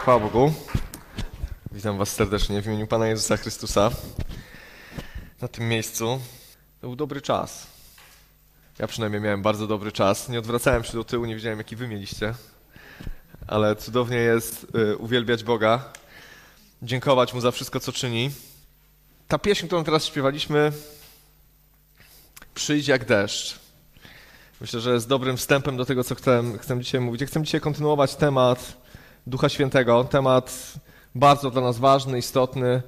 Chwała 0.00 0.20
Bogu. 0.20 0.52
Witam 1.72 1.98
Was 1.98 2.08
serdecznie 2.08 2.62
w 2.62 2.66
imieniu 2.66 2.86
Pana 2.86 3.06
Jezusa 3.08 3.36
Chrystusa 3.36 3.90
na 5.40 5.48
tym 5.48 5.68
miejscu. 5.68 6.20
To 6.80 6.86
był 6.86 6.96
dobry 6.96 7.20
czas. 7.20 7.66
Ja 8.78 8.86
przynajmniej 8.86 9.20
miałem 9.20 9.42
bardzo 9.42 9.66
dobry 9.66 9.92
czas. 9.92 10.28
Nie 10.28 10.38
odwracałem 10.38 10.84
się 10.84 10.92
do 10.92 11.04
tyłu, 11.04 11.24
nie 11.24 11.34
wiedziałem, 11.34 11.58
jaki 11.58 11.76
Wy 11.76 11.88
mieliście. 11.88 12.34
Ale 13.46 13.76
cudownie 13.76 14.16
jest 14.16 14.66
y, 14.74 14.96
uwielbiać 14.96 15.44
Boga, 15.44 15.84
dziękować 16.82 17.34
Mu 17.34 17.40
za 17.40 17.50
wszystko, 17.50 17.80
co 17.80 17.92
czyni. 17.92 18.30
Ta 19.28 19.38
pieśń, 19.38 19.66
którą 19.66 19.84
teraz 19.84 20.04
śpiewaliśmy, 20.04 20.72
przyjdź 22.54 22.88
jak 22.88 23.04
deszcz. 23.04 23.58
Myślę, 24.60 24.80
że 24.80 24.92
jest 24.94 25.08
dobrym 25.08 25.36
wstępem 25.36 25.76
do 25.76 25.84
tego, 25.84 26.04
co 26.04 26.14
chcę, 26.14 26.42
chcę 26.60 26.80
dzisiaj 26.80 27.00
mówić. 27.00 27.20
Ja 27.20 27.26
chcę 27.26 27.42
dzisiaj 27.42 27.60
kontynuować 27.60 28.14
temat 28.14 28.80
Ducha 29.26 29.48
Świętego, 29.48 30.04
temat 30.04 30.74
bardzo 31.14 31.50
dla 31.50 31.62
nas 31.62 31.78
ważny, 31.78 32.18
istotny, 32.18 32.82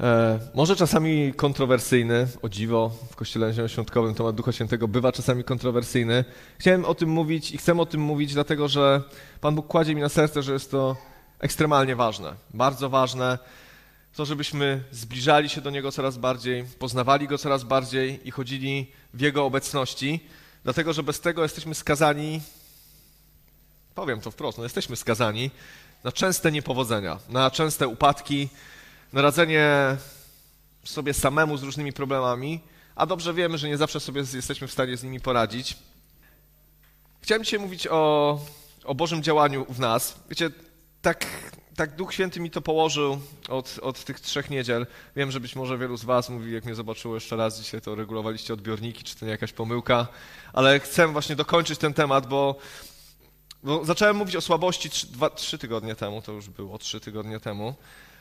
e, 0.00 0.38
może 0.54 0.76
czasami 0.76 1.32
kontrowersyjny, 1.34 2.26
o 2.42 2.48
dziwo, 2.48 2.90
w 3.10 3.16
Kościele 3.16 3.52
Zielonoświątkowym 3.52 4.14
temat 4.14 4.36
Ducha 4.36 4.52
Świętego 4.52 4.88
bywa 4.88 5.12
czasami 5.12 5.44
kontrowersyjny. 5.44 6.24
Chciałem 6.58 6.84
o 6.84 6.94
tym 6.94 7.08
mówić 7.08 7.52
i 7.52 7.58
chcę 7.58 7.80
o 7.80 7.86
tym 7.86 8.00
mówić, 8.00 8.34
dlatego 8.34 8.68
że 8.68 9.02
Pan 9.40 9.54
Bóg 9.54 9.66
kładzie 9.66 9.94
mi 9.94 10.00
na 10.00 10.08
serce, 10.08 10.42
że 10.42 10.52
jest 10.52 10.70
to 10.70 10.96
ekstremalnie 11.38 11.96
ważne, 11.96 12.34
bardzo 12.54 12.90
ważne, 12.90 13.38
to 14.16 14.24
żebyśmy 14.24 14.82
zbliżali 14.90 15.48
się 15.48 15.60
do 15.60 15.70
Niego 15.70 15.92
coraz 15.92 16.18
bardziej, 16.18 16.64
poznawali 16.78 17.28
Go 17.28 17.38
coraz 17.38 17.64
bardziej 17.64 18.28
i 18.28 18.30
chodzili 18.30 18.90
w 19.14 19.20
Jego 19.20 19.44
obecności, 19.44 20.20
dlatego 20.64 20.92
że 20.92 21.02
bez 21.02 21.20
tego 21.20 21.42
jesteśmy 21.42 21.74
skazani 21.74 22.40
powiem 23.94 24.20
to 24.20 24.30
wprost, 24.30 24.58
no 24.58 24.64
jesteśmy 24.64 24.96
skazani 24.96 25.50
na 26.04 26.12
częste 26.12 26.52
niepowodzenia, 26.52 27.18
na 27.28 27.50
częste 27.50 27.88
upadki, 27.88 28.48
na 29.12 29.22
radzenie 29.22 29.96
sobie 30.84 31.14
samemu 31.14 31.56
z 31.56 31.62
różnymi 31.62 31.92
problemami, 31.92 32.60
a 32.96 33.06
dobrze 33.06 33.34
wiemy, 33.34 33.58
że 33.58 33.68
nie 33.68 33.76
zawsze 33.76 34.00
sobie 34.00 34.22
jesteśmy 34.34 34.66
w 34.66 34.72
stanie 34.72 34.96
z 34.96 35.02
nimi 35.02 35.20
poradzić. 35.20 35.76
Chciałem 37.20 37.44
dzisiaj 37.44 37.60
mówić 37.60 37.86
o, 37.86 38.40
o 38.84 38.94
Bożym 38.94 39.22
działaniu 39.22 39.66
w 39.68 39.78
nas. 39.78 40.14
Wiecie, 40.30 40.50
tak, 41.02 41.26
tak 41.76 41.96
Duch 41.96 42.14
Święty 42.14 42.40
mi 42.40 42.50
to 42.50 42.62
położył 42.62 43.20
od, 43.48 43.78
od 43.82 44.04
tych 44.04 44.20
trzech 44.20 44.50
niedziel. 44.50 44.86
Wiem, 45.16 45.30
że 45.30 45.40
być 45.40 45.56
może 45.56 45.78
wielu 45.78 45.96
z 45.96 46.04
Was 46.04 46.28
mówi, 46.28 46.52
jak 46.52 46.64
mnie 46.64 46.74
zobaczyło 46.74 47.14
jeszcze 47.14 47.36
raz 47.36 47.60
dzisiaj, 47.60 47.80
to 47.80 47.94
regulowaliście 47.94 48.54
odbiorniki, 48.54 49.04
czy 49.04 49.16
to 49.16 49.24
nie 49.26 49.30
jakaś 49.30 49.52
pomyłka, 49.52 50.06
ale 50.52 50.80
chcę 50.80 51.08
właśnie 51.08 51.36
dokończyć 51.36 51.78
ten 51.78 51.94
temat, 51.94 52.26
bo 52.26 52.58
bo 53.64 53.84
zacząłem 53.84 54.16
mówić 54.16 54.36
o 54.36 54.40
słabości 54.40 54.90
trzy, 54.90 55.06
dwa, 55.06 55.30
trzy 55.30 55.58
tygodnie 55.58 55.94
temu, 55.94 56.22
to 56.22 56.32
już 56.32 56.48
było 56.48 56.78
trzy 56.78 57.00
tygodnie 57.00 57.40
temu, 57.40 57.74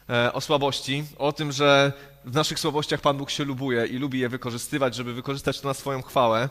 e, 0.09 0.33
o 0.33 0.41
słabości, 0.41 1.03
o 1.17 1.31
tym, 1.31 1.51
że 1.51 1.93
w 2.25 2.35
naszych 2.35 2.59
słabościach 2.59 3.01
Pan 3.01 3.17
Bóg 3.17 3.29
się 3.29 3.43
lubuje 3.43 3.85
i 3.85 3.97
lubi 3.97 4.19
je 4.19 4.29
wykorzystywać, 4.29 4.95
żeby 4.95 5.13
wykorzystać 5.13 5.59
to 5.59 5.67
na 5.67 5.73
swoją 5.73 6.01
chwałę. 6.01 6.49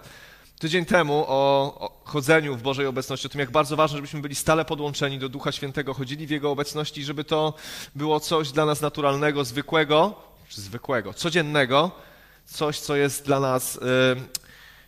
Tydzień 0.58 0.84
temu 0.84 1.24
o, 1.28 1.74
o, 1.80 2.02
chodzeniu 2.04 2.56
w 2.56 2.62
Bożej 2.62 2.86
obecności, 2.86 3.26
o 3.26 3.30
tym, 3.30 3.40
jak 3.40 3.50
bardzo 3.50 3.76
ważne, 3.76 3.96
żebyśmy 3.96 4.20
byli 4.20 4.34
stale 4.34 4.64
podłączeni 4.64 5.18
do 5.18 5.28
Ducha 5.28 5.52
Świętego, 5.52 5.94
chodzili 5.94 6.26
w 6.26 6.30
Jego 6.30 6.50
obecności, 6.50 7.04
żeby 7.04 7.24
to 7.24 7.54
było 7.94 8.20
coś 8.20 8.52
dla 8.52 8.66
nas 8.66 8.80
naturalnego, 8.80 9.44
zwykłego, 9.44 10.14
czy 10.48 10.60
zwykłego, 10.60 11.14
codziennego, 11.14 11.90
coś, 12.46 12.80
co 12.80 12.96
jest 12.96 13.24
dla 13.24 13.40
nas 13.40 13.76
y, 13.76 13.80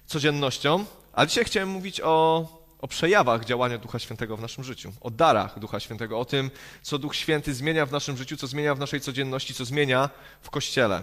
codziennością. 0.07 0.85
A 1.13 1.27
dzisiaj 1.27 1.45
chciałem 1.45 1.69
mówić 1.69 2.01
o 2.01 2.47
o 2.85 2.89
przejawach 2.89 3.45
działania 3.45 3.79
Ducha 3.79 3.99
Świętego 3.99 4.37
w 4.37 4.41
naszym 4.41 4.65
życiu, 4.65 4.93
o 5.01 5.11
darach 5.11 5.59
Ducha 5.59 5.81
Świętego, 5.81 6.19
o 6.19 6.25
tym, 6.25 6.51
co 6.83 6.99
Duch 6.99 7.17
Święty 7.17 7.55
zmienia 7.55 7.87
w 7.87 7.93
naszym 7.93 8.17
życiu, 8.17 8.37
co 8.37 8.47
zmienia 8.47 8.75
w 8.75 8.79
naszej 8.79 9.01
codzienności, 9.01 9.55
co 9.55 9.65
zmienia 9.65 10.11
w 10.41 10.51
Kościele. 10.51 11.03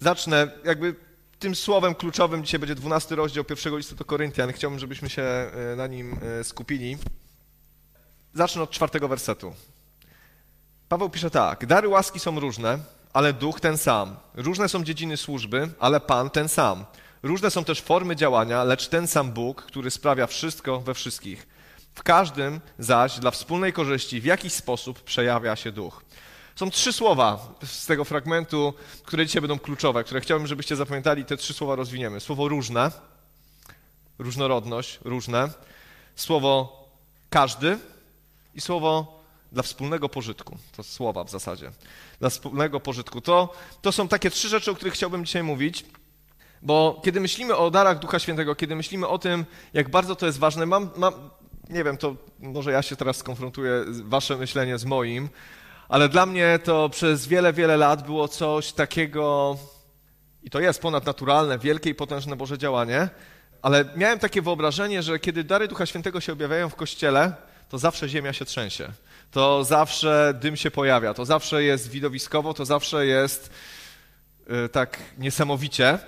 Zacznę 0.00 0.50
jakby 0.64 0.94
tym 1.38 1.54
słowem 1.54 1.94
kluczowym, 1.94 2.44
dzisiaj 2.44 2.60
będzie 2.60 2.74
12 2.74 3.14
rozdział 3.14 3.44
pierwszego 3.44 3.76
listu 3.76 3.94
do 3.94 4.04
Koryntian. 4.04 4.52
Chciałbym, 4.52 4.80
żebyśmy 4.80 5.10
się 5.10 5.22
e, 5.22 5.50
na 5.76 5.86
nim 5.86 6.18
e, 6.40 6.44
skupili. 6.44 6.98
Zacznę 8.34 8.62
od 8.62 8.70
czwartego 8.70 9.08
wersetu. 9.08 9.54
Paweł 10.88 11.10
pisze 11.10 11.30
tak. 11.30 11.66
Dary 11.66 11.88
łaski 11.88 12.20
są 12.20 12.40
różne, 12.40 12.78
ale 13.12 13.32
duch 13.32 13.60
ten 13.60 13.78
sam. 13.78 14.16
Różne 14.34 14.68
są 14.68 14.84
dziedziny 14.84 15.16
służby, 15.16 15.68
ale 15.80 16.00
Pan 16.00 16.30
ten 16.30 16.48
sam. 16.48 16.84
Różne 17.22 17.50
są 17.50 17.64
też 17.64 17.80
formy 17.80 18.16
działania, 18.16 18.64
lecz 18.64 18.88
ten 18.88 19.06
sam 19.06 19.32
Bóg, 19.32 19.62
który 19.62 19.90
sprawia 19.90 20.26
wszystko 20.26 20.80
we 20.80 20.94
wszystkich. 20.94 21.46
W 21.94 22.02
każdym 22.02 22.60
zaś 22.78 23.18
dla 23.18 23.30
wspólnej 23.30 23.72
korzyści 23.72 24.20
w 24.20 24.24
jakiś 24.24 24.52
sposób 24.52 25.02
przejawia 25.02 25.56
się 25.56 25.72
duch. 25.72 26.04
Są 26.56 26.70
trzy 26.70 26.92
słowa 26.92 27.54
z 27.64 27.86
tego 27.86 28.04
fragmentu, 28.04 28.74
które 29.04 29.26
dzisiaj 29.26 29.42
będą 29.42 29.58
kluczowe, 29.58 30.04
które 30.04 30.20
chciałbym, 30.20 30.46
żebyście 30.46 30.76
zapamiętali. 30.76 31.24
Te 31.24 31.36
trzy 31.36 31.54
słowa 31.54 31.76
rozwiniemy. 31.76 32.20
Słowo 32.20 32.48
różne, 32.48 32.90
różnorodność, 34.18 34.98
różne. 35.04 35.48
Słowo 36.16 36.84
każdy 37.30 37.78
i 38.54 38.60
słowo 38.60 39.22
dla 39.52 39.62
wspólnego 39.62 40.08
pożytku. 40.08 40.58
To 40.76 40.82
słowa 40.82 41.24
w 41.24 41.30
zasadzie. 41.30 41.72
Dla 42.20 42.30
wspólnego 42.30 42.80
pożytku. 42.80 43.20
To, 43.20 43.54
to 43.82 43.92
są 43.92 44.08
takie 44.08 44.30
trzy 44.30 44.48
rzeczy, 44.48 44.70
o 44.70 44.74
których 44.74 44.94
chciałbym 44.94 45.26
dzisiaj 45.26 45.42
mówić. 45.42 45.84
Bo 46.62 47.00
kiedy 47.04 47.20
myślimy 47.20 47.56
o 47.56 47.70
darach 47.70 47.98
Ducha 47.98 48.18
Świętego, 48.18 48.54
kiedy 48.54 48.76
myślimy 48.76 49.08
o 49.08 49.18
tym, 49.18 49.44
jak 49.72 49.88
bardzo 49.88 50.16
to 50.16 50.26
jest 50.26 50.38
ważne, 50.38 50.66
mam, 50.66 50.90
mam 50.96 51.30
nie 51.70 51.84
wiem, 51.84 51.96
to 51.96 52.16
może 52.38 52.72
ja 52.72 52.82
się 52.82 52.96
teraz 52.96 53.16
skonfrontuję, 53.16 53.84
wasze 54.04 54.36
myślenie 54.36 54.78
z 54.78 54.84
moim, 54.84 55.28
ale 55.88 56.08
dla 56.08 56.26
mnie 56.26 56.58
to 56.64 56.88
przez 56.88 57.26
wiele, 57.26 57.52
wiele 57.52 57.76
lat 57.76 58.06
było 58.06 58.28
coś 58.28 58.72
takiego, 58.72 59.56
i 60.42 60.50
to 60.50 60.60
jest 60.60 60.80
ponadnaturalne, 60.80 61.58
wielkie 61.58 61.90
i 61.90 61.94
potężne 61.94 62.36
Boże 62.36 62.58
działanie, 62.58 63.08
ale 63.62 63.84
miałem 63.96 64.18
takie 64.18 64.42
wyobrażenie, 64.42 65.02
że 65.02 65.18
kiedy 65.18 65.44
dary 65.44 65.68
Ducha 65.68 65.86
Świętego 65.86 66.20
się 66.20 66.32
objawiają 66.32 66.68
w 66.68 66.74
Kościele, 66.74 67.32
to 67.68 67.78
zawsze 67.78 68.08
ziemia 68.08 68.32
się 68.32 68.44
trzęsie, 68.44 68.88
to 69.30 69.64
zawsze 69.64 70.34
dym 70.40 70.56
się 70.56 70.70
pojawia, 70.70 71.14
to 71.14 71.24
zawsze 71.24 71.62
jest 71.62 71.90
widowiskowo, 71.90 72.54
to 72.54 72.64
zawsze 72.64 73.06
jest 73.06 73.50
yy, 74.48 74.68
tak 74.68 74.98
niesamowicie. 75.18 75.98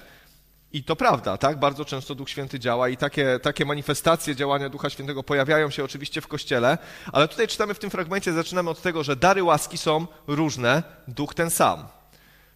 I 0.72 0.84
to 0.84 0.96
prawda, 0.96 1.36
tak? 1.36 1.58
Bardzo 1.58 1.84
często 1.84 2.14
Duch 2.14 2.30
Święty 2.30 2.58
działa 2.58 2.88
i 2.88 2.96
takie, 2.96 3.38
takie 3.42 3.64
manifestacje 3.64 4.36
działania 4.36 4.68
Ducha 4.68 4.90
Świętego 4.90 5.22
pojawiają 5.22 5.70
się 5.70 5.84
oczywiście 5.84 6.20
w 6.20 6.26
Kościele, 6.26 6.78
ale 7.12 7.28
tutaj 7.28 7.48
czytamy 7.48 7.74
w 7.74 7.78
tym 7.78 7.90
fragmencie, 7.90 8.32
zaczynamy 8.32 8.70
od 8.70 8.82
tego, 8.82 9.02
że 9.02 9.16
dary 9.16 9.42
łaski 9.42 9.78
są 9.78 10.06
różne, 10.26 10.82
Duch 11.08 11.34
ten 11.34 11.50
sam. 11.50 11.84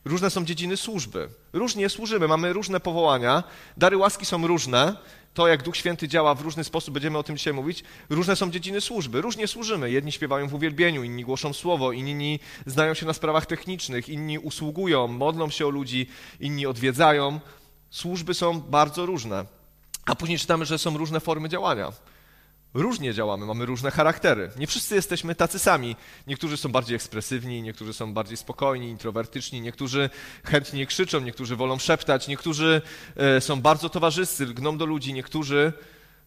Różne 0.04 0.30
są 0.30 0.44
dziedziny 0.44 0.76
służby. 0.76 1.28
Różnie 1.52 1.88
służymy, 1.88 2.28
mamy 2.28 2.52
różne 2.52 2.80
powołania. 2.80 3.42
Dary 3.76 3.97
łaski 3.97 4.26
są 4.26 4.46
różne. 4.46 4.96
To, 5.34 5.48
jak 5.48 5.62
Duch 5.62 5.76
Święty 5.76 6.08
działa 6.08 6.34
w 6.34 6.41
różny 6.41 6.64
sposób, 6.64 6.94
będziemy 6.94 7.19
o 7.19 7.22
tym 7.22 7.36
dzisiaj 7.36 7.52
mówić. 7.52 7.84
Różne 8.10 8.36
są 8.36 8.50
dziedziny 8.50 8.81
służby. 8.81 9.20
Różnie 9.20 9.48
służymy. 9.48 9.91
Jedni 9.91 10.12
śpiewają 10.12 10.48
w 10.48 10.54
uwielbieniu, 10.54 11.02
inni 11.02 11.25
głoszą 11.25 11.52
słowo, 11.52 11.92
inni 11.92 12.41
znają 12.66 12.94
się 12.94 13.06
na 13.06 13.12
sprawach 13.12 13.46
technicznych, 13.46 14.08
inni 14.08 14.38
usługują, 14.38 15.08
modlą 15.08 15.50
się 15.50 15.66
o 15.66 15.70
ludzi, 15.70 16.06
inni 16.41 16.66
odwiedzają 16.66 17.41
służby 17.94 18.34
są 18.34 18.60
bardzo 18.60 19.06
różne. 19.06 19.44
A 20.06 20.15
później 20.15 20.38
czytamy, 20.38 20.65
że 20.65 20.78
są 20.78 20.99
różne 20.99 21.21
formy 21.21 21.49
działania. 21.49 21.93
Różnie 22.75 23.15
działamy, 23.15 23.47
mamy 23.47 23.66
różne 23.66 23.91
charaktery. 23.91 24.50
Nie 24.56 24.66
wszyscy 24.66 24.94
jesteśmy 24.94 25.34
tacy 25.34 25.59
sami. 25.59 25.97
Niektórzy 26.27 26.56
są 26.56 26.72
bardziej 26.72 26.97
ekspresywni, 26.97 27.62
niektórzy 27.62 27.93
są 27.93 28.15
bardziej 28.15 28.37
spokojni, 28.37 28.88
introwertyczni, 28.88 29.60
niektórzy 29.60 30.10
chętnie 30.44 30.87
krzyczą, 30.87 31.21
niektórzy 31.21 31.56
wolą 31.56 31.78
szeptać, 31.78 32.28
niektórzy 32.28 32.82
e, 33.16 33.41
są 33.41 33.60
bardzo 33.60 33.88
towarzyscy, 33.88 34.47
lgną 34.47 34.78
do 34.78 34.87
ludzi, 34.87 35.12
niektórzy 35.12 35.72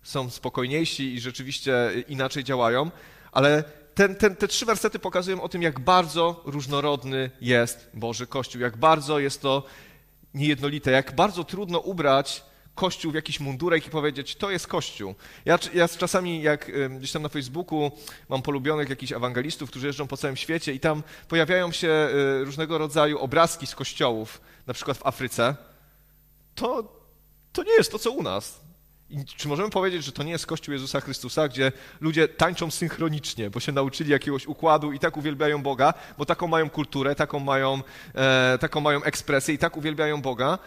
są 0.03 0.29
spokojniejsi 0.29 1.13
i 1.13 1.19
rzeczywiście 1.19 1.73
inaczej 2.07 2.43
działają. 2.43 2.91
Ale 3.31 3.63
ten, 3.95 4.15
ten, 4.15 4.35
te 4.35 4.47
trzy 4.47 4.65
wersety 4.65 4.99
pokazują 4.99 5.41
o 5.41 5.49
tym, 5.49 5.61
jak 5.61 5.79
bardzo 5.79 6.41
różnorodny 6.45 7.31
jest 7.41 7.89
Boży 7.93 8.27
Kościół, 8.27 8.61
jak 8.61 8.77
bardzo 8.77 9.19
jest 9.19 9.41
to 9.41 9.63
niejednolite, 10.33 10.91
jak 10.91 11.15
bardzo 11.15 11.43
trudno 11.43 11.79
ubrać 11.79 12.43
Kościół 12.75 13.11
w 13.11 13.15
jakiś 13.15 13.39
mundurek 13.39 13.87
i 13.87 13.89
powiedzieć, 13.89 14.35
to 14.35 14.51
jest 14.51 14.67
Kościół. 14.67 15.15
Ja, 15.45 15.59
ja 15.73 15.87
czasami, 15.87 16.41
jak 16.41 16.71
gdzieś 16.97 17.11
tam 17.11 17.21
na 17.21 17.29
Facebooku 17.29 17.91
mam 18.29 18.41
polubionych 18.41 18.89
jakichś 18.89 19.11
ewangelistów, 19.11 19.69
którzy 19.69 19.87
jeżdżą 19.87 20.07
po 20.07 20.17
całym 20.17 20.35
świecie 20.35 20.73
i 20.73 20.79
tam 20.79 21.03
pojawiają 21.27 21.71
się 21.71 22.09
y, 22.41 22.45
różnego 22.45 22.77
rodzaju 22.77 23.19
obrazki 23.19 23.67
z 23.67 23.75
kościołów, 23.75 24.41
na 24.67 24.73
przykład 24.73 24.97
w 24.97 25.05
Afryce, 25.05 25.55
to, 26.55 26.95
to 27.53 27.63
nie 27.63 27.73
jest 27.73 27.91
to, 27.91 27.99
co 27.99 28.11
u 28.11 28.23
nas. 28.23 28.66
I 29.09 29.25
czy 29.25 29.47
możemy 29.47 29.69
powiedzieć, 29.69 30.03
że 30.03 30.11
to 30.11 30.23
nie 30.23 30.31
jest 30.31 30.45
Kościół 30.45 30.73
Jezusa 30.73 31.01
Chrystusa, 31.01 31.47
gdzie 31.47 31.71
ludzie 32.01 32.27
tańczą 32.27 32.71
synchronicznie, 32.71 33.49
bo 33.49 33.59
się 33.59 33.71
nauczyli 33.71 34.11
jakiegoś 34.11 34.47
układu 34.47 34.91
i 34.91 34.99
tak 34.99 35.17
uwielbiają 35.17 35.63
Boga, 35.63 35.93
bo 36.17 36.25
taką 36.25 36.47
mają 36.47 36.69
kulturę, 36.69 37.15
taką 37.15 37.39
mają, 37.39 37.81
e, 38.15 38.57
taką 38.61 38.81
mają 38.81 39.03
ekspresję 39.03 39.53
i 39.53 39.57
tak 39.57 39.77
uwielbiają 39.77 40.21
Boga? 40.21 40.59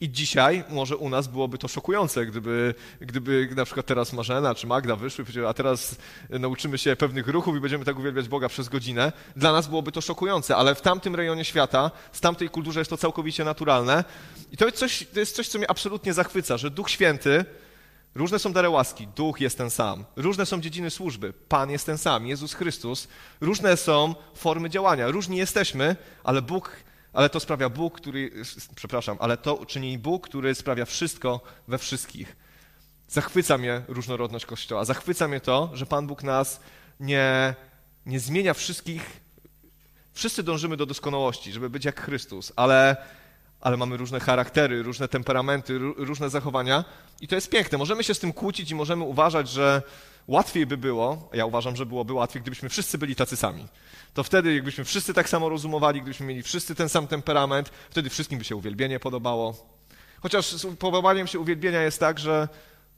I 0.00 0.10
dzisiaj 0.10 0.64
może 0.70 0.96
u 0.96 1.08
nas 1.08 1.28
byłoby 1.28 1.58
to 1.58 1.68
szokujące, 1.68 2.26
gdyby, 2.26 2.74
gdyby 3.00 3.48
na 3.56 3.64
przykład 3.64 3.86
teraz 3.86 4.12
Marzena 4.12 4.54
czy 4.54 4.66
Magda 4.66 4.96
wyszły 4.96 5.24
a 5.48 5.54
teraz 5.54 5.96
nauczymy 6.30 6.78
się 6.78 6.96
pewnych 6.96 7.28
ruchów 7.28 7.56
i 7.56 7.60
będziemy 7.60 7.84
tak 7.84 7.98
uwielbiać 7.98 8.28
Boga 8.28 8.48
przez 8.48 8.68
godzinę. 8.68 9.12
Dla 9.36 9.52
nas 9.52 9.66
byłoby 9.66 9.92
to 9.92 10.00
szokujące, 10.00 10.56
ale 10.56 10.74
w 10.74 10.80
tamtym 10.80 11.14
rejonie 11.14 11.44
świata, 11.44 11.90
z 12.12 12.20
tamtej 12.20 12.50
kulturze 12.50 12.80
jest 12.80 12.90
to 12.90 12.96
całkowicie 12.96 13.44
naturalne. 13.44 14.04
I 14.52 14.56
to 14.56 14.64
jest 14.64 14.76
coś, 14.76 15.06
to 15.14 15.20
jest 15.20 15.36
coś 15.36 15.48
co 15.48 15.58
mnie 15.58 15.70
absolutnie 15.70 16.12
zachwyca, 16.12 16.56
że 16.56 16.70
Duch 16.70 16.90
Święty, 16.90 17.44
różne 18.14 18.38
są 18.38 18.52
dary 18.52 18.68
łaski, 18.68 19.06
Duch 19.06 19.40
jest 19.40 19.58
ten 19.58 19.70
sam, 19.70 20.04
różne 20.16 20.46
są 20.46 20.60
dziedziny 20.60 20.90
służby, 20.90 21.32
Pan 21.48 21.70
jest 21.70 21.86
ten 21.86 21.98
sam, 21.98 22.26
Jezus 22.26 22.54
Chrystus, 22.54 23.08
różne 23.40 23.76
są 23.76 24.14
formy 24.34 24.70
działania, 24.70 25.08
różni 25.08 25.36
jesteśmy, 25.36 25.96
ale 26.24 26.42
Bóg 26.42 26.84
ale 27.14 27.30
to 27.30 27.40
sprawia 27.40 27.68
Bóg, 27.68 27.94
który, 27.94 28.30
przepraszam, 28.74 29.16
ale 29.20 29.36
to 29.36 29.66
czyni 29.66 29.98
Bóg, 29.98 30.28
który 30.28 30.54
sprawia 30.54 30.84
wszystko 30.84 31.40
we 31.68 31.78
wszystkich. 31.78 32.36
Zachwyca 33.08 33.58
mnie 33.58 33.82
różnorodność 33.88 34.46
Kościoła. 34.46 34.84
Zachwyca 34.84 35.28
mnie 35.28 35.40
to, 35.40 35.70
że 35.72 35.86
Pan 35.86 36.06
Bóg 36.06 36.22
nas 36.22 36.60
nie, 37.00 37.54
nie 38.06 38.20
zmienia 38.20 38.54
wszystkich. 38.54 39.20
Wszyscy 40.12 40.42
dążymy 40.42 40.76
do 40.76 40.86
doskonałości, 40.86 41.52
żeby 41.52 41.70
być 41.70 41.84
jak 41.84 42.00
Chrystus, 42.00 42.52
ale, 42.56 42.96
ale 43.64 43.76
mamy 43.76 43.96
różne 43.96 44.20
charaktery, 44.20 44.82
różne 44.82 45.08
temperamenty, 45.08 45.78
różne 45.78 46.30
zachowania 46.30 46.84
i 47.20 47.28
to 47.28 47.34
jest 47.34 47.50
piękne. 47.50 47.78
Możemy 47.78 48.04
się 48.04 48.14
z 48.14 48.18
tym 48.18 48.32
kłócić 48.32 48.70
i 48.70 48.74
możemy 48.74 49.04
uważać, 49.04 49.48
że 49.48 49.82
łatwiej 50.28 50.66
by 50.66 50.76
było, 50.76 51.28
ja 51.32 51.46
uważam, 51.46 51.76
że 51.76 51.86
byłoby 51.86 52.12
łatwiej, 52.12 52.42
gdybyśmy 52.42 52.68
wszyscy 52.68 52.98
byli 52.98 53.16
tacy 53.16 53.36
sami. 53.36 53.66
To 54.14 54.24
wtedy, 54.24 54.54
jakbyśmy 54.54 54.84
wszyscy 54.84 55.14
tak 55.14 55.28
samo 55.28 55.48
rozumowali, 55.48 56.00
gdybyśmy 56.00 56.26
mieli 56.26 56.42
wszyscy 56.42 56.74
ten 56.74 56.88
sam 56.88 57.06
temperament, 57.06 57.70
wtedy 57.90 58.10
wszystkim 58.10 58.38
by 58.38 58.44
się 58.44 58.56
uwielbienie 58.56 59.00
podobało. 59.00 59.66
Chociaż 60.20 60.46
z 60.46 60.76
podobaniem 60.76 61.26
się 61.26 61.38
uwielbienia 61.38 61.82
jest 61.82 62.00
tak, 62.00 62.18
że 62.18 62.48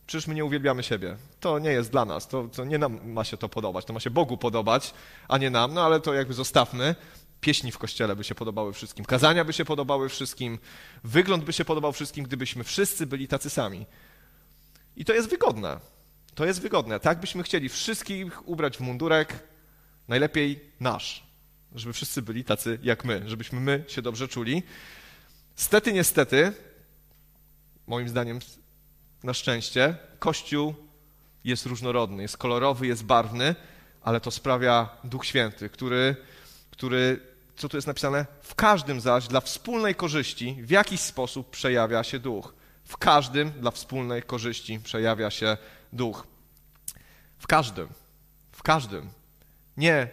przecież 0.06 0.26
my 0.26 0.34
nie 0.34 0.44
uwielbiamy 0.44 0.82
siebie. 0.82 1.16
To 1.40 1.58
nie 1.58 1.70
jest 1.70 1.90
dla 1.90 2.04
nas, 2.04 2.28
to, 2.28 2.48
to 2.56 2.64
nie 2.64 2.78
nam 2.78 3.10
ma 3.10 3.24
się 3.24 3.36
to 3.36 3.48
podobać, 3.48 3.84
to 3.84 3.92
ma 3.92 4.00
się 4.00 4.10
Bogu 4.10 4.36
podobać, 4.36 4.94
a 5.28 5.38
nie 5.38 5.50
nam, 5.50 5.74
no 5.74 5.82
ale 5.82 6.00
to 6.00 6.14
jakby 6.14 6.34
zostawmy. 6.34 6.94
Pieśni 7.40 7.72
w 7.72 7.78
kościele 7.78 8.16
by 8.16 8.24
się 8.24 8.34
podobały 8.34 8.72
wszystkim, 8.72 9.04
kazania 9.04 9.44
by 9.44 9.52
się 9.52 9.64
podobały 9.64 10.08
wszystkim, 10.08 10.58
wygląd 11.04 11.44
by 11.44 11.52
się 11.52 11.64
podobał 11.64 11.92
wszystkim, 11.92 12.24
gdybyśmy 12.24 12.64
wszyscy 12.64 13.06
byli 13.06 13.28
tacy 13.28 13.50
sami. 13.50 13.86
I 14.96 15.04
to 15.04 15.14
jest 15.14 15.28
wygodne. 15.28 15.80
To 16.34 16.44
jest 16.44 16.60
wygodne. 16.60 17.00
Tak 17.00 17.20
byśmy 17.20 17.42
chcieli 17.42 17.68
wszystkich 17.68 18.48
ubrać 18.48 18.76
w 18.76 18.80
mundurek, 18.80 19.42
najlepiej 20.08 20.60
nasz, 20.80 21.26
żeby 21.74 21.92
wszyscy 21.92 22.22
byli 22.22 22.44
tacy 22.44 22.78
jak 22.82 23.04
my, 23.04 23.22
żebyśmy 23.26 23.60
my 23.60 23.84
się 23.88 24.02
dobrze 24.02 24.28
czuli. 24.28 24.62
Stety, 25.56 25.92
niestety, 25.92 26.52
moim 27.86 28.08
zdaniem 28.08 28.38
na 29.22 29.34
szczęście, 29.34 29.96
Kościół 30.18 30.74
jest 31.44 31.66
różnorodny, 31.66 32.22
jest 32.22 32.36
kolorowy, 32.36 32.86
jest 32.86 33.04
barwny, 33.04 33.54
ale 34.02 34.20
to 34.20 34.30
sprawia 34.30 34.88
Duch 35.04 35.26
Święty, 35.26 35.68
który, 35.68 36.16
który 36.76 37.20
co 37.56 37.68
tu 37.68 37.76
jest 37.76 37.86
napisane? 37.86 38.26
W 38.42 38.54
każdym 38.54 39.00
zaś 39.00 39.28
dla 39.28 39.40
wspólnej 39.40 39.94
korzyści 39.94 40.56
w 40.62 40.70
jakiś 40.70 41.00
sposób 41.00 41.50
przejawia 41.50 42.04
się 42.04 42.18
Duch. 42.18 42.54
W 42.84 42.96
każdym 42.96 43.50
dla 43.50 43.70
wspólnej 43.70 44.22
korzyści 44.22 44.80
przejawia 44.80 45.30
się 45.30 45.56
duch. 45.92 46.26
W 47.38 47.46
każdym, 47.46 47.88
w 48.52 48.62
każdym. 48.62 49.08
Nie 49.76 50.08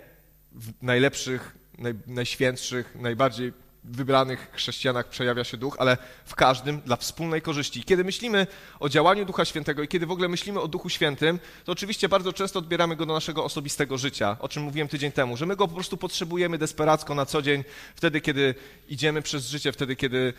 w 0.51 0.71
najlepszych, 0.81 1.55
naj, 1.77 1.93
najświętszych, 2.07 2.95
najbardziej 2.95 3.53
wybranych 3.83 4.51
chrześcijanach 4.53 5.09
przejawia 5.09 5.43
się 5.43 5.57
duch, 5.57 5.75
ale 5.79 5.97
w 6.25 6.35
każdym 6.35 6.81
dla 6.81 6.95
wspólnej 6.95 7.41
korzyści. 7.41 7.83
Kiedy 7.83 8.03
myślimy 8.03 8.47
o 8.79 8.89
działaniu 8.89 9.25
Ducha 9.25 9.45
Świętego 9.45 9.83
i 9.83 9.87
kiedy 9.87 10.05
w 10.05 10.11
ogóle 10.11 10.27
myślimy 10.27 10.59
o 10.59 10.67
Duchu 10.67 10.89
Świętym, 10.89 11.39
to 11.65 11.71
oczywiście 11.71 12.09
bardzo 12.09 12.33
często 12.33 12.59
odbieramy 12.59 12.95
go 12.95 13.05
do 13.05 13.13
naszego 13.13 13.43
osobistego 13.43 13.97
życia, 13.97 14.37
o 14.39 14.49
czym 14.49 14.63
mówiłem 14.63 14.87
tydzień 14.87 15.11
temu, 15.11 15.37
że 15.37 15.45
my 15.45 15.55
go 15.55 15.67
po 15.67 15.73
prostu 15.73 15.97
potrzebujemy 15.97 16.57
desperacko 16.57 17.15
na 17.15 17.25
co 17.25 17.41
dzień, 17.41 17.63
wtedy 17.95 18.21
kiedy 18.21 18.55
idziemy 18.89 19.21
przez 19.21 19.49
życie, 19.49 19.71
wtedy 19.71 19.95
kiedy 19.95 20.33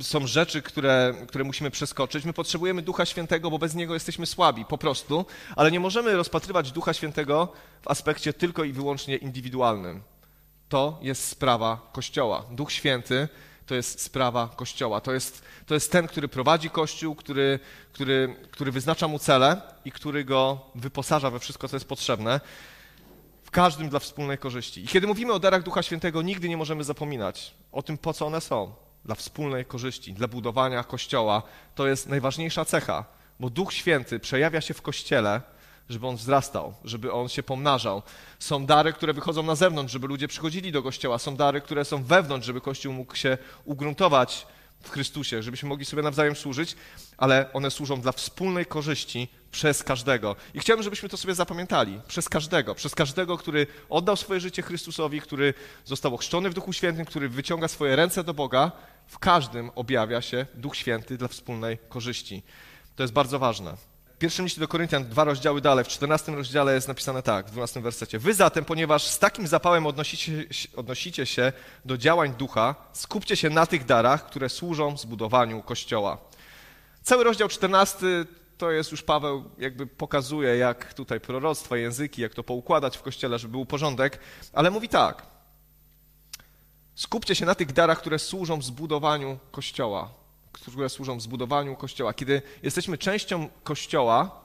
y, 0.00 0.04
są 0.04 0.26
rzeczy, 0.26 0.62
które, 0.62 1.14
które 1.28 1.44
musimy 1.44 1.70
przeskoczyć. 1.70 2.24
My 2.24 2.32
potrzebujemy 2.32 2.82
Ducha 2.82 3.06
Świętego, 3.06 3.50
bo 3.50 3.58
bez 3.58 3.74
niego 3.74 3.94
jesteśmy 3.94 4.26
słabi, 4.26 4.64
po 4.64 4.78
prostu, 4.78 5.26
ale 5.56 5.70
nie 5.70 5.80
możemy 5.80 6.16
rozpatrywać 6.16 6.72
Ducha 6.72 6.92
Świętego 6.92 7.52
w 7.82 7.88
aspekcie 7.88 8.32
tylko 8.32 8.64
i 8.64 8.72
wyłącznie 8.72 9.16
indywidualnym. 9.16 10.15
To 10.68 10.98
jest 11.02 11.28
sprawa 11.28 11.90
Kościoła. 11.92 12.44
Duch 12.50 12.72
Święty 12.72 13.28
to 13.66 13.74
jest 13.74 14.02
sprawa 14.02 14.48
Kościoła. 14.56 15.00
To 15.00 15.12
jest, 15.12 15.42
to 15.66 15.74
jest 15.74 15.92
ten, 15.92 16.06
który 16.06 16.28
prowadzi 16.28 16.70
Kościół, 16.70 17.14
który, 17.14 17.58
który, 17.92 18.36
który 18.50 18.72
wyznacza 18.72 19.08
mu 19.08 19.18
cele 19.18 19.60
i 19.84 19.92
który 19.92 20.24
go 20.24 20.60
wyposaża 20.74 21.30
we 21.30 21.38
wszystko, 21.38 21.68
co 21.68 21.76
jest 21.76 21.88
potrzebne, 21.88 22.40
w 23.44 23.50
każdym 23.50 23.88
dla 23.88 23.98
wspólnej 23.98 24.38
korzyści. 24.38 24.84
I 24.84 24.88
kiedy 24.88 25.06
mówimy 25.06 25.32
o 25.32 25.38
darach 25.38 25.62
Ducha 25.62 25.82
Świętego, 25.82 26.22
nigdy 26.22 26.48
nie 26.48 26.56
możemy 26.56 26.84
zapominać 26.84 27.54
o 27.72 27.82
tym, 27.82 27.98
po 27.98 28.12
co 28.12 28.26
one 28.26 28.40
są. 28.40 28.74
Dla 29.04 29.14
wspólnej 29.14 29.64
korzyści, 29.64 30.12
dla 30.12 30.28
budowania 30.28 30.84
Kościoła. 30.84 31.42
To 31.74 31.86
jest 31.86 32.08
najważniejsza 32.08 32.64
cecha, 32.64 33.04
bo 33.40 33.50
Duch 33.50 33.72
Święty 33.72 34.18
przejawia 34.18 34.60
się 34.60 34.74
w 34.74 34.82
Kościele 34.82 35.40
żeby 35.88 36.06
on 36.06 36.16
wzrastał, 36.16 36.74
żeby 36.84 37.12
on 37.12 37.28
się 37.28 37.42
pomnażał. 37.42 38.02
Są 38.38 38.66
dary, 38.66 38.92
które 38.92 39.12
wychodzą 39.12 39.42
na 39.42 39.54
zewnątrz, 39.54 39.92
żeby 39.92 40.06
ludzie 40.06 40.28
przychodzili 40.28 40.72
do 40.72 40.82
kościoła. 40.82 41.18
Są 41.18 41.36
dary, 41.36 41.60
które 41.60 41.84
są 41.84 42.04
wewnątrz, 42.04 42.46
żeby 42.46 42.60
kościół 42.60 42.92
mógł 42.92 43.16
się 43.16 43.38
ugruntować 43.64 44.46
w 44.82 44.90
Chrystusie, 44.90 45.42
żebyśmy 45.42 45.68
mogli 45.68 45.84
sobie 45.84 46.02
nawzajem 46.02 46.36
służyć, 46.36 46.76
ale 47.18 47.52
one 47.52 47.70
służą 47.70 48.00
dla 48.00 48.12
wspólnej 48.12 48.66
korzyści 48.66 49.28
przez 49.50 49.82
każdego. 49.82 50.36
I 50.54 50.60
chciałbym, 50.60 50.84
żebyśmy 50.84 51.08
to 51.08 51.16
sobie 51.16 51.34
zapamiętali. 51.34 52.00
Przez 52.08 52.28
każdego. 52.28 52.74
Przez 52.74 52.94
każdego, 52.94 53.38
który 53.38 53.66
oddał 53.88 54.16
swoje 54.16 54.40
życie 54.40 54.62
Chrystusowi, 54.62 55.20
który 55.20 55.54
został 55.84 56.14
ochrzczony 56.14 56.50
w 56.50 56.54
Duchu 56.54 56.72
Świętym, 56.72 57.04
który 57.04 57.28
wyciąga 57.28 57.68
swoje 57.68 57.96
ręce 57.96 58.24
do 58.24 58.34
Boga. 58.34 58.72
W 59.06 59.18
każdym 59.18 59.70
objawia 59.74 60.22
się 60.22 60.46
Duch 60.54 60.76
Święty 60.76 61.16
dla 61.16 61.28
wspólnej 61.28 61.78
korzyści. 61.88 62.42
To 62.96 63.02
jest 63.02 63.12
bardzo 63.12 63.38
ważne 63.38 63.95
pierwszym 64.18 64.44
liście 64.44 64.60
do 64.60 64.68
Koryntian, 64.68 65.04
dwa 65.04 65.24
rozdziały 65.24 65.60
dalej, 65.60 65.84
w 65.84 65.88
14 65.88 66.32
rozdziale 66.32 66.74
jest 66.74 66.88
napisane 66.88 67.22
tak, 67.22 67.46
w 67.46 67.50
12 67.50 67.80
wersecie. 67.80 68.18
Wy 68.18 68.34
zatem, 68.34 68.64
ponieważ 68.64 69.06
z 69.06 69.18
takim 69.18 69.46
zapałem 69.46 69.86
odnosicie, 69.86 70.44
odnosicie 70.76 71.26
się 71.26 71.52
do 71.84 71.98
działań 71.98 72.34
ducha, 72.34 72.74
skupcie 72.92 73.36
się 73.36 73.50
na 73.50 73.66
tych 73.66 73.84
darach, 73.84 74.26
które 74.26 74.48
służą 74.48 74.96
zbudowaniu 74.96 75.62
Kościoła. 75.62 76.18
Cały 77.02 77.24
rozdział 77.24 77.48
14 77.48 78.06
to 78.58 78.70
jest 78.70 78.90
już 78.90 79.02
Paweł 79.02 79.50
jakby 79.58 79.86
pokazuje, 79.86 80.56
jak 80.56 80.94
tutaj 80.94 81.20
proroctwa, 81.20 81.76
języki, 81.76 82.22
jak 82.22 82.34
to 82.34 82.42
poukładać 82.42 82.96
w 82.96 83.02
Kościele, 83.02 83.38
żeby 83.38 83.52
był 83.52 83.66
porządek, 83.66 84.18
ale 84.52 84.70
mówi 84.70 84.88
tak. 84.88 85.26
Skupcie 86.94 87.34
się 87.34 87.46
na 87.46 87.54
tych 87.54 87.72
darach, 87.72 87.98
które 87.98 88.18
służą 88.18 88.62
zbudowaniu 88.62 89.38
Kościoła 89.50 90.25
które 90.64 90.88
służą 90.88 91.20
zbudowaniu 91.20 91.76
Kościoła. 91.76 92.14
Kiedy 92.14 92.42
jesteśmy 92.62 92.98
częścią 92.98 93.48
Kościoła, 93.64 94.40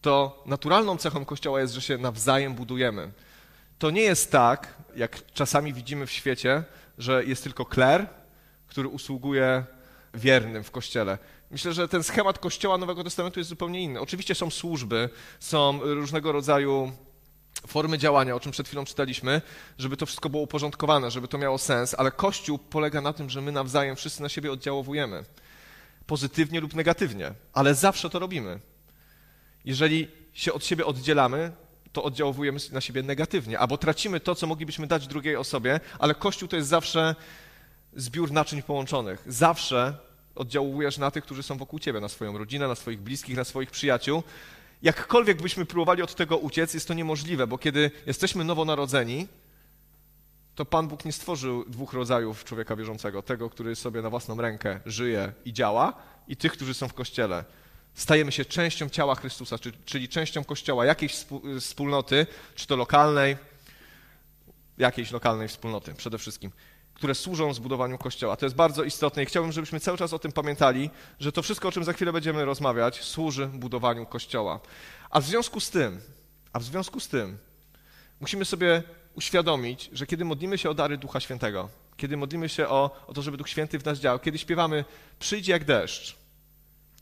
to 0.00 0.42
naturalną 0.46 0.96
cechą 0.96 1.24
Kościoła 1.24 1.60
jest, 1.60 1.74
że 1.74 1.80
się 1.80 1.98
nawzajem 1.98 2.54
budujemy. 2.54 3.12
To 3.78 3.90
nie 3.90 4.02
jest 4.02 4.32
tak, 4.32 4.74
jak 4.96 5.32
czasami 5.32 5.72
widzimy 5.72 6.06
w 6.06 6.10
świecie, 6.10 6.64
że 6.98 7.24
jest 7.24 7.42
tylko 7.42 7.64
kler, 7.64 8.06
który 8.66 8.88
usługuje 8.88 9.64
wiernym 10.14 10.64
w 10.64 10.70
Kościele. 10.70 11.18
Myślę, 11.50 11.72
że 11.72 11.88
ten 11.88 12.02
schemat 12.02 12.38
Kościoła 12.38 12.78
Nowego 12.78 13.04
Testamentu 13.04 13.40
jest 13.40 13.50
zupełnie 13.50 13.82
inny. 13.82 14.00
Oczywiście 14.00 14.34
są 14.34 14.50
służby, 14.50 15.10
są 15.40 15.80
różnego 15.82 16.32
rodzaju 16.32 16.92
formy 17.66 17.98
działania, 17.98 18.34
o 18.34 18.40
czym 18.40 18.52
przed 18.52 18.66
chwilą 18.66 18.84
czytaliśmy, 18.84 19.42
żeby 19.78 19.96
to 19.96 20.06
wszystko 20.06 20.28
było 20.28 20.42
uporządkowane, 20.42 21.10
żeby 21.10 21.28
to 21.28 21.38
miało 21.38 21.58
sens, 21.58 21.94
ale 21.98 22.10
Kościół 22.10 22.58
polega 22.58 23.00
na 23.00 23.12
tym, 23.12 23.30
że 23.30 23.40
my 23.40 23.52
nawzajem 23.52 23.96
wszyscy 23.96 24.22
na 24.22 24.28
siebie 24.28 24.52
oddziałowujemy. 24.52 25.24
Pozytywnie 26.06 26.60
lub 26.60 26.74
negatywnie, 26.74 27.32
ale 27.52 27.74
zawsze 27.74 28.10
to 28.10 28.18
robimy. 28.18 28.60
Jeżeli 29.64 30.08
się 30.32 30.52
od 30.52 30.64
siebie 30.64 30.86
oddzielamy, 30.86 31.52
to 31.92 32.02
oddziałujemy 32.02 32.60
na 32.72 32.80
siebie 32.80 33.02
negatywnie, 33.02 33.58
albo 33.58 33.78
tracimy 33.78 34.20
to, 34.20 34.34
co 34.34 34.46
moglibyśmy 34.46 34.86
dać 34.86 35.06
drugiej 35.06 35.36
osobie, 35.36 35.80
ale 35.98 36.14
Kościół 36.14 36.48
to 36.48 36.56
jest 36.56 36.68
zawsze 36.68 37.14
zbiór 37.96 38.32
naczyń 38.32 38.62
połączonych. 38.62 39.22
Zawsze 39.26 39.94
oddziałujesz 40.34 40.98
na 40.98 41.10
tych, 41.10 41.24
którzy 41.24 41.42
są 41.42 41.58
wokół 41.58 41.78
ciebie, 41.78 42.00
na 42.00 42.08
swoją 42.08 42.38
rodzinę, 42.38 42.68
na 42.68 42.74
swoich 42.74 43.00
bliskich, 43.00 43.36
na 43.36 43.44
swoich 43.44 43.70
przyjaciół, 43.70 44.22
jakkolwiek 44.82 45.42
byśmy 45.42 45.66
próbowali 45.66 46.02
od 46.02 46.14
tego 46.14 46.38
uciec, 46.38 46.74
jest 46.74 46.88
to 46.88 46.94
niemożliwe, 46.94 47.46
bo 47.46 47.58
kiedy 47.58 47.90
jesteśmy 48.06 48.44
nowonarodzeni, 48.44 49.28
to 50.54 50.64
Pan 50.64 50.88
Bóg 50.88 51.04
nie 51.04 51.12
stworzył 51.12 51.64
dwóch 51.68 51.92
rodzajów 51.92 52.44
człowieka 52.44 52.76
wierzącego. 52.76 53.22
Tego, 53.22 53.50
który 53.50 53.76
sobie 53.76 54.02
na 54.02 54.10
własną 54.10 54.40
rękę 54.40 54.80
żyje 54.86 55.32
i 55.44 55.52
działa, 55.52 55.92
i 56.28 56.36
tych, 56.36 56.52
którzy 56.52 56.74
są 56.74 56.88
w 56.88 56.94
Kościele. 56.94 57.44
Stajemy 57.94 58.32
się 58.32 58.44
częścią 58.44 58.88
ciała 58.88 59.14
Chrystusa, 59.14 59.56
czyli 59.84 60.08
częścią 60.08 60.44
Kościoła, 60.44 60.84
jakiejś 60.84 61.26
wspólnoty, 61.60 62.26
czy 62.54 62.66
to 62.66 62.76
lokalnej, 62.76 63.36
jakiejś 64.78 65.10
lokalnej 65.10 65.48
wspólnoty 65.48 65.94
przede 65.94 66.18
wszystkim. 66.18 66.50
Które 66.98 67.14
służą 67.14 67.54
zbudowaniu 67.54 67.98
Kościoła. 67.98 68.36
To 68.36 68.46
jest 68.46 68.56
bardzo 68.56 68.84
istotne 68.84 69.22
i 69.22 69.26
chciałbym, 69.26 69.52
żebyśmy 69.52 69.80
cały 69.80 69.98
czas 69.98 70.12
o 70.12 70.18
tym 70.18 70.32
pamiętali, 70.32 70.90
że 71.20 71.32
to 71.32 71.42
wszystko, 71.42 71.68
o 71.68 71.72
czym 71.72 71.84
za 71.84 71.92
chwilę 71.92 72.12
będziemy 72.12 72.44
rozmawiać, 72.44 73.02
służy 73.02 73.46
budowaniu 73.46 74.06
Kościoła. 74.06 74.60
A 75.10 75.20
w 75.20 75.24
związku 75.24 75.60
z 75.60 75.70
tym, 75.70 76.00
a 76.52 76.58
w 76.58 76.64
związku 76.64 77.00
z 77.00 77.08
tym, 77.08 77.38
musimy 78.20 78.44
sobie 78.44 78.82
uświadomić, 79.14 79.90
że 79.92 80.06
kiedy 80.06 80.24
modlimy 80.24 80.58
się 80.58 80.70
o 80.70 80.74
dary 80.74 80.98
Ducha 80.98 81.20
Świętego, 81.20 81.68
kiedy 81.96 82.16
modlimy 82.16 82.48
się 82.48 82.68
o, 82.68 83.04
o 83.06 83.14
to, 83.14 83.22
żeby 83.22 83.36
Duch 83.36 83.48
Święty 83.48 83.78
w 83.78 83.84
nas 83.84 83.98
działał, 83.98 84.18
kiedy 84.18 84.38
śpiewamy 84.38 84.84
przyjdzie 85.18 85.52
jak 85.52 85.64
deszcz, 85.64 86.16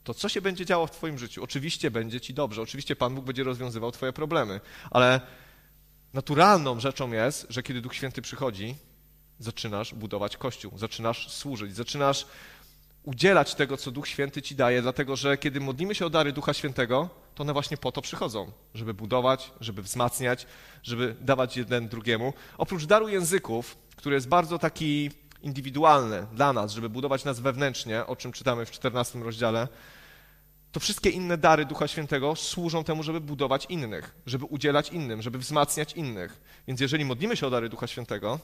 to 0.05 0.15
co 0.15 0.29
się 0.29 0.41
będzie 0.41 0.67
działo 0.67 0.87
w 0.87 0.91
Twoim 0.91 1.19
życiu? 1.19 1.45
Oczywiście 1.45 1.91
będzie 1.91 2.21
Ci 2.21 2.35
dobrze, 2.35 2.63
oczywiście 2.63 2.97
Pan 2.97 3.15
Bóg 3.15 3.25
będzie 3.25 3.45
rozwiązywał 3.45 3.93
Twoje 3.93 4.13
problemy, 4.13 4.61
ale 4.91 5.21
naturalną 6.13 6.81
rzeczą 6.81 7.13
jest, 7.13 7.47
że 7.51 7.63
kiedy 7.63 7.81
Duch 7.81 7.95
Święty 7.95 8.23
przychodzi, 8.23 8.75
zaczynasz 9.39 9.95
budować 9.95 10.37
Kościół, 10.37 10.79
zaczynasz 10.79 11.31
służyć, 11.31 11.75
zaczynasz 11.75 12.27
udzielać 13.03 13.55
tego, 13.55 13.77
co 13.77 13.91
Duch 13.91 14.09
Święty 14.09 14.43
Ci 14.43 14.55
daje, 14.55 14.83
dlatego 14.83 15.17
że 15.17 15.39
kiedy 15.39 15.61
modlimy 15.61 15.95
się 15.95 16.07
o 16.07 16.11
dary 16.11 16.33
Ducha 16.33 16.55
Świętego, 16.55 17.09
to 17.35 17.43
one 17.43 17.53
właśnie 17.53 17.77
po 17.77 17.93
to 17.93 18.03
przychodzą, 18.03 18.53
żeby 18.75 18.95
budować, 18.95 19.51
żeby 19.61 19.83
wzmacniać, 19.83 20.47
żeby 20.83 21.17
dawać 21.21 21.57
jeden 21.57 21.89
drugiemu. 21.89 22.33
Oprócz 22.59 22.85
daru 22.85 23.09
języków, 23.09 23.77
który 23.97 24.15
jest 24.15 24.29
bardzo 24.29 24.59
taki 24.59 25.11
indywidualny 25.43 26.27
dla 26.33 26.53
nas, 26.53 26.73
żeby 26.73 26.89
budować 26.89 27.25
nas 27.25 27.41
wewnętrznie, 27.41 28.07
o 28.07 28.17
czym 28.17 28.33
czytamy 28.33 28.67
w 28.67 28.71
14 28.71 29.19
rozdziale, 29.19 29.69
to 30.73 30.81
wszystkie 30.81 31.11
inne 31.11 31.39
dary 31.39 31.65
Ducha 31.65 31.89
Świętego 31.89 32.37
służą 32.37 32.85
temu, 32.85 33.03
żeby 33.03 33.21
budować 33.21 33.67
innych, 33.69 34.15
żeby 34.27 34.45
udzielać 34.45 34.89
innym, 34.89 35.23
żeby 35.23 35.39
wzmacniać 35.39 35.93
innych. 35.93 36.41
Więc 36.69 36.81
jeżeli 36.81 37.05
modlimy 37.05 37.37
się 37.37 37.47
o 37.47 37.51
dary 37.51 37.69
Ducha 37.69 37.87
Świętego, 37.87 38.41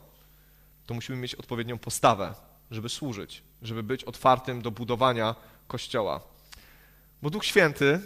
to 0.86 0.94
musimy 0.94 1.18
mieć 1.18 1.34
odpowiednią 1.34 1.78
postawę, 1.78 2.34
żeby 2.70 2.88
służyć, 2.88 3.42
żeby 3.62 3.82
być 3.82 4.04
otwartym 4.04 4.62
do 4.62 4.70
budowania 4.70 5.34
Kościoła. 5.68 6.20
Bo 7.22 7.30
Duch 7.30 7.44
Święty, 7.44 8.00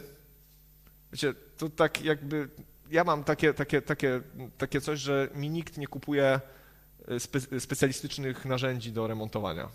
wiecie, 1.13 1.35
to 1.59 1.69
tak 1.71 2.03
jakby, 2.03 2.49
ja 2.91 3.05
mam 3.05 3.25
takie, 3.25 3.55
takie, 3.55 3.83
takie, 3.83 4.21
takie 4.59 4.81
coś, 4.81 5.01
że 5.01 5.29
mi 5.35 5.51
nikt 5.51 5.79
nie 5.79 5.87
kupuje 5.87 6.41
spe, 7.19 7.61
specjalistycznych 7.61 8.45
narzędzi 8.45 8.93
do 8.93 9.07
remontowania. 9.07 9.69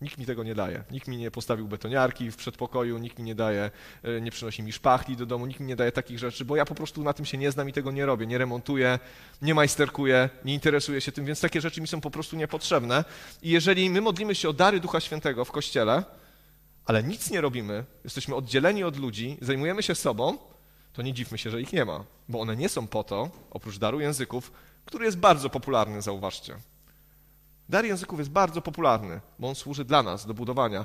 Nikt 0.00 0.18
mi 0.18 0.26
tego 0.26 0.44
nie 0.44 0.54
daje. 0.54 0.84
Nikt 0.90 1.08
mi 1.08 1.16
nie 1.16 1.30
postawił 1.30 1.68
betoniarki 1.68 2.30
w 2.30 2.36
przedpokoju, 2.36 2.98
nikt 2.98 3.18
mi 3.18 3.24
nie 3.24 3.34
daje, 3.34 3.70
e, 4.02 4.20
nie 4.20 4.30
przynosi 4.30 4.62
mi 4.62 4.72
szpachli 4.72 5.16
do 5.16 5.26
domu, 5.26 5.46
nikt 5.46 5.60
mi 5.60 5.66
nie 5.66 5.76
daje 5.76 5.92
takich 5.92 6.18
rzeczy, 6.18 6.44
bo 6.44 6.56
ja 6.56 6.64
po 6.64 6.74
prostu 6.74 7.02
na 7.02 7.12
tym 7.12 7.26
się 7.26 7.38
nie 7.38 7.50
znam 7.50 7.68
i 7.68 7.72
tego 7.72 7.92
nie 7.92 8.06
robię. 8.06 8.26
Nie 8.26 8.38
remontuję, 8.38 8.98
nie 9.42 9.54
majsterkuję, 9.54 10.30
nie 10.44 10.54
interesuję 10.54 11.00
się 11.00 11.12
tym, 11.12 11.24
więc 11.24 11.40
takie 11.40 11.60
rzeczy 11.60 11.80
mi 11.80 11.88
są 11.88 12.00
po 12.00 12.10
prostu 12.10 12.36
niepotrzebne. 12.36 13.04
I 13.42 13.50
jeżeli 13.50 13.90
my 13.90 14.00
modlimy 14.00 14.34
się 14.34 14.48
o 14.48 14.52
dary 14.52 14.80
Ducha 14.80 15.00
Świętego 15.00 15.44
w 15.44 15.52
kościele, 15.52 16.04
ale 16.84 17.02
nic 17.02 17.30
nie 17.30 17.40
robimy, 17.40 17.84
jesteśmy 18.04 18.34
oddzieleni 18.34 18.84
od 18.84 18.96
ludzi, 18.96 19.36
zajmujemy 19.40 19.82
się 19.82 19.94
sobą, 19.94 20.38
to 20.92 21.02
nie 21.02 21.12
dziwmy 21.12 21.38
się, 21.38 21.50
że 21.50 21.60
ich 21.60 21.72
nie 21.72 21.84
ma, 21.84 22.04
bo 22.28 22.40
one 22.40 22.56
nie 22.56 22.68
są 22.68 22.86
po 22.86 23.04
to, 23.04 23.30
oprócz 23.50 23.78
daru 23.78 24.00
języków, 24.00 24.52
który 24.84 25.04
jest 25.04 25.18
bardzo 25.18 25.50
popularny, 25.50 26.02
zauważcie. 26.02 26.56
Dar 27.68 27.84
języków 27.84 28.18
jest 28.18 28.30
bardzo 28.30 28.62
popularny, 28.62 29.20
bo 29.38 29.48
on 29.48 29.54
służy 29.54 29.84
dla 29.84 30.02
nas, 30.02 30.26
do 30.26 30.34
budowania. 30.34 30.84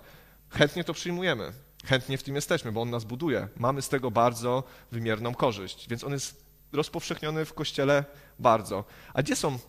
Chętnie 0.50 0.83
to 0.83 0.93
przyjmujemy, 0.93 1.51
chętnie 1.85 2.17
w 2.17 2.23
tym 2.23 2.35
jesteśmy, 2.35 2.71
bo 2.71 2.81
on 2.81 2.89
nas 2.89 3.03
buduje. 3.03 3.47
Mamy 3.57 3.81
z 3.81 3.89
tego 3.89 4.11
bardzo 4.11 4.63
wymierną 4.91 5.35
korzyść, 5.35 5.89
więc 5.89 6.03
on 6.03 6.11
jest 6.11 6.45
rozpowszechniony 6.73 7.45
w 7.45 7.53
kościele 7.53 8.05
bardzo. 8.39 8.83
A 9.13 9.21
gdzie 9.21 9.35
są, 9.35 9.59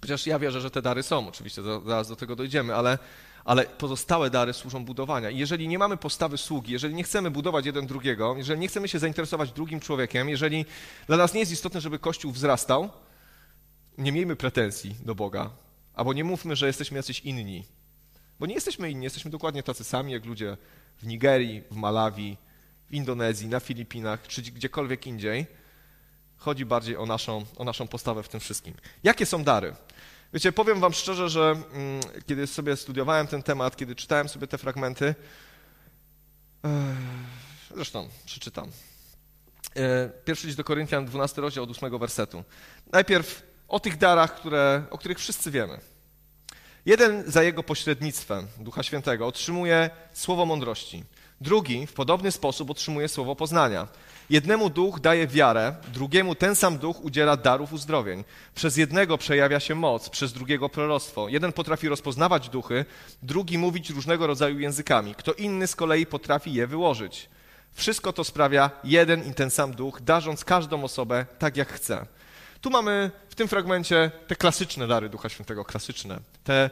chociaż 0.00 0.26
ja 0.26 0.38
wierzę, 0.38 0.60
że 0.60 0.70
te 0.70 0.82
dary 0.82 1.02
są, 1.02 1.28
oczywiście 1.28 1.62
zaraz 1.62 2.08
do 2.08 2.16
tego 2.16 2.36
dojdziemy, 2.36 2.74
ale, 2.74 2.98
ale 3.44 3.64
pozostałe 3.64 4.30
dary 4.30 4.52
służą 4.52 4.84
budowania. 4.84 5.30
I 5.30 5.38
jeżeli 5.38 5.68
nie 5.68 5.78
mamy 5.78 5.96
postawy 5.96 6.38
sługi, 6.38 6.72
jeżeli 6.72 6.94
nie 6.94 7.04
chcemy 7.04 7.30
budować 7.30 7.66
jeden 7.66 7.86
drugiego, 7.86 8.34
jeżeli 8.36 8.60
nie 8.60 8.68
chcemy 8.68 8.88
się 8.88 8.98
zainteresować 8.98 9.52
drugim 9.52 9.80
człowiekiem, 9.80 10.28
jeżeli 10.28 10.64
dla 11.06 11.16
nas 11.16 11.34
nie 11.34 11.40
jest 11.40 11.52
istotne, 11.52 11.80
żeby 11.80 11.98
Kościół 11.98 12.32
wzrastał, 12.32 12.90
nie 13.98 14.12
miejmy 14.12 14.36
pretensji 14.36 14.96
do 15.04 15.14
Boga, 15.14 15.50
albo 15.94 16.12
nie 16.12 16.24
mówmy, 16.24 16.56
że 16.56 16.66
jesteśmy 16.66 16.96
jacyś 16.96 17.20
inni. 17.20 17.64
Bo 18.40 18.46
nie 18.46 18.54
jesteśmy 18.54 18.90
inni, 18.90 19.04
jesteśmy 19.04 19.30
dokładnie 19.30 19.62
tacy 19.62 19.84
sami 19.84 20.12
jak 20.12 20.24
ludzie 20.24 20.56
w 20.96 21.06
Nigerii, 21.06 21.62
w 21.70 21.76
Malawi, 21.76 22.36
w 22.86 22.94
Indonezji, 22.94 23.48
na 23.48 23.60
Filipinach, 23.60 24.26
czy 24.26 24.42
gdziekolwiek 24.42 25.06
indziej. 25.06 25.46
Chodzi 26.36 26.64
bardziej 26.64 26.96
o 26.96 27.06
naszą, 27.06 27.44
o 27.56 27.64
naszą 27.64 27.88
postawę 27.88 28.22
w 28.22 28.28
tym 28.28 28.40
wszystkim. 28.40 28.74
Jakie 29.02 29.26
są 29.26 29.44
dary? 29.44 29.74
Wiecie, 30.32 30.52
powiem 30.52 30.80
wam 30.80 30.92
szczerze, 30.92 31.28
że 31.28 31.50
mm, 31.72 32.00
kiedy 32.26 32.46
sobie 32.46 32.76
studiowałem 32.76 33.26
ten 33.26 33.42
temat, 33.42 33.76
kiedy 33.76 33.94
czytałem 33.94 34.28
sobie 34.28 34.46
te 34.46 34.58
fragmenty, 34.58 35.14
e, 36.64 36.94
zresztą 37.74 38.08
przeczytam. 38.26 38.70
E, 39.76 40.10
pierwszy 40.24 40.46
list 40.46 40.58
do 40.58 40.64
Koryntian, 40.64 41.06
12 41.06 41.40
rozdział 41.40 41.64
od 41.64 41.70
8 41.70 41.98
wersetu. 41.98 42.44
Najpierw 42.92 43.42
o 43.68 43.80
tych 43.80 43.98
darach, 43.98 44.34
które, 44.34 44.82
o 44.90 44.98
których 44.98 45.18
wszyscy 45.18 45.50
wiemy. 45.50 45.80
Jeden 46.86 47.22
za 47.26 47.42
jego 47.42 47.62
pośrednictwem 47.62 48.46
Ducha 48.58 48.82
Świętego 48.82 49.26
otrzymuje 49.26 49.90
słowo 50.12 50.46
mądrości, 50.46 51.04
drugi 51.40 51.86
w 51.86 51.92
podobny 51.92 52.32
sposób 52.32 52.70
otrzymuje 52.70 53.08
słowo 53.08 53.36
poznania. 53.36 53.88
Jednemu 54.30 54.70
duch 54.70 55.00
daje 55.00 55.26
wiarę, 55.26 55.74
drugiemu 55.92 56.34
ten 56.34 56.56
sam 56.56 56.78
duch 56.78 57.04
udziela 57.04 57.36
darów 57.36 57.72
uzdrowień. 57.72 58.24
Przez 58.54 58.76
jednego 58.76 59.18
przejawia 59.18 59.60
się 59.60 59.74
moc, 59.74 60.08
przez 60.08 60.32
drugiego 60.32 60.68
proroctwo. 60.68 61.28
Jeden 61.28 61.52
potrafi 61.52 61.88
rozpoznawać 61.88 62.48
duchy, 62.48 62.84
drugi 63.22 63.58
mówić 63.58 63.90
różnego 63.90 64.26
rodzaju 64.26 64.58
językami. 64.58 65.14
Kto 65.14 65.32
inny 65.32 65.66
z 65.66 65.76
kolei 65.76 66.06
potrafi 66.06 66.52
je 66.52 66.66
wyłożyć. 66.66 67.28
Wszystko 67.72 68.12
to 68.12 68.24
sprawia 68.24 68.70
jeden 68.84 69.30
i 69.30 69.34
ten 69.34 69.50
sam 69.50 69.74
duch, 69.74 70.00
darząc 70.00 70.44
każdą 70.44 70.84
osobę 70.84 71.26
tak, 71.38 71.56
jak 71.56 71.72
chce. 71.72 72.06
Tu 72.64 72.70
mamy 72.70 73.10
w 73.28 73.34
tym 73.34 73.48
fragmencie 73.48 74.10
te 74.26 74.36
klasyczne 74.36 74.86
dary 74.86 75.08
Ducha 75.08 75.28
Świętego, 75.28 75.64
klasyczne. 75.64 76.20
Te 76.44 76.70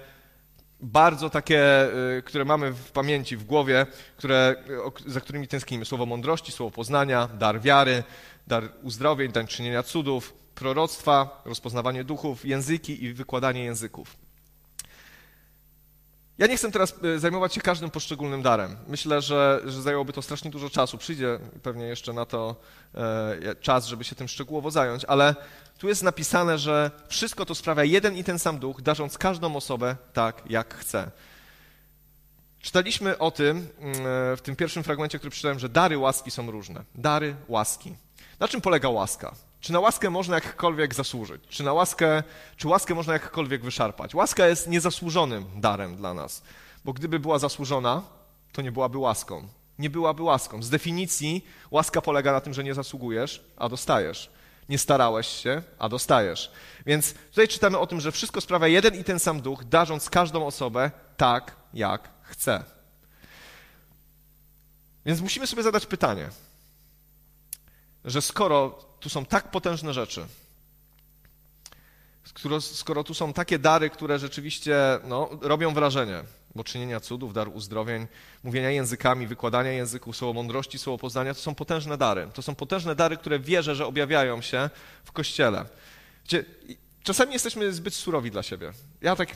bardzo 0.80 1.30
takie, 1.30 1.88
y, 2.18 2.22
które 2.22 2.44
mamy 2.44 2.72
w 2.72 2.90
pamięci, 2.90 3.36
w 3.36 3.44
głowie, 3.44 3.86
które, 4.16 4.54
za 5.06 5.20
którymi 5.20 5.48
tęsknimy. 5.48 5.84
Słowo 5.84 6.06
mądrości, 6.06 6.52
słowo 6.52 6.70
poznania, 6.70 7.28
dar 7.38 7.60
wiary, 7.60 8.02
dar 8.46 8.68
uzdrowień, 8.82 9.32
dar 9.32 9.46
czynienia 9.46 9.82
cudów, 9.82 10.34
proroctwa, 10.54 11.42
rozpoznawanie 11.44 12.04
duchów, 12.04 12.44
języki 12.44 13.04
i 13.04 13.12
wykładanie 13.12 13.64
języków. 13.64 14.16
Ja 16.38 16.46
nie 16.46 16.56
chcę 16.56 16.70
teraz 16.70 16.94
e, 17.04 17.18
zajmować 17.18 17.54
się 17.54 17.60
każdym 17.60 17.90
poszczególnym 17.90 18.42
darem. 18.42 18.76
Myślę, 18.88 19.22
że, 19.22 19.60
że 19.64 19.82
zajęłoby 19.82 20.12
to 20.12 20.22
strasznie 20.22 20.50
dużo 20.50 20.70
czasu. 20.70 20.98
Przyjdzie 20.98 21.38
pewnie 21.62 21.84
jeszcze 21.84 22.12
na 22.12 22.26
to 22.26 22.56
e, 22.94 23.54
czas, 23.60 23.86
żeby 23.86 24.04
się 24.04 24.14
tym 24.14 24.28
szczegółowo 24.28 24.70
zająć, 24.70 25.04
ale 25.04 25.34
tu 25.78 25.88
jest 25.88 26.02
napisane, 26.02 26.58
że 26.58 26.90
wszystko 27.08 27.46
to 27.46 27.54
sprawia 27.54 27.84
jeden 27.84 28.16
i 28.16 28.24
ten 28.24 28.38
sam 28.38 28.58
duch, 28.58 28.82
darząc 28.82 29.18
każdą 29.18 29.56
osobę 29.56 29.96
tak, 30.12 30.42
jak 30.46 30.74
chce. 30.74 31.10
Czytaliśmy 32.60 33.18
o 33.18 33.30
tym 33.30 33.68
mm, 33.78 33.96
e, 33.96 34.36
w 34.36 34.40
tym 34.42 34.56
pierwszym 34.56 34.82
fragmencie, 34.82 35.18
który 35.18 35.30
przeczytałem, 35.30 35.58
że 35.58 35.68
dary 35.68 35.98
łaski 35.98 36.30
są 36.30 36.50
różne. 36.50 36.84
Dary 36.94 37.36
łaski. 37.48 37.94
Na 38.40 38.48
czym 38.48 38.60
polega 38.60 38.88
łaska? 38.88 39.34
Czy 39.62 39.72
na 39.72 39.80
łaskę 39.80 40.10
można 40.10 40.34
jakkolwiek 40.34 40.94
zasłużyć? 40.94 41.42
Czy 41.48 41.62
na 41.62 41.72
łaskę, 41.72 42.22
czy 42.56 42.68
łaskę 42.68 42.94
można 42.94 43.12
jakkolwiek 43.12 43.62
wyszarpać? 43.62 44.14
Łaska 44.14 44.46
jest 44.46 44.68
niezasłużonym 44.68 45.44
darem 45.60 45.96
dla 45.96 46.14
nas, 46.14 46.42
bo 46.84 46.92
gdyby 46.92 47.18
była 47.18 47.38
zasłużona, 47.38 48.02
to 48.52 48.62
nie 48.62 48.72
byłaby 48.72 48.98
łaską. 48.98 49.48
Nie 49.78 49.90
byłaby 49.90 50.22
łaską. 50.22 50.62
Z 50.62 50.70
definicji 50.70 51.46
łaska 51.70 52.00
polega 52.00 52.32
na 52.32 52.40
tym, 52.40 52.54
że 52.54 52.64
nie 52.64 52.74
zasługujesz, 52.74 53.44
a 53.56 53.68
dostajesz. 53.68 54.30
Nie 54.68 54.78
starałeś 54.78 55.26
się, 55.26 55.62
a 55.78 55.88
dostajesz. 55.88 56.52
Więc 56.86 57.14
tutaj 57.14 57.48
czytamy 57.48 57.78
o 57.78 57.86
tym, 57.86 58.00
że 58.00 58.12
wszystko 58.12 58.40
sprawia 58.40 58.66
jeden 58.68 58.94
i 58.94 59.04
ten 59.04 59.18
sam 59.18 59.40
duch, 59.40 59.64
darząc 59.64 60.10
każdą 60.10 60.46
osobę 60.46 60.90
tak, 61.16 61.56
jak 61.74 62.08
chce. 62.22 62.64
Więc 65.06 65.20
musimy 65.20 65.46
sobie 65.46 65.62
zadać 65.62 65.86
pytanie, 65.86 66.28
że 68.04 68.22
skoro 68.22 68.91
tu 69.02 69.08
są 69.08 69.24
tak 69.24 69.50
potężne 69.50 69.94
rzeczy. 69.94 70.26
Skoro, 72.24 72.60
skoro 72.60 73.04
tu 73.04 73.14
są 73.14 73.32
takie 73.32 73.58
dary, 73.58 73.90
które 73.90 74.18
rzeczywiście 74.18 74.76
no, 75.04 75.30
robią 75.40 75.74
wrażenie, 75.74 76.24
bo 76.54 76.64
czynienia 76.64 77.00
cudów, 77.00 77.32
dar 77.32 77.48
uzdrowień, 77.48 78.06
mówienia 78.44 78.70
językami, 78.70 79.26
wykładania 79.26 79.72
języków, 79.72 80.16
słowo 80.16 80.32
mądrości, 80.32 80.78
słowo 80.78 80.98
poznania, 80.98 81.34
to 81.34 81.40
są 81.40 81.54
potężne 81.54 81.98
dary. 81.98 82.28
To 82.34 82.42
są 82.42 82.54
potężne 82.54 82.94
dary, 82.94 83.16
które 83.16 83.38
wierzę, 83.38 83.74
że 83.74 83.86
objawiają 83.86 84.42
się 84.42 84.70
w 85.04 85.12
Kościele. 85.12 85.64
Wiecie, 86.24 86.44
czasami 87.02 87.32
jesteśmy 87.32 87.72
zbyt 87.72 87.94
surowi 87.94 88.30
dla 88.30 88.42
siebie. 88.42 88.72
Ja 89.00 89.16
tak, 89.16 89.28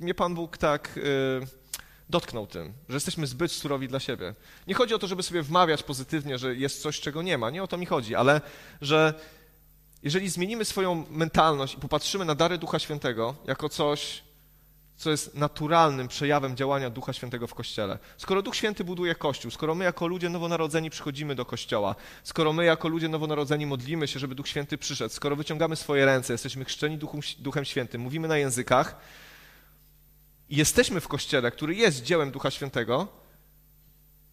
mnie 0.00 0.14
Pan 0.14 0.34
Bóg 0.34 0.58
tak... 0.58 0.96
Yy, 0.96 1.65
dotknął 2.10 2.46
tym, 2.46 2.72
że 2.88 2.96
jesteśmy 2.96 3.26
zbyt 3.26 3.52
surowi 3.52 3.88
dla 3.88 4.00
siebie. 4.00 4.34
Nie 4.66 4.74
chodzi 4.74 4.94
o 4.94 4.98
to, 4.98 5.06
żeby 5.06 5.22
sobie 5.22 5.42
wmawiać 5.42 5.82
pozytywnie, 5.82 6.38
że 6.38 6.54
jest 6.54 6.82
coś, 6.82 7.00
czego 7.00 7.22
nie 7.22 7.38
ma. 7.38 7.50
Nie 7.50 7.62
o 7.62 7.66
to 7.66 7.76
mi 7.76 7.86
chodzi, 7.86 8.14
ale 8.14 8.40
że 8.80 9.14
jeżeli 10.02 10.28
zmienimy 10.28 10.64
swoją 10.64 11.04
mentalność 11.10 11.74
i 11.74 11.76
popatrzymy 11.76 12.24
na 12.24 12.34
dary 12.34 12.58
Ducha 12.58 12.78
Świętego 12.78 13.34
jako 13.46 13.68
coś, 13.68 14.22
co 14.96 15.10
jest 15.10 15.34
naturalnym 15.34 16.08
przejawem 16.08 16.56
działania 16.56 16.90
Ducha 16.90 17.12
Świętego 17.12 17.46
w 17.46 17.54
Kościele. 17.54 17.98
Skoro 18.16 18.42
Duch 18.42 18.56
Święty 18.56 18.84
buduje 18.84 19.14
Kościół, 19.14 19.50
skoro 19.50 19.74
my 19.74 19.84
jako 19.84 20.06
ludzie 20.06 20.28
nowonarodzeni 20.28 20.90
przychodzimy 20.90 21.34
do 21.34 21.44
Kościoła, 21.44 21.94
skoro 22.22 22.52
my 22.52 22.64
jako 22.64 22.88
ludzie 22.88 23.08
nowonarodzeni 23.08 23.66
modlimy 23.66 24.08
się, 24.08 24.18
żeby 24.18 24.34
Duch 24.34 24.48
Święty 24.48 24.78
przyszedł, 24.78 25.14
skoro 25.14 25.36
wyciągamy 25.36 25.76
swoje 25.76 26.06
ręce, 26.06 26.32
jesteśmy 26.32 26.64
chrzczeni 26.64 26.98
Duchem, 27.38 27.64
Świętym, 27.64 28.00
mówimy 28.00 28.28
na 28.28 28.36
językach 28.36 28.96
i 30.50 30.56
jesteśmy 30.56 31.00
w 31.00 31.08
Kościele, 31.08 31.50
który 31.50 31.74
jest 31.74 32.02
dziełem 32.02 32.30
Ducha 32.30 32.50
Świętego, 32.50 33.08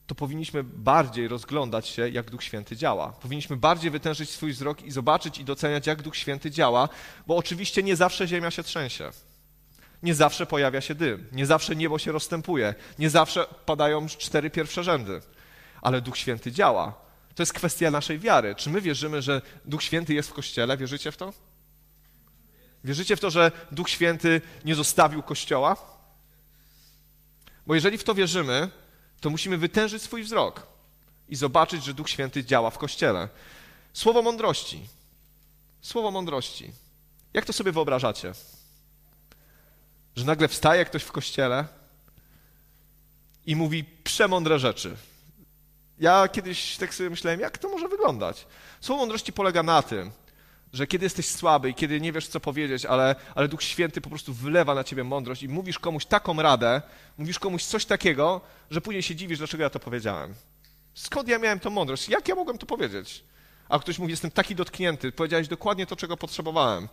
to 0.07 0.15
powinniśmy 0.15 0.63
bardziej 0.63 1.27
rozglądać 1.27 1.87
się, 1.87 2.09
jak 2.09 2.31
Duch 2.31 2.43
Święty 2.43 2.75
działa. 2.75 3.11
Powinniśmy 3.11 3.57
bardziej 3.57 3.91
wytężyć 3.91 4.29
swój 4.29 4.51
wzrok 4.51 4.81
i 4.81 4.91
zobaczyć 4.91 5.37
i 5.37 5.45
doceniać, 5.45 5.87
jak 5.87 6.01
Duch 6.01 6.15
Święty 6.17 6.51
działa, 6.51 6.89
bo 7.27 7.35
oczywiście 7.35 7.83
nie 7.83 7.95
zawsze 7.95 8.27
ziemia 8.27 8.51
się 8.51 8.63
trzęsie. 8.63 9.11
Nie 10.03 10.15
zawsze 10.15 10.45
pojawia 10.45 10.81
się 10.81 10.95
dym, 10.95 11.27
nie 11.31 11.45
zawsze 11.45 11.75
niebo 11.75 11.99
się 11.99 12.11
rozstępuje, 12.11 12.75
nie 12.99 13.09
zawsze 13.09 13.45
padają 13.65 14.07
cztery 14.07 14.49
pierwsze 14.49 14.83
rzędy, 14.83 15.21
ale 15.81 16.01
Duch 16.01 16.17
Święty 16.17 16.51
działa. 16.51 16.93
To 17.35 17.43
jest 17.43 17.53
kwestia 17.53 17.91
naszej 17.91 18.19
wiary. 18.19 18.55
Czy 18.55 18.69
my 18.69 18.81
wierzymy, 18.81 19.21
że 19.21 19.41
Duch 19.65 19.83
Święty 19.83 20.13
jest 20.13 20.29
w 20.29 20.33
Kościele? 20.33 20.77
Wierzycie 20.77 21.11
w 21.11 21.17
to? 21.17 21.33
Wierzycie 22.83 23.15
w 23.15 23.19
to, 23.19 23.29
że 23.29 23.51
Duch 23.71 23.89
Święty 23.89 24.41
nie 24.65 24.75
zostawił 24.75 25.23
Kościoła? 25.23 25.92
Bo 27.67 27.75
jeżeli 27.75 27.97
w 27.97 28.03
to 28.03 28.15
wierzymy, 28.15 28.69
to 29.21 29.29
musimy 29.29 29.57
wytężyć 29.57 30.03
swój 30.03 30.23
wzrok 30.23 30.67
i 31.29 31.35
zobaczyć, 31.35 31.83
że 31.83 31.93
Duch 31.93 32.09
Święty 32.09 32.45
działa 32.45 32.69
w 32.69 32.77
Kościele. 32.77 33.29
Słowo 33.93 34.21
mądrości. 34.21 34.87
Słowo 35.81 36.11
mądrości. 36.11 36.71
Jak 37.33 37.45
to 37.45 37.53
sobie 37.53 37.71
wyobrażacie? 37.71 38.33
Że 40.15 40.25
nagle 40.25 40.47
wstaje 40.47 40.85
ktoś 40.85 41.03
w 41.03 41.11
kościele 41.11 41.65
i 43.45 43.55
mówi 43.55 43.83
przemądre 44.03 44.59
rzeczy. 44.59 44.95
Ja 45.99 46.27
kiedyś 46.27 46.77
tak 46.77 46.93
sobie 46.93 47.09
myślałem, 47.09 47.39
jak 47.39 47.57
to 47.57 47.69
może 47.69 47.87
wyglądać? 47.87 48.47
Słowo 48.81 48.99
mądrości 49.01 49.33
polega 49.33 49.63
na 49.63 49.81
tym, 49.81 50.11
że 50.73 50.87
kiedy 50.87 51.05
jesteś 51.05 51.29
słaby 51.29 51.69
i 51.69 51.73
kiedy 51.73 52.01
nie 52.01 52.11
wiesz, 52.11 52.27
co 52.27 52.39
powiedzieć, 52.39 52.85
ale, 52.85 53.15
ale 53.35 53.47
Duch 53.47 53.63
Święty 53.63 54.01
po 54.01 54.09
prostu 54.09 54.33
wylewa 54.33 54.75
na 54.75 54.83
ciebie 54.83 55.03
mądrość 55.03 55.43
i 55.43 55.49
mówisz 55.49 55.79
komuś 55.79 56.05
taką 56.05 56.41
radę, 56.41 56.81
mówisz 57.17 57.39
komuś 57.39 57.63
coś 57.63 57.85
takiego, 57.85 58.41
że 58.69 58.81
później 58.81 59.03
się 59.03 59.15
dziwisz, 59.15 59.37
dlaczego 59.37 59.63
ja 59.63 59.69
to 59.69 59.79
powiedziałem. 59.79 60.33
Skąd 60.93 61.27
ja 61.27 61.39
miałem 61.39 61.59
tą 61.59 61.69
mądrość? 61.69 62.09
Jak 62.09 62.27
ja 62.27 62.35
mogłem 62.35 62.57
to 62.57 62.65
powiedzieć? 62.65 63.23
A 63.69 63.79
ktoś 63.79 63.99
mówi, 63.99 64.11
jestem 64.11 64.31
taki 64.31 64.55
dotknięty, 64.55 65.11
powiedziałeś 65.11 65.47
dokładnie 65.47 65.85
to, 65.85 65.95
czego 65.95 66.17
potrzebowałem. 66.17 66.87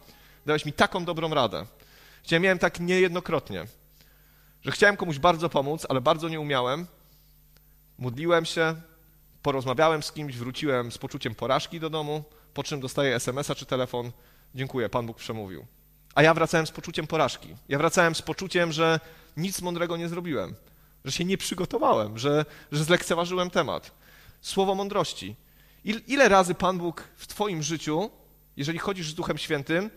Dałeś 0.46 0.64
mi 0.64 0.72
taką 0.72 1.04
dobrą 1.04 1.34
radę. 1.34 1.66
Ja 2.30 2.40
miałem 2.40 2.58
tak 2.58 2.80
niejednokrotnie, 2.80 3.66
że 4.62 4.70
chciałem 4.70 4.96
komuś 4.96 5.18
bardzo 5.18 5.48
pomóc, 5.48 5.86
ale 5.88 6.00
bardzo 6.00 6.28
nie 6.28 6.40
umiałem. 6.40 6.86
Modliłem 7.98 8.44
się, 8.44 8.74
porozmawiałem 9.42 10.02
z 10.02 10.12
kimś, 10.12 10.36
wróciłem 10.36 10.92
z 10.92 10.98
poczuciem 10.98 11.34
porażki 11.34 11.80
do 11.80 11.90
domu, 11.90 12.24
po 12.54 12.62
czym 12.62 12.80
dostaję 12.80 13.14
SMS-a 13.14 13.54
czy 13.54 13.66
telefon, 13.66 14.12
dziękuję, 14.54 14.88
Pan 14.88 15.06
Bóg 15.06 15.16
przemówił. 15.16 15.66
A 16.14 16.22
ja 16.22 16.34
wracałem 16.34 16.66
z 16.66 16.70
poczuciem 16.70 17.06
porażki. 17.06 17.56
Ja 17.68 17.78
wracałem 17.78 18.14
z 18.14 18.22
poczuciem, 18.22 18.72
że 18.72 19.00
nic 19.36 19.62
mądrego 19.62 19.96
nie 19.96 20.08
zrobiłem, 20.08 20.54
że 21.04 21.12
się 21.12 21.24
nie 21.24 21.38
przygotowałem, 21.38 22.18
że, 22.18 22.44
że 22.72 22.84
zlekceważyłem 22.84 23.50
temat. 23.50 23.90
Słowo 24.40 24.74
mądrości. 24.74 25.36
Ile 25.84 26.28
razy 26.28 26.54
Pan 26.54 26.78
Bóg 26.78 27.08
w 27.16 27.26
Twoim 27.26 27.62
życiu, 27.62 28.10
jeżeli 28.56 28.78
chodzisz 28.78 29.10
z 29.10 29.14
Duchem 29.14 29.38
Świętym, 29.38 29.90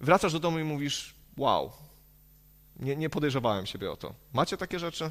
wracasz 0.00 0.32
do 0.32 0.40
domu 0.40 0.58
i 0.58 0.64
mówisz: 0.64 1.14
Wow, 1.36 1.72
nie, 2.76 2.96
nie 2.96 3.10
podejrzewałem 3.10 3.66
siebie 3.66 3.90
o 3.90 3.96
to. 3.96 4.14
Macie 4.32 4.56
takie 4.56 4.78
rzeczy? 4.78 5.10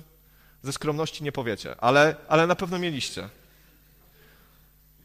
Ze 0.63 0.73
skromności 0.73 1.23
nie 1.23 1.31
powiecie, 1.31 1.75
ale, 1.79 2.15
ale 2.27 2.47
na 2.47 2.55
pewno 2.55 2.79
mieliście. 2.79 3.29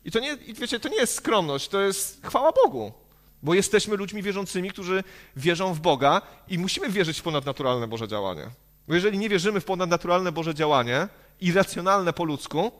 I 0.04 0.10
to 0.10 0.18
nie, 0.18 0.36
wiecie, 0.36 0.80
to 0.80 0.88
nie 0.88 0.96
jest 0.96 1.14
skromność, 1.14 1.68
to 1.68 1.80
jest 1.80 2.26
chwała 2.26 2.52
Bogu. 2.52 2.92
Bo 3.42 3.54
jesteśmy 3.54 3.96
ludźmi 3.96 4.22
wierzącymi, 4.22 4.70
którzy 4.70 5.04
wierzą 5.36 5.74
w 5.74 5.80
Boga 5.80 6.22
i 6.48 6.58
musimy 6.58 6.88
wierzyć 6.88 7.20
w 7.20 7.22
ponadnaturalne 7.22 7.88
Boże 7.88 8.08
działanie. 8.08 8.50
Bo 8.88 8.94
jeżeli 8.94 9.18
nie 9.18 9.28
wierzymy 9.28 9.60
w 9.60 9.64
ponadnaturalne 9.64 10.32
Boże 10.32 10.54
działanie, 10.54 11.08
irracjonalne 11.40 12.12
po 12.12 12.24
ludzku, 12.24 12.72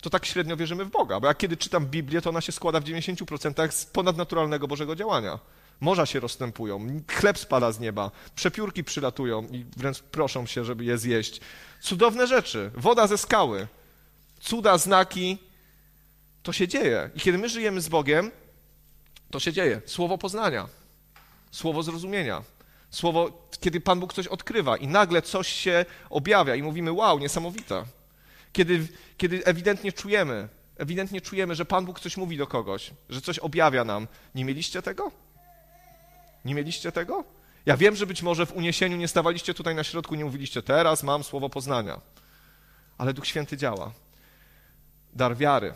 to 0.00 0.10
tak 0.10 0.26
średnio 0.26 0.56
wierzymy 0.56 0.84
w 0.84 0.90
Boga. 0.90 1.20
Bo 1.20 1.26
jak 1.26 1.38
kiedy 1.38 1.56
czytam 1.56 1.86
Biblię, 1.86 2.20
to 2.20 2.30
ona 2.30 2.40
się 2.40 2.52
składa 2.52 2.80
w 2.80 2.84
90% 2.84 3.70
z 3.70 3.86
ponadnaturalnego 3.86 4.68
Bożego 4.68 4.96
działania. 4.96 5.38
Morza 5.80 6.06
się 6.06 6.20
rozstępują, 6.20 7.00
chleb 7.08 7.38
spada 7.38 7.72
z 7.72 7.80
nieba, 7.80 8.10
przepiórki 8.34 8.84
przylatują 8.84 9.42
i 9.42 9.64
wręcz 9.76 10.02
proszą 10.02 10.46
się, 10.46 10.64
żeby 10.64 10.84
je 10.84 10.98
zjeść. 10.98 11.40
Cudowne 11.80 12.26
rzeczy, 12.26 12.70
woda 12.74 13.06
ze 13.06 13.18
skały, 13.18 13.66
cuda, 14.40 14.78
znaki, 14.78 15.38
to 16.42 16.52
się 16.52 16.68
dzieje. 16.68 17.10
I 17.14 17.20
kiedy 17.20 17.38
my 17.38 17.48
żyjemy 17.48 17.80
z 17.80 17.88
Bogiem, 17.88 18.30
to 19.30 19.40
się 19.40 19.52
dzieje. 19.52 19.80
Słowo 19.86 20.18
poznania, 20.18 20.68
słowo 21.50 21.82
zrozumienia, 21.82 22.42
słowo, 22.90 23.48
kiedy 23.60 23.80
Pan 23.80 24.00
Bóg 24.00 24.12
coś 24.12 24.26
odkrywa 24.26 24.76
i 24.76 24.86
nagle 24.86 25.22
coś 25.22 25.48
się 25.48 25.84
objawia 26.10 26.54
i 26.54 26.62
mówimy, 26.62 26.92
wow, 26.92 27.18
niesamowite. 27.18 27.84
Kiedy, 28.52 28.88
kiedy 29.16 29.44
ewidentnie 29.44 29.92
czujemy, 29.92 30.48
ewidentnie 30.76 31.20
czujemy, 31.20 31.54
że 31.54 31.64
Pan 31.64 31.84
Bóg 31.84 32.00
coś 32.00 32.16
mówi 32.16 32.36
do 32.36 32.46
kogoś, 32.46 32.90
że 33.08 33.20
coś 33.20 33.38
objawia 33.38 33.84
nam. 33.84 34.08
Nie 34.34 34.44
mieliście 34.44 34.82
tego? 34.82 35.10
Nie 36.44 36.54
mieliście 36.54 36.92
tego? 36.92 37.24
Ja 37.66 37.76
wiem, 37.76 37.96
że 37.96 38.06
być 38.06 38.22
może 38.22 38.46
w 38.46 38.52
uniesieniu 38.52 38.96
nie 38.96 39.08
stawaliście 39.08 39.54
tutaj 39.54 39.74
na 39.74 39.84
środku, 39.84 40.14
nie 40.14 40.24
mówiliście, 40.24 40.62
teraz 40.62 41.02
mam 41.02 41.24
słowo 41.24 41.48
poznania. 41.48 42.00
Ale 42.98 43.14
Duch 43.14 43.26
Święty 43.26 43.56
działa. 43.56 43.92
Dar 45.12 45.36
wiary, 45.36 45.74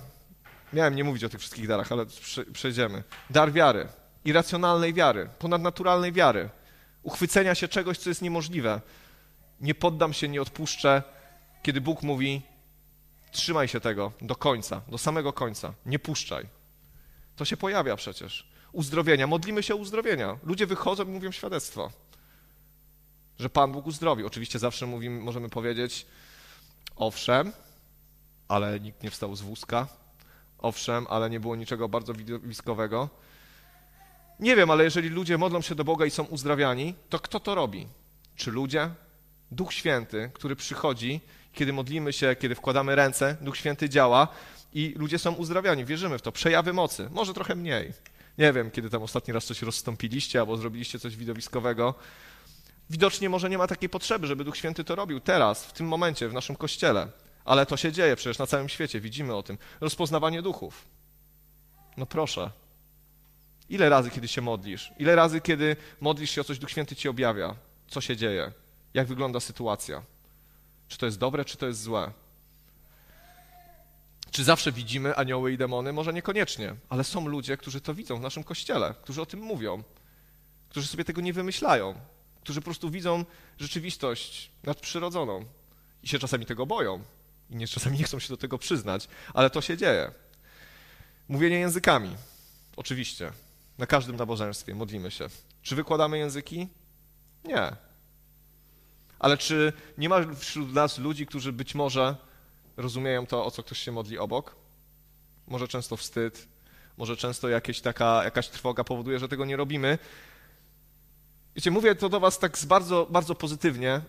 Miałem 0.75 0.95
nie 0.95 1.05
mówić 1.05 1.25
o 1.25 1.29
tych 1.29 1.41
wszystkich 1.41 1.69
darach, 1.69 1.93
ale 1.93 2.07
przejdziemy. 2.53 3.03
Dar 3.31 3.53
wiary, 3.53 3.89
irracjonalnej 4.25 4.95
wiary, 4.95 5.29
ponadnaturalnej 5.39 6.13
wiary, 6.13 6.49
uchwycenia 7.03 7.55
się 7.55 7.69
czegoś, 7.69 7.99
co 7.99 8.11
jest 8.11 8.23
niemożliwe. 8.23 8.81
Nie 9.61 9.75
poddam 9.75 10.13
się, 10.13 10.29
nie 10.29 10.43
odpuszczę, 10.43 11.03
kiedy 11.63 11.81
Bóg 11.81 12.03
mówi: 12.03 12.43
trzymaj 13.31 13.69
się 13.69 13.81
tego 13.81 14.13
do 14.21 14.37
końca, 14.37 14.81
do 14.89 14.99
samego 14.99 15.33
końca, 15.33 15.75
nie 15.87 15.99
puszczaj. 15.99 16.47
To 17.37 17.45
się 17.45 17.57
pojawia 17.57 17.97
przecież. 17.97 18.49
Uzdrowienia, 18.73 19.27
modlimy 19.27 19.63
się 19.63 19.75
o 19.75 19.77
uzdrowienia. 19.77 20.39
Ludzie 20.43 20.67
wychodzą 20.67 21.05
i 21.05 21.09
mówią 21.09 21.33
świadectwo, 21.33 21.91
że 23.39 23.51
Pan 23.51 23.73
Bóg 23.73 23.87
uzdrowi. 23.87 24.25
Oczywiście 24.25 24.59
zawsze 24.59 24.87
mówimy, 24.87 25.21
możemy 25.21 25.49
powiedzieć: 25.49 26.07
owszem, 26.97 27.53
ale 28.49 28.81
nikt 28.81 29.03
nie 29.03 29.11
wstał 29.11 29.37
z 29.37 29.41
wózka, 29.41 29.89
owszem, 30.65 31.07
ale 31.11 31.31
nie 31.31 31.41
było 31.41 31.57
niczego 31.57 31.89
bardzo 31.89 32.15
widowiskowego. 32.15 33.09
Nie 34.41 34.57
wiem, 34.57 34.71
ale 34.71 34.85
jeżeli 34.85 35.09
ludzie 35.09 35.39
modlą 35.39 35.61
się 35.61 35.75
do 35.75 35.85
Boga 35.85 36.07
i 36.07 36.11
są 36.11 36.25
uzdrawiani, 36.25 36.95
to 37.09 37.19
kto 37.19 37.41
to 37.41 37.55
robi? 37.55 37.87
Czy 38.37 38.51
ludzie? 38.51 38.91
Duch 39.51 39.73
Święty, 39.73 40.31
który 40.35 40.57
przychodzi, 40.57 41.21
kiedy 41.53 41.73
modlimy 41.73 42.13
się, 42.13 42.37
kiedy 42.37 42.55
wkładamy 42.55 42.95
ręce, 42.95 43.37
Duch 43.41 43.57
Święty 43.57 43.89
działa 43.89 44.29
i 44.73 44.95
ludzie 44.97 45.19
są 45.19 45.33
uzdrawiani. 45.33 45.85
Wierzymy 45.85 46.19
w 46.19 46.23
to. 46.23 46.33
Przejawy 46.33 46.73
mocy. 46.73 47.09
Może 47.11 47.35
trochę 47.35 47.55
mniej. 47.55 47.93
Nie 48.39 48.53
wiem, 48.53 48.71
kiedy 48.71 48.91
tam 48.91 49.03
ostatni 49.03 49.35
raz 49.35 49.45
coś 49.45 49.63
rozstąpiliście 49.63 50.41
albo 50.41 50.57
zrobiliście 50.57 50.99
coś 50.99 51.17
widowiskowego. 51.17 51.95
Widocznie 52.91 53.29
może 53.29 53.51
nie 53.51 53.59
ma 53.59 53.67
takiej 53.67 53.89
potrzeby, 53.89 54.27
żeby 54.27 54.45
Duch 54.45 54.57
Święty 54.57 54.85
to 54.85 54.95
robił 54.95 55.21
teraz, 55.21 55.65
w 55.65 55.73
tym 55.73 55.87
momencie, 55.87 56.29
w 56.29 56.33
naszym 56.33 56.57
kościele. 56.57 57.09
Ale 57.45 57.67
to 57.67 57.77
się 57.77 57.93
dzieje 57.93 58.17
przecież 58.17 58.39
na 58.39 58.47
całym 58.47 58.69
świecie, 58.69 59.01
widzimy 59.01 59.35
o 59.35 59.43
tym. 59.43 59.59
Rozpoznawanie 59.81 60.43
duchów. 60.43 60.85
No 61.97 62.07
proszę. 62.07 62.51
Ile 63.69 63.89
razy, 63.89 64.11
kiedy 64.11 64.29
się 64.29 64.41
modlisz? 64.41 64.93
Ile 64.99 65.17
razy, 65.17 65.41
kiedy 65.41 65.77
modlisz 66.01 66.31
się 66.31 66.41
o 66.41 66.45
coś, 66.45 66.59
Duch 66.59 66.71
Święty 66.71 66.97
ci 66.97 67.09
objawia? 67.09 67.55
Co 67.89 68.01
się 68.01 68.17
dzieje? 68.17 68.53
Jak 68.95 69.07
wygląda 69.07 69.41
sytuacja? 69.41 70.03
Czy 70.89 70.99
to 70.99 71.07
jest 71.07 71.19
dobre, 71.19 71.45
czy 71.45 71.57
to 71.57 71.67
jest 71.67 71.83
złe? 71.83 72.11
Czy 74.31 74.45
zawsze 74.45 74.73
widzimy 74.73 75.17
anioły 75.17 75.53
i 75.53 75.59
demony? 75.59 75.93
Może 75.93 76.13
niekoniecznie, 76.13 76.75
ale 76.89 77.05
są 77.05 77.29
ludzie, 77.29 77.57
którzy 77.57 77.81
to 77.81 77.95
widzą 77.95 78.19
w 78.19 78.21
naszym 78.21 78.45
kościele, 78.45 78.95
którzy 79.03 79.23
o 79.23 79.27
tym 79.27 79.41
mówią, 79.41 79.83
którzy 80.69 80.89
sobie 80.89 81.05
tego 81.05 81.21
nie 81.21 81.33
wymyślają, 81.33 81.95
którzy 82.41 82.61
po 82.61 82.65
prostu 82.65 82.91
widzą 82.91 83.25
rzeczywistość 83.59 84.51
nadprzyrodzoną 84.63 85.45
i 86.03 86.09
się 86.09 86.19
czasami 86.19 86.47
tego 86.47 86.67
boją 86.67 87.03
i 87.51 87.57
nie, 87.57 87.67
czasami 87.69 87.99
nie 87.99 88.05
chcą 88.05 88.19
się 88.19 88.29
do 88.29 88.37
tego 88.37 88.59
przyznać, 88.59 89.09
ale 89.35 89.51
to 89.51 89.61
się 89.61 89.77
dzieje. 89.77 90.13
Mówienie 91.29 91.59
językami. 91.59 92.17
Oczywiście. 92.77 93.33
Na 93.79 93.87
każdym 93.87 94.17
nabożeństwie 94.17 94.75
modlimy 94.75 95.11
się. 95.11 95.29
Czy 95.63 95.77
wykładamy 95.77 96.19
języki? 96.19 96.69
Nie. 97.45 97.77
Ale 99.19 99.39
czy 99.39 99.73
nie 99.99 100.09
ma 100.09 100.35
wśród 100.35 100.73
nas 100.73 100.99
ludzi, 100.99 101.27
którzy 101.27 101.53
być 101.53 101.75
może 101.75 102.17
rozumieją 102.77 103.27
to, 103.27 103.45
o 103.45 103.51
co 103.51 103.63
ktoś 103.63 103.79
się 103.79 103.93
modli 103.93 104.19
obok? 104.19 104.57
Może 105.47 105.69
często 105.69 105.97
wstyd, 105.97 106.49
może 106.97 107.17
często 107.17 107.49
jakieś 107.49 107.81
taka, 107.81 108.25
jakaś 108.25 108.49
trwoga 108.49 108.85
powoduje, 108.85 109.19
że 109.19 109.29
tego 109.29 109.45
nie 109.45 109.57
robimy. 109.57 109.99
Wiecie, 111.57 111.71
mówię 111.71 111.95
to 111.95 112.09
do 112.09 112.21
was 112.21 112.39
tak 112.39 112.59
bardzo, 112.67 113.07
bardzo 113.11 113.35
pozytywnie, 113.35 114.01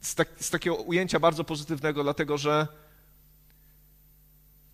z, 0.00 0.14
tak, 0.14 0.28
z 0.40 0.50
takiego 0.50 0.76
ujęcia 0.76 1.20
bardzo 1.20 1.44
pozytywnego, 1.44 2.02
dlatego 2.02 2.38
że 2.38 2.66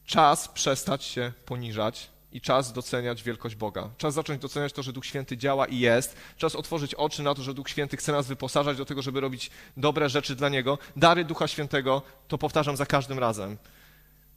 czas 0.04 0.48
przestać 0.48 1.04
się 1.04 1.32
poniżać 1.46 2.10
i 2.32 2.40
czas 2.40 2.72
doceniać 2.72 3.22
wielkość 3.22 3.54
Boga. 3.54 3.90
Czas 3.98 4.14
zacząć 4.14 4.42
doceniać 4.42 4.72
to, 4.72 4.82
że 4.82 4.92
Duch 4.92 5.06
Święty 5.06 5.36
działa 5.36 5.66
i 5.66 5.78
jest. 5.78 6.16
Czas 6.36 6.54
otworzyć 6.54 6.94
oczy 6.94 7.22
na 7.22 7.34
to, 7.34 7.42
że 7.42 7.54
Duch 7.54 7.68
Święty 7.68 7.96
chce 7.96 8.12
nas 8.12 8.26
wyposażać 8.26 8.76
do 8.76 8.84
tego, 8.84 9.02
żeby 9.02 9.20
robić 9.20 9.50
dobre 9.76 10.08
rzeczy 10.08 10.36
dla 10.36 10.48
Niego. 10.48 10.78
Dary 10.96 11.24
Ducha 11.24 11.48
Świętego, 11.48 12.02
to 12.28 12.38
powtarzam 12.38 12.76
za 12.76 12.86
każdym 12.86 13.18
razem. 13.18 13.56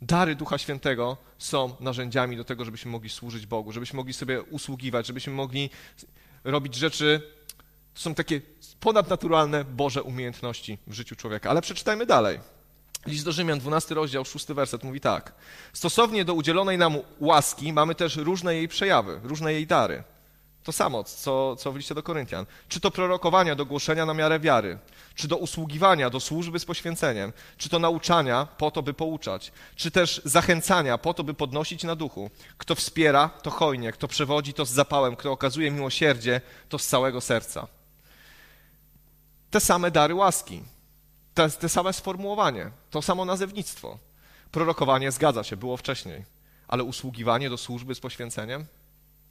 Dary 0.02 0.36
Ducha 0.36 0.58
Świętego 0.58 1.18
są 1.38 1.76
narzędziami 1.80 2.38
do 2.38 2.44
tego, 2.44 2.66
żebyśmy 2.66 2.92
mogli 2.92 3.10
służyć 3.10 3.46
Bogu, 3.46 3.72
żebyśmy 3.72 3.98
mogli 3.98 4.14
sobie 4.14 4.42
usługiwać, 4.42 5.08
żebyśmy 5.08 5.34
mogli 5.34 5.70
robić 6.44 6.76
rzeczy, 6.76 7.22
to 7.94 8.00
są 8.02 8.16
takie 8.16 8.42
ponadnaturalne 8.80 9.66
Boże 9.66 10.04
umiejętności 10.04 10.78
w 10.88 10.94
życiu 10.94 11.16
człowieka. 11.16 11.50
Ale 11.50 11.62
przeczytajmy 11.62 12.06
dalej. 12.06 12.40
List 13.06 13.26
do 13.26 13.32
Rzymian, 13.32 13.60
12 13.60 13.96
rozdział, 13.96 14.26
6 14.26 14.48
werset 14.48 14.84
mówi 14.84 15.02
tak. 15.02 15.34
Stosownie 15.74 16.26
do 16.26 16.34
udzielonej 16.34 16.78
nam 16.78 16.98
łaski 17.20 17.74
mamy 17.74 17.96
też 17.96 18.16
różne 18.16 18.56
jej 18.56 18.68
przejawy, 18.68 19.20
różne 19.24 19.54
jej 19.54 19.68
dary. 19.68 20.04
To 20.64 20.72
samo, 20.72 21.04
co, 21.04 21.56
co 21.56 21.72
w 21.72 21.76
liście 21.76 21.96
do 21.96 22.04
Koryntian. 22.04 22.46
Czy 22.68 22.80
to 22.80 22.92
prorokowania 22.92 23.56
do 23.56 23.66
głoszenia 23.66 24.06
na 24.06 24.14
miarę 24.14 24.40
wiary, 24.40 24.78
czy 25.16 25.28
do 25.28 25.38
usługiwania, 25.38 26.10
do 26.10 26.20
służby 26.20 26.60
z 26.60 26.66
poświęceniem, 26.66 27.34
czy 27.58 27.70
to 27.70 27.80
nauczania 27.80 28.48
po 28.58 28.72
to, 28.72 28.84
by 28.84 28.94
pouczać, 28.94 29.52
czy 29.76 29.92
też 29.92 30.22
zachęcania 30.26 30.98
po 30.98 31.14
to, 31.14 31.24
by 31.24 31.34
podnosić 31.34 31.84
na 31.84 31.96
duchu. 31.96 32.30
Kto 32.58 32.76
wspiera, 32.76 33.30
to 33.30 33.52
hojnie, 33.52 33.92
kto 33.92 34.08
przewodzi, 34.08 34.54
to 34.54 34.66
z 34.66 34.70
zapałem, 34.70 35.16
kto 35.16 35.32
okazuje 35.32 35.72
miłosierdzie, 35.72 36.42
to 36.70 36.80
z 36.80 36.88
całego 36.88 37.22
serca. 37.22 37.79
Te 39.52 39.60
same 39.60 39.92
dary 39.92 40.16
łaski, 40.16 40.64
te, 41.34 41.50
te 41.50 41.70
same 41.70 41.94
sformułowanie, 41.94 42.72
to 42.90 43.02
samo 43.02 43.26
nazewnictwo. 43.26 43.98
Prorokowanie 44.52 45.12
zgadza 45.12 45.44
się, 45.44 45.58
było 45.58 45.78
wcześniej, 45.78 46.24
ale 46.68 46.84
usługiwanie 46.84 47.50
do 47.50 47.58
służby 47.58 47.96
z 47.96 48.00
poświęceniem? 48.00 48.66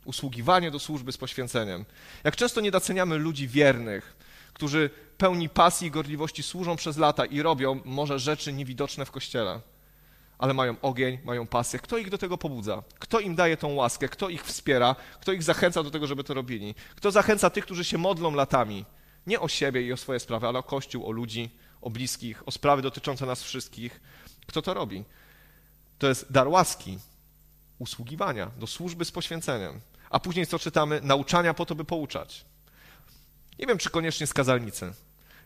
Usługiwanie 0.04 0.70
do 0.70 0.78
służby 0.78 1.12
z 1.12 1.16
poświęceniem. 1.16 1.85
Jak 2.24 2.37
często 2.37 2.61
nie 2.61 2.70
doceniamy 2.70 3.18
ludzi 3.18 3.48
wiernych, 3.48 4.16
którzy 4.52 4.90
pełni 5.18 5.48
pasji 5.48 5.88
i 5.88 5.90
gorliwości 5.90 6.42
służą 6.42 6.76
przez 6.76 6.96
lata 6.96 7.24
i 7.24 7.42
robią 7.42 7.81
może 7.85 8.18
rzeczy 8.18 8.52
niewidoczne 8.52 9.04
w 9.04 9.11
kościele, 9.11 9.61
ale 10.38 10.54
mają 10.54 10.76
ogień, 10.83 11.18
mają 11.24 11.46
pasję. 11.46 11.78
Kto 11.78 11.98
ich 11.98 12.11
do 12.11 12.18
tego 12.18 12.38
pobudza? 12.38 12.83
Kto 12.98 13.20
im 13.20 13.35
daje 13.35 13.57
tą 13.57 13.74
łaskę? 13.74 14.09
Kto 14.09 14.28
ich 14.28 14.44
wspiera? 14.44 14.96
Kto 15.20 15.33
ich 15.33 15.42
zachęca 15.42 15.83
do 15.83 15.90
tego, 15.90 16.07
żeby 16.07 16.24
to 16.24 16.35
robili? 16.35 16.74
Kto 16.96 17.11
zachęca 17.11 17.50
tych, 17.50 17.64
którzy 17.64 17.85
się 17.85 17.98
modlą 17.98 18.35
latami? 18.35 18.85
Nie 19.28 19.40
o 19.40 19.48
siebie 19.48 19.82
i 19.82 19.92
o 19.92 19.96
swoje 19.96 20.20
sprawy, 20.20 20.46
ale 20.46 20.58
o 20.58 20.62
Kościół, 20.62 21.06
o 21.06 21.10
ludzi, 21.10 21.50
o 21.80 21.90
bliskich, 21.90 22.48
o 22.48 22.50
sprawy 22.50 22.82
dotyczące 22.82 23.26
nas 23.26 23.42
wszystkich. 23.42 24.00
Kto 24.46 24.62
to 24.62 24.74
robi? 24.74 25.04
To 25.98 26.08
jest 26.08 26.32
dar 26.32 26.48
łaski, 26.48 26.98
usługiwania, 27.78 28.50
do 28.56 28.66
służby 28.66 29.04
z 29.04 29.12
poświęceniem. 29.12 29.80
A 30.10 30.20
później 30.20 30.46
co 30.46 30.58
czytamy? 30.58 31.00
Nauczania 31.02 31.54
po 31.54 31.66
to, 31.66 31.74
by 31.74 31.84
pouczać. 31.84 32.44
Nie 33.58 33.66
wiem, 33.66 33.78
czy 33.78 33.90
koniecznie 33.90 34.26
skazalnicy. 34.26 34.92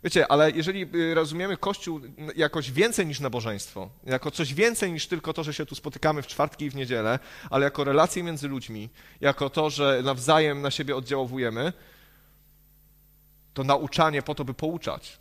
Wiecie, 0.04 0.30
ale 0.30 0.50
jeżeli 0.50 0.86
y, 0.94 1.14
rozumiemy 1.14 1.56
Kościół 1.56 2.00
jakoś 2.36 2.70
więcej 2.70 3.06
niż 3.06 3.20
nabożeństwo, 3.20 3.90
jako 4.04 4.30
coś 4.30 4.54
więcej 4.54 4.92
niż 4.92 5.06
tylko 5.06 5.32
to, 5.32 5.44
że 5.44 5.54
się 5.54 5.66
tu 5.66 5.74
spotykamy 5.74 6.22
w 6.22 6.26
czwartki 6.26 6.64
i 6.64 6.70
w 6.70 6.74
niedzielę, 6.74 7.18
ale 7.50 7.64
jako 7.64 7.84
relacje 7.84 8.22
między 8.22 8.48
ludźmi, 8.48 8.88
jako 9.20 9.50
to, 9.50 9.70
że 9.70 10.00
nawzajem 10.04 10.62
na 10.62 10.70
siebie 10.70 10.96
oddziałowujemy, 10.96 11.72
to 13.54 13.64
nauczanie 13.64 14.22
po 14.22 14.34
to, 14.34 14.44
by 14.44 14.54
pouczać, 14.54 15.18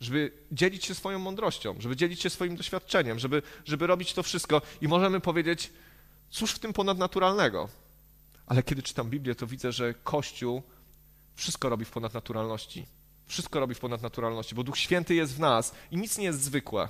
żeby 0.00 0.32
dzielić 0.52 0.84
się 0.84 0.94
swoją 0.94 1.18
mądrością, 1.18 1.74
żeby 1.78 1.96
dzielić 1.96 2.20
się 2.20 2.30
swoim 2.30 2.56
doświadczeniem, 2.56 3.18
żeby, 3.18 3.42
żeby 3.64 3.86
robić 3.86 4.12
to 4.12 4.22
wszystko. 4.22 4.62
I 4.80 4.88
możemy 4.88 5.20
powiedzieć, 5.20 5.72
cóż 6.30 6.52
w 6.52 6.58
tym 6.58 6.72
ponadnaturalnego? 6.72 7.68
Ale 8.46 8.62
kiedy 8.62 8.82
czytam 8.82 9.10
Biblię, 9.10 9.34
to 9.34 9.46
widzę, 9.46 9.72
że 9.72 9.94
Kościół 9.94 10.62
wszystko 11.34 11.68
robi 11.68 11.84
w 11.84 11.90
ponadnaturalności. 11.90 12.86
Wszystko 13.26 13.60
robi 13.60 13.74
w 13.74 13.78
ponadnaturalności, 13.78 14.54
bo 14.54 14.64
Duch 14.64 14.78
Święty 14.78 15.14
jest 15.14 15.34
w 15.34 15.38
nas 15.38 15.74
i 15.90 15.96
nic 15.96 16.18
nie 16.18 16.24
jest 16.24 16.42
zwykłe. 16.42 16.88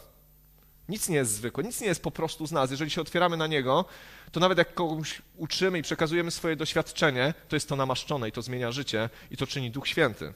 Nic 0.88 1.08
nie 1.08 1.16
jest 1.16 1.32
zwykłe, 1.32 1.64
nic 1.64 1.80
nie 1.80 1.86
jest 1.86 2.02
po 2.02 2.10
prostu 2.10 2.46
z 2.46 2.52
nas. 2.52 2.70
Jeżeli 2.70 2.90
się 2.90 3.00
otwieramy 3.00 3.36
na 3.36 3.46
Niego, 3.46 3.84
to 4.32 4.40
nawet 4.40 4.58
jak 4.58 4.74
kogoś 4.74 5.22
uczymy 5.36 5.78
i 5.78 5.82
przekazujemy 5.82 6.30
swoje 6.30 6.56
doświadczenie, 6.56 7.34
to 7.48 7.56
jest 7.56 7.68
to 7.68 7.76
namaszczone 7.76 8.28
i 8.28 8.32
to 8.32 8.42
zmienia 8.42 8.72
życie 8.72 9.10
i 9.30 9.36
to 9.36 9.46
czyni 9.46 9.70
Duch 9.70 9.88
Święty. 9.88 10.34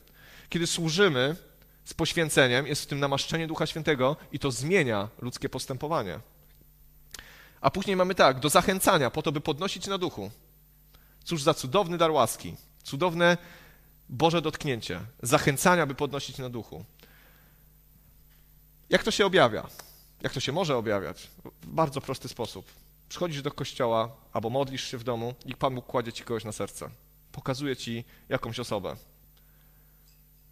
Kiedy 0.49 0.67
służymy 0.67 1.37
z 1.85 1.95
poświęceniem, 1.95 2.67
jest 2.67 2.83
w 2.83 2.87
tym 2.87 3.01
namaszczenie 3.01 3.47
Ducha 3.47 3.67
Świętego 3.67 4.17
i 4.33 4.39
to 4.39 4.51
zmienia 4.51 5.09
ludzkie 5.19 5.49
postępowanie. 5.49 6.21
A 7.61 7.71
później 7.71 7.97
mamy 7.97 8.15
tak, 8.15 8.41
do 8.41 8.49
zachęcania, 8.49 9.11
po 9.11 9.23
to, 9.23 9.33
by 9.33 9.41
podnosić 9.41 9.87
na 9.87 9.99
duchu. 9.99 10.31
Cóż 11.25 11.43
za 11.43 11.55
cudowny 11.55 11.99
dar 11.99 12.11
łaski, 12.11 12.57
cudowne 12.83 13.37
Boże 14.09 14.43
dotknięcie, 14.43 15.01
zachęcania, 15.23 15.87
by 15.87 15.95
podnosić 15.95 16.39
na 16.39 16.49
duchu. 16.49 16.85
Jak 18.91 19.03
to 19.03 19.11
się 19.11 19.27
objawia? 19.27 19.67
Jak 20.23 20.33
to 20.33 20.41
się 20.41 20.53
może 20.53 20.77
objawiać? 20.77 21.31
W 21.63 21.67
bardzo 21.67 22.01
prosty 22.01 22.29
sposób. 22.29 22.67
Przychodzisz 23.09 23.43
do 23.43 23.51
kościoła 23.51 24.17
albo 24.33 24.51
modlisz 24.51 24.91
się 24.91 24.99
w 24.99 25.05
domu 25.05 25.35
i 25.47 25.55
Pan 25.55 25.75
Bóg 25.75 25.87
kładzie 25.87 26.13
ci 26.13 26.25
kogoś 26.25 26.45
na 26.45 26.53
serce. 26.53 26.91
Pokazuje 27.33 27.77
ci 27.77 28.05
jakąś 28.29 28.61
osobę. 28.61 28.97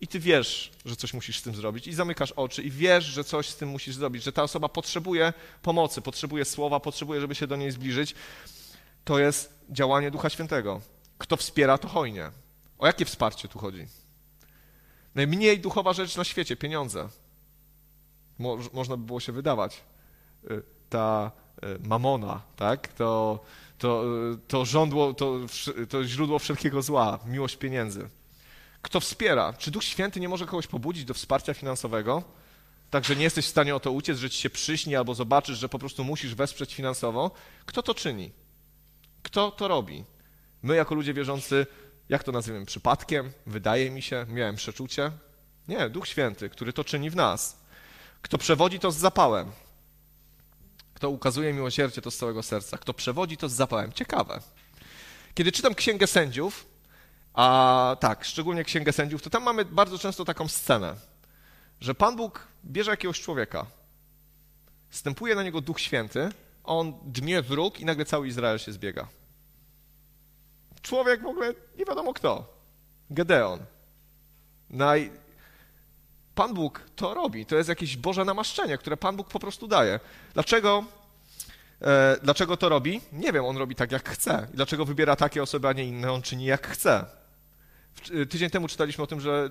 I 0.00 0.06
ty 0.06 0.20
wiesz, 0.20 0.72
że 0.84 0.96
coś 0.96 1.14
musisz 1.14 1.38
z 1.38 1.42
tym 1.42 1.54
zrobić, 1.54 1.86
i 1.86 1.94
zamykasz 1.94 2.32
oczy, 2.32 2.62
i 2.62 2.70
wiesz, 2.70 3.04
że 3.04 3.24
coś 3.24 3.48
z 3.48 3.56
tym 3.56 3.68
musisz 3.68 3.94
zrobić, 3.94 4.22
że 4.22 4.32
ta 4.32 4.42
osoba 4.42 4.68
potrzebuje 4.68 5.32
pomocy, 5.62 6.02
potrzebuje 6.02 6.44
słowa, 6.44 6.80
potrzebuje, 6.80 7.20
żeby 7.20 7.34
się 7.34 7.46
do 7.46 7.56
niej 7.56 7.70
zbliżyć. 7.70 8.14
To 9.04 9.18
jest 9.18 9.54
działanie 9.70 10.10
Ducha 10.10 10.30
Świętego. 10.30 10.80
Kto 11.18 11.36
wspiera, 11.36 11.78
to 11.78 11.88
hojnie. 11.88 12.30
O 12.78 12.86
jakie 12.86 13.04
wsparcie 13.04 13.48
tu 13.48 13.58
chodzi? 13.58 13.86
Najmniej 15.14 15.60
duchowa 15.60 15.92
rzecz 15.92 16.16
na 16.16 16.24
świecie 16.24 16.56
pieniądze. 16.56 17.08
Mo, 18.40 18.58
można 18.72 18.96
by 18.96 19.04
było 19.06 19.20
się 19.20 19.32
wydawać. 19.32 19.80
Y, 20.50 20.62
ta 20.88 21.30
y, 21.64 21.88
mamona, 21.88 22.42
tak? 22.56 22.88
To, 22.88 23.40
to, 23.78 24.04
to, 24.48 24.64
żądło, 24.64 25.14
to, 25.14 25.38
to 25.88 26.04
źródło 26.04 26.38
wszelkiego 26.38 26.82
zła, 26.82 27.18
miłość 27.26 27.56
pieniędzy. 27.56 28.08
Kto 28.82 29.00
wspiera? 29.00 29.52
Czy 29.52 29.70
Duch 29.70 29.84
Święty 29.84 30.20
nie 30.20 30.28
może 30.28 30.46
kogoś 30.46 30.66
pobudzić 30.66 31.04
do 31.04 31.14
wsparcia 31.14 31.54
finansowego? 31.54 32.22
Tak, 32.90 33.04
że 33.04 33.16
nie 33.16 33.22
jesteś 33.22 33.46
w 33.46 33.48
stanie 33.48 33.74
o 33.74 33.80
to 33.80 33.92
uciec, 33.92 34.18
że 34.18 34.30
ci 34.30 34.38
się 34.38 34.50
przyśni 34.50 34.96
albo 34.96 35.14
zobaczysz, 35.14 35.58
że 35.58 35.68
po 35.68 35.78
prostu 35.78 36.04
musisz 36.04 36.34
wesprzeć 36.34 36.74
finansowo. 36.74 37.30
Kto 37.66 37.82
to 37.82 37.94
czyni? 37.94 38.32
Kto 39.22 39.50
to 39.50 39.68
robi? 39.68 40.04
My, 40.62 40.76
jako 40.76 40.94
ludzie 40.94 41.14
wierzący, 41.14 41.66
jak 42.08 42.24
to 42.24 42.32
nazwiemy? 42.32 42.66
Przypadkiem? 42.66 43.32
Wydaje 43.46 43.90
mi 43.90 44.02
się, 44.02 44.26
miałem 44.28 44.56
przeczucie? 44.56 45.10
Nie, 45.68 45.88
Duch 45.88 46.08
Święty, 46.08 46.48
który 46.48 46.72
to 46.72 46.84
czyni 46.84 47.10
w 47.10 47.16
nas. 47.16 47.59
Kto 48.22 48.38
przewodzi 48.38 48.78
to 48.78 48.92
z 48.92 48.96
zapałem. 48.96 49.50
Kto 50.94 51.10
ukazuje 51.10 51.52
miłosierdzie 51.52 52.02
to 52.02 52.10
z 52.10 52.16
całego 52.16 52.42
serca. 52.42 52.78
Kto 52.78 52.94
przewodzi 52.94 53.36
to 53.36 53.48
z 53.48 53.52
zapałem. 53.52 53.92
Ciekawe. 53.92 54.40
Kiedy 55.34 55.52
czytam 55.52 55.74
Księgę 55.74 56.06
Sędziów, 56.06 56.66
a 57.34 57.96
tak, 58.00 58.24
szczególnie 58.24 58.64
Księgę 58.64 58.92
Sędziów, 58.92 59.22
to 59.22 59.30
tam 59.30 59.42
mamy 59.42 59.64
bardzo 59.64 59.98
często 59.98 60.24
taką 60.24 60.48
scenę, 60.48 60.94
że 61.80 61.94
Pan 61.94 62.16
Bóg 62.16 62.46
bierze 62.64 62.90
jakiegoś 62.90 63.20
człowieka, 63.20 63.66
wstępuje 64.88 65.34
na 65.34 65.42
niego 65.42 65.60
Duch 65.60 65.80
Święty, 65.80 66.32
on 66.64 66.94
dmie 67.04 67.42
wróg 67.42 67.80
i 67.80 67.84
nagle 67.84 68.04
cały 68.04 68.28
Izrael 68.28 68.58
się 68.58 68.72
zbiega. 68.72 69.08
Człowiek 70.82 71.22
w 71.22 71.26
ogóle 71.26 71.54
nie 71.78 71.84
wiadomo 71.84 72.14
kto. 72.14 72.56
Gedeon. 73.10 73.60
Naj... 74.70 75.12
Pan 76.40 76.54
Bóg 76.54 76.84
to 76.96 77.14
robi. 77.14 77.46
To 77.46 77.56
jest 77.56 77.68
jakieś 77.68 77.96
Boże 77.96 78.24
namaszczenie, 78.24 78.78
które 78.78 78.96
Pan 78.96 79.16
Bóg 79.16 79.28
po 79.28 79.38
prostu 79.38 79.68
daje. 79.68 80.00
Dlaczego, 80.34 80.84
e, 81.82 82.16
dlaczego 82.22 82.56
to 82.56 82.68
robi? 82.68 83.00
Nie 83.12 83.32
wiem, 83.32 83.44
on 83.44 83.56
robi 83.56 83.74
tak 83.74 83.92
jak 83.92 84.08
chce. 84.08 84.46
I 84.52 84.56
dlaczego 84.56 84.84
wybiera 84.84 85.16
takie 85.16 85.42
osoby, 85.42 85.68
a 85.68 85.72
nie 85.72 85.84
inne? 85.84 86.12
On 86.12 86.22
czyni 86.22 86.44
jak 86.44 86.66
chce. 86.66 87.04
Tydzień 88.30 88.50
temu 88.50 88.68
czytaliśmy 88.68 89.04
o 89.04 89.06
tym, 89.06 89.20
że 89.20 89.50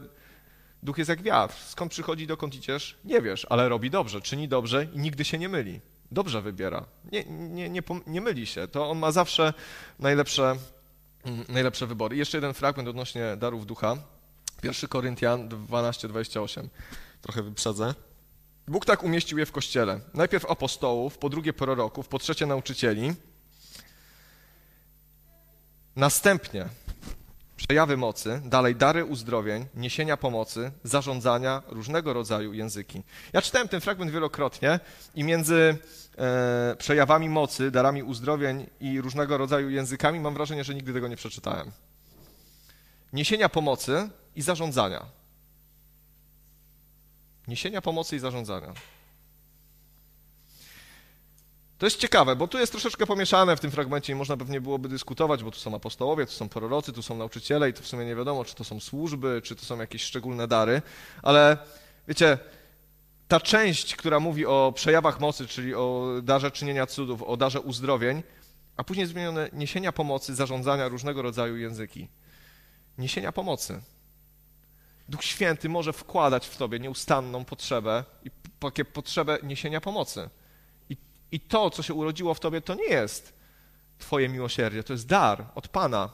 duch 0.83 0.97
jest 0.97 1.09
jak 1.09 1.21
wiatr. 1.21 1.55
Skąd 1.67 1.91
przychodzi, 1.91 2.27
dokąd 2.27 2.55
idziesz? 2.55 2.97
Nie 3.05 3.21
wiesz, 3.21 3.47
ale 3.49 3.69
robi 3.69 3.89
dobrze, 3.89 4.21
czyni 4.21 4.47
dobrze 4.47 4.87
i 4.93 4.99
nigdy 4.99 5.25
się 5.25 5.37
nie 5.37 5.49
myli. 5.49 5.79
Dobrze 6.11 6.41
wybiera. 6.41 6.85
Nie, 7.11 7.23
nie, 7.25 7.69
nie, 7.69 7.81
nie 8.07 8.21
myli 8.21 8.45
się. 8.47 8.67
To 8.67 8.89
on 8.89 8.97
ma 8.99 9.11
zawsze 9.11 9.53
najlepsze, 9.99 10.55
mm, 11.25 11.45
najlepsze 11.49 11.87
wybory. 11.87 12.15
Jeszcze 12.15 12.37
jeden 12.37 12.53
fragment 12.53 12.89
odnośnie 12.89 13.37
darów 13.37 13.65
ducha. 13.65 13.97
1 14.63 14.89
Koryntian 14.89 15.49
12:28. 15.49 16.69
Trochę 17.21 17.43
wyprzedzę. 17.43 17.93
Bóg 18.67 18.85
tak 18.85 19.03
umieścił 19.03 19.37
je 19.37 19.45
w 19.45 19.51
kościele. 19.51 19.99
Najpierw 20.13 20.45
apostołów, 20.45 21.17
po 21.17 21.29
drugie 21.29 21.53
proroków, 21.53 22.07
po 22.07 22.19
trzecie 22.19 22.45
nauczycieli. 22.45 23.13
Następnie 25.95 26.65
przejawy 27.55 27.97
mocy, 27.97 28.41
dalej 28.45 28.75
dary 28.75 29.05
uzdrowień, 29.05 29.65
niesienia 29.75 30.17
pomocy, 30.17 30.71
zarządzania, 30.83 31.63
różnego 31.67 32.13
rodzaju 32.13 32.53
języki. 32.53 33.03
Ja 33.33 33.41
czytałem 33.41 33.67
ten 33.67 33.81
fragment 33.81 34.11
wielokrotnie 34.11 34.79
i 35.15 35.23
między 35.23 35.77
e, 36.17 36.75
przejawami 36.77 37.29
mocy, 37.29 37.71
darami 37.71 38.03
uzdrowień 38.03 38.67
i 38.79 39.01
różnego 39.01 39.37
rodzaju 39.37 39.69
językami 39.69 40.19
mam 40.19 40.33
wrażenie, 40.33 40.63
że 40.63 40.75
nigdy 40.75 40.93
tego 40.93 41.07
nie 41.07 41.15
przeczytałem. 41.15 41.71
Niesienia 43.13 43.49
pomocy 43.49 44.09
i 44.35 44.41
zarządzania. 44.41 45.05
Niesienia 47.47 47.81
pomocy 47.81 48.15
i 48.15 48.19
zarządzania. 48.19 48.73
To 51.77 51.85
jest 51.85 51.99
ciekawe, 51.99 52.35
bo 52.35 52.47
tu 52.47 52.57
jest 52.57 52.71
troszeczkę 52.71 53.05
pomieszane 53.05 53.55
w 53.55 53.59
tym 53.59 53.71
fragmencie 53.71 54.13
i 54.13 54.15
można 54.15 54.37
pewnie 54.37 54.61
byłoby 54.61 54.89
dyskutować, 54.89 55.43
bo 55.43 55.51
tu 55.51 55.59
są 55.59 55.75
apostołowie, 55.75 56.25
tu 56.25 56.31
są 56.31 56.49
prorocy, 56.49 56.93
tu 56.93 57.01
są 57.01 57.17
nauczyciele 57.17 57.69
i 57.69 57.73
to 57.73 57.83
w 57.83 57.87
sumie 57.87 58.05
nie 58.05 58.15
wiadomo, 58.15 58.45
czy 58.45 58.55
to 58.55 58.63
są 58.63 58.79
służby, 58.79 59.41
czy 59.43 59.55
to 59.55 59.65
są 59.65 59.79
jakieś 59.79 60.03
szczególne 60.03 60.47
dary, 60.47 60.81
ale 61.23 61.57
wiecie, 62.07 62.37
ta 63.27 63.39
część, 63.39 63.95
która 63.95 64.19
mówi 64.19 64.45
o 64.45 64.73
przejawach 64.75 65.19
mocy, 65.19 65.47
czyli 65.47 65.75
o 65.75 66.07
darze 66.23 66.51
czynienia 66.51 66.85
cudów, 66.85 67.23
o 67.23 67.37
darze 67.37 67.61
uzdrowień, 67.61 68.23
a 68.77 68.83
później 68.83 69.07
zmienione 69.07 69.49
niesienia 69.53 69.91
pomocy, 69.91 70.35
zarządzania 70.35 70.87
różnego 70.87 71.21
rodzaju 71.21 71.57
języki. 71.57 72.07
Niesienia 72.97 73.31
pomocy. 73.31 73.81
Duch 75.09 75.23
Święty 75.23 75.69
może 75.69 75.93
wkładać 75.93 76.47
w 76.47 76.57
tobie 76.57 76.79
nieustanną 76.79 77.45
potrzebę 77.45 78.03
i 78.23 78.31
potrzebę 78.93 79.37
niesienia 79.43 79.81
pomocy. 79.81 80.29
I 81.31 81.39
to, 81.39 81.69
co 81.69 81.83
się 81.83 81.93
urodziło 81.93 82.33
w 82.33 82.39
tobie, 82.39 82.61
to 82.61 82.75
nie 82.75 82.83
jest 82.83 83.33
twoje 83.97 84.29
miłosierdzie, 84.29 84.83
to 84.83 84.93
jest 84.93 85.07
dar 85.07 85.45
od 85.55 85.67
Pana, 85.67 86.09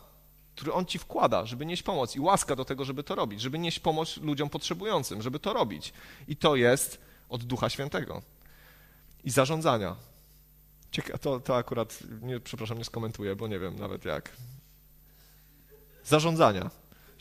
który 0.55 0.73
On 0.73 0.85
ci 0.85 0.99
wkłada, 0.99 1.45
żeby 1.45 1.65
nieść 1.65 1.83
pomoc 1.83 2.15
i 2.15 2.19
łaska 2.19 2.55
do 2.55 2.65
tego, 2.65 2.85
żeby 2.85 3.03
to 3.03 3.15
robić, 3.15 3.41
żeby 3.41 3.59
nieść 3.59 3.79
pomoc 3.79 4.17
ludziom 4.17 4.49
potrzebującym, 4.49 5.21
żeby 5.21 5.39
to 5.39 5.53
robić. 5.53 5.93
I 6.27 6.35
to 6.35 6.55
jest 6.55 7.01
od 7.29 7.43
Ducha 7.43 7.69
Świętego. 7.69 8.21
I 9.23 9.29
zarządzania. 9.29 9.95
Cieka 10.91 11.17
to, 11.17 11.39
to 11.39 11.55
akurat, 11.55 11.99
nie, 12.21 12.39
przepraszam, 12.39 12.77
nie 12.77 12.85
skomentuję, 12.85 13.35
bo 13.35 13.47
nie 13.47 13.59
wiem 13.59 13.79
nawet 13.79 14.05
jak. 14.05 14.29
Zarządzania. 16.03 16.69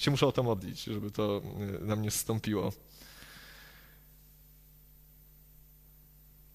Się 0.04 0.10
muszę 0.10 0.26
o 0.26 0.32
to 0.32 0.42
modlić, 0.42 0.84
żeby 0.84 1.10
to 1.10 1.42
e, 1.80 1.84
na 1.84 1.96
mnie 1.96 2.10
zstąpiło. 2.10 2.72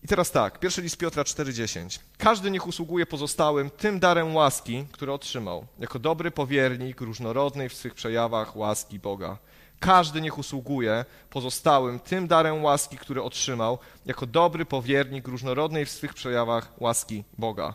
I 0.03 0.07
teraz 0.07 0.31
tak, 0.31 0.59
pierwszy 0.59 0.81
list 0.81 0.97
Piotra 0.97 1.23
4,10. 1.23 1.99
Każdy 2.17 2.51
niech 2.51 2.67
usługuje 2.67 3.05
pozostałym 3.05 3.69
tym 3.69 3.99
darem 3.99 4.35
łaski, 4.35 4.85
który 4.91 5.13
otrzymał, 5.13 5.67
jako 5.79 5.99
dobry 5.99 6.31
powiernik 6.31 7.01
różnorodnej 7.01 7.69
w 7.69 7.73
swych 7.73 7.93
przejawach 7.93 8.55
łaski 8.55 8.99
Boga. 8.99 9.37
Każdy 9.79 10.21
niech 10.21 10.37
usługuje 10.37 11.05
pozostałym 11.29 11.99
tym 11.99 12.27
darem 12.27 12.63
łaski, 12.63 12.97
który 12.97 13.23
otrzymał, 13.23 13.77
jako 14.05 14.25
dobry 14.25 14.65
powiernik 14.65 15.27
różnorodnej 15.27 15.85
w 15.85 15.91
swych 15.91 16.13
przejawach 16.13 16.81
łaski 16.81 17.23
Boga. 17.37 17.73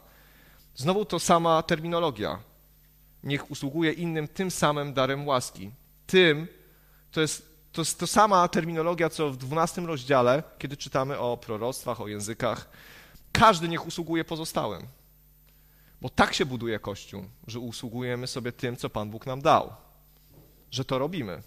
Znowu 0.74 1.04
to 1.04 1.18
sama 1.18 1.62
terminologia. 1.62 2.53
Niech 3.24 3.50
usługuje 3.50 3.92
innym 3.92 4.28
tym 4.28 4.50
samym 4.50 4.92
darem 4.92 5.26
łaski. 5.26 5.70
Tym 6.06 6.46
to 7.12 7.20
jest 7.20 7.54
to 7.74 7.80
jest 7.80 7.98
to 7.98 8.06
sama 8.06 8.48
terminologia, 8.48 9.10
co 9.10 9.30
w 9.30 9.36
12 9.36 9.80
rozdziale, 9.80 10.42
kiedy 10.58 10.76
czytamy 10.76 11.18
o 11.18 11.36
proroctwach, 11.36 12.00
o 12.00 12.08
językach. 12.08 12.68
Każdy 13.32 13.68
niech 13.68 13.86
usługuje 13.86 14.24
pozostałym. 14.24 14.82
Bo 16.00 16.08
tak 16.08 16.34
się 16.34 16.46
buduje 16.46 16.78
Kościół, 16.78 17.24
że 17.46 17.58
usługujemy 17.58 18.26
sobie 18.26 18.52
tym, 18.52 18.76
co 18.76 18.90
Pan 18.90 19.10
Bóg 19.10 19.26
nam 19.26 19.40
dał. 19.40 19.72
Że 20.70 20.84
to 20.84 20.98
robimy. 20.98 21.42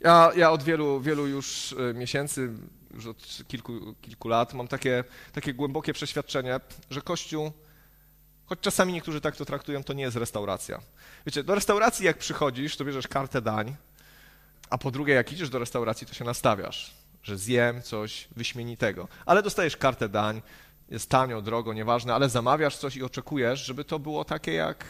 Ja, 0.00 0.30
ja 0.36 0.50
od 0.50 0.62
wielu, 0.62 1.00
wielu 1.00 1.26
już 1.26 1.74
e, 1.90 1.94
miesięcy, 1.94 2.50
już 2.94 3.06
od 3.06 3.38
kilku, 3.48 3.94
kilku 4.00 4.28
lat 4.28 4.54
mam 4.54 4.68
takie, 4.68 5.04
takie 5.32 5.54
głębokie 5.54 5.92
przeświadczenie, 5.92 6.60
że 6.90 7.02
Kościół, 7.02 7.52
choć 8.46 8.60
czasami 8.60 8.92
niektórzy 8.92 9.20
tak 9.20 9.36
to 9.36 9.44
traktują, 9.44 9.84
to 9.84 9.92
nie 9.92 10.02
jest 10.02 10.16
restauracja. 10.16 10.80
Wiecie, 11.26 11.44
do 11.44 11.54
restauracji 11.54 12.06
jak 12.06 12.18
przychodzisz, 12.18 12.76
to 12.76 12.84
bierzesz 12.84 13.08
kartę 13.08 13.42
dań, 13.42 13.76
a 14.70 14.78
po 14.78 14.90
drugie, 14.90 15.14
jak 15.14 15.32
idziesz 15.32 15.50
do 15.50 15.58
restauracji, 15.58 16.06
to 16.06 16.14
się 16.14 16.24
nastawiasz, 16.24 16.94
że 17.22 17.38
zjem 17.38 17.82
coś 17.82 18.28
wyśmienitego. 18.36 19.08
Ale 19.26 19.42
dostajesz 19.42 19.76
kartę 19.76 20.08
dań, 20.08 20.42
jest 20.88 21.10
tanio, 21.10 21.42
drogo, 21.42 21.72
nieważne, 21.72 22.14
ale 22.14 22.28
zamawiasz 22.28 22.76
coś 22.76 22.96
i 22.96 23.02
oczekujesz, 23.02 23.64
żeby 23.64 23.84
to 23.84 23.98
było 23.98 24.24
takie 24.24 24.52
jak, 24.52 24.84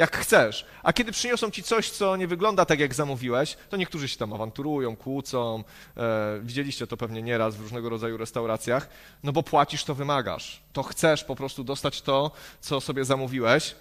jak 0.00 0.16
chcesz. 0.16 0.66
A 0.82 0.92
kiedy 0.92 1.12
przyniosą 1.12 1.50
ci 1.50 1.62
coś, 1.62 1.90
co 1.90 2.16
nie 2.16 2.26
wygląda 2.26 2.64
tak, 2.64 2.80
jak 2.80 2.94
zamówiłeś, 2.94 3.56
to 3.68 3.76
niektórzy 3.76 4.08
się 4.08 4.18
tam 4.18 4.32
awanturują, 4.32 4.96
kłócą. 4.96 5.64
E, 5.96 6.40
widzieliście 6.42 6.86
to 6.86 6.96
pewnie 6.96 7.22
nieraz 7.22 7.56
w 7.56 7.60
różnego 7.60 7.88
rodzaju 7.88 8.16
restauracjach. 8.16 8.88
No 9.22 9.32
bo 9.32 9.42
płacisz, 9.42 9.84
to 9.84 9.94
wymagasz. 9.94 10.62
To 10.72 10.82
chcesz 10.82 11.24
po 11.24 11.36
prostu 11.36 11.64
dostać 11.64 12.02
to, 12.02 12.30
co 12.60 12.80
sobie 12.80 13.04
zamówiłeś. 13.04 13.74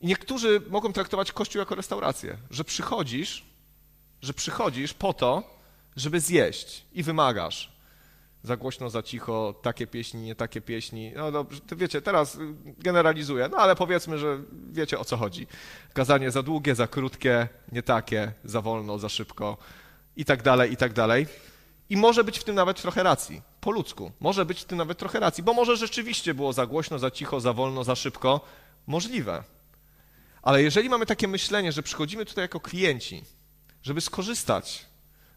I 0.00 0.06
niektórzy 0.06 0.62
mogą 0.70 0.92
traktować 0.92 1.32
Kościół 1.32 1.60
jako 1.60 1.74
restaurację, 1.74 2.36
że 2.50 2.64
przychodzisz 2.64 3.48
że 4.22 4.34
przychodzisz 4.34 4.94
po 4.94 5.12
to, 5.12 5.42
żeby 5.96 6.20
zjeść 6.20 6.84
i 6.92 7.02
wymagasz. 7.02 7.72
Za 8.48 8.56
głośno, 8.56 8.90
za 8.90 9.02
cicho, 9.02 9.54
takie 9.62 9.86
pieśni, 9.86 10.22
nie 10.22 10.34
takie 10.34 10.60
pieśni. 10.60 11.12
No 11.16 11.32
dobrze, 11.32 11.60
to 11.60 11.76
wiecie, 11.76 12.02
teraz 12.02 12.38
generalizuję, 12.78 13.48
no 13.48 13.56
ale 13.56 13.76
powiedzmy, 13.76 14.18
że 14.18 14.38
wiecie 14.72 14.98
o 14.98 15.04
co 15.04 15.16
chodzi. 15.16 15.46
Kazanie 15.92 16.30
za 16.30 16.42
długie, 16.42 16.74
za 16.74 16.86
krótkie, 16.86 17.48
nie 17.72 17.82
takie, 17.82 18.32
za 18.44 18.60
wolno, 18.60 18.98
za 18.98 19.08
szybko 19.08 19.56
i 20.16 20.24
tak 20.24 20.42
dalej, 20.42 20.72
i 20.72 20.76
tak 20.76 20.92
dalej. 20.92 21.26
I 21.90 21.96
może 21.96 22.24
być 22.24 22.38
w 22.38 22.44
tym 22.44 22.54
nawet 22.54 22.82
trochę 22.82 23.02
racji, 23.02 23.42
po 23.60 23.70
ludzku. 23.70 24.12
Może 24.20 24.44
być 24.44 24.60
w 24.60 24.64
tym 24.64 24.78
nawet 24.78 24.98
trochę 24.98 25.20
racji, 25.20 25.44
bo 25.44 25.54
może 25.54 25.76
rzeczywiście 25.76 26.34
było 26.34 26.52
za 26.52 26.66
głośno, 26.66 26.98
za 26.98 27.10
cicho, 27.10 27.40
za 27.40 27.52
wolno, 27.52 27.84
za 27.84 27.96
szybko. 27.96 28.40
Możliwe. 28.86 29.44
Ale 30.42 30.62
jeżeli 30.62 30.88
mamy 30.88 31.06
takie 31.06 31.28
myślenie, 31.28 31.72
że 31.72 31.82
przychodzimy 31.82 32.24
tutaj 32.24 32.44
jako 32.44 32.60
klienci, 32.60 33.24
żeby 33.82 34.00
skorzystać, 34.00 34.86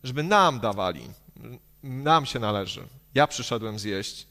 żeby 0.04 0.24
nam 0.24 0.60
dawali, 0.60 1.10
nam 1.84 2.26
się 2.26 2.39
należy. 2.39 3.00
Ja 3.15 3.28
przyszedłem 3.28 3.80
zjeść, 3.80 4.28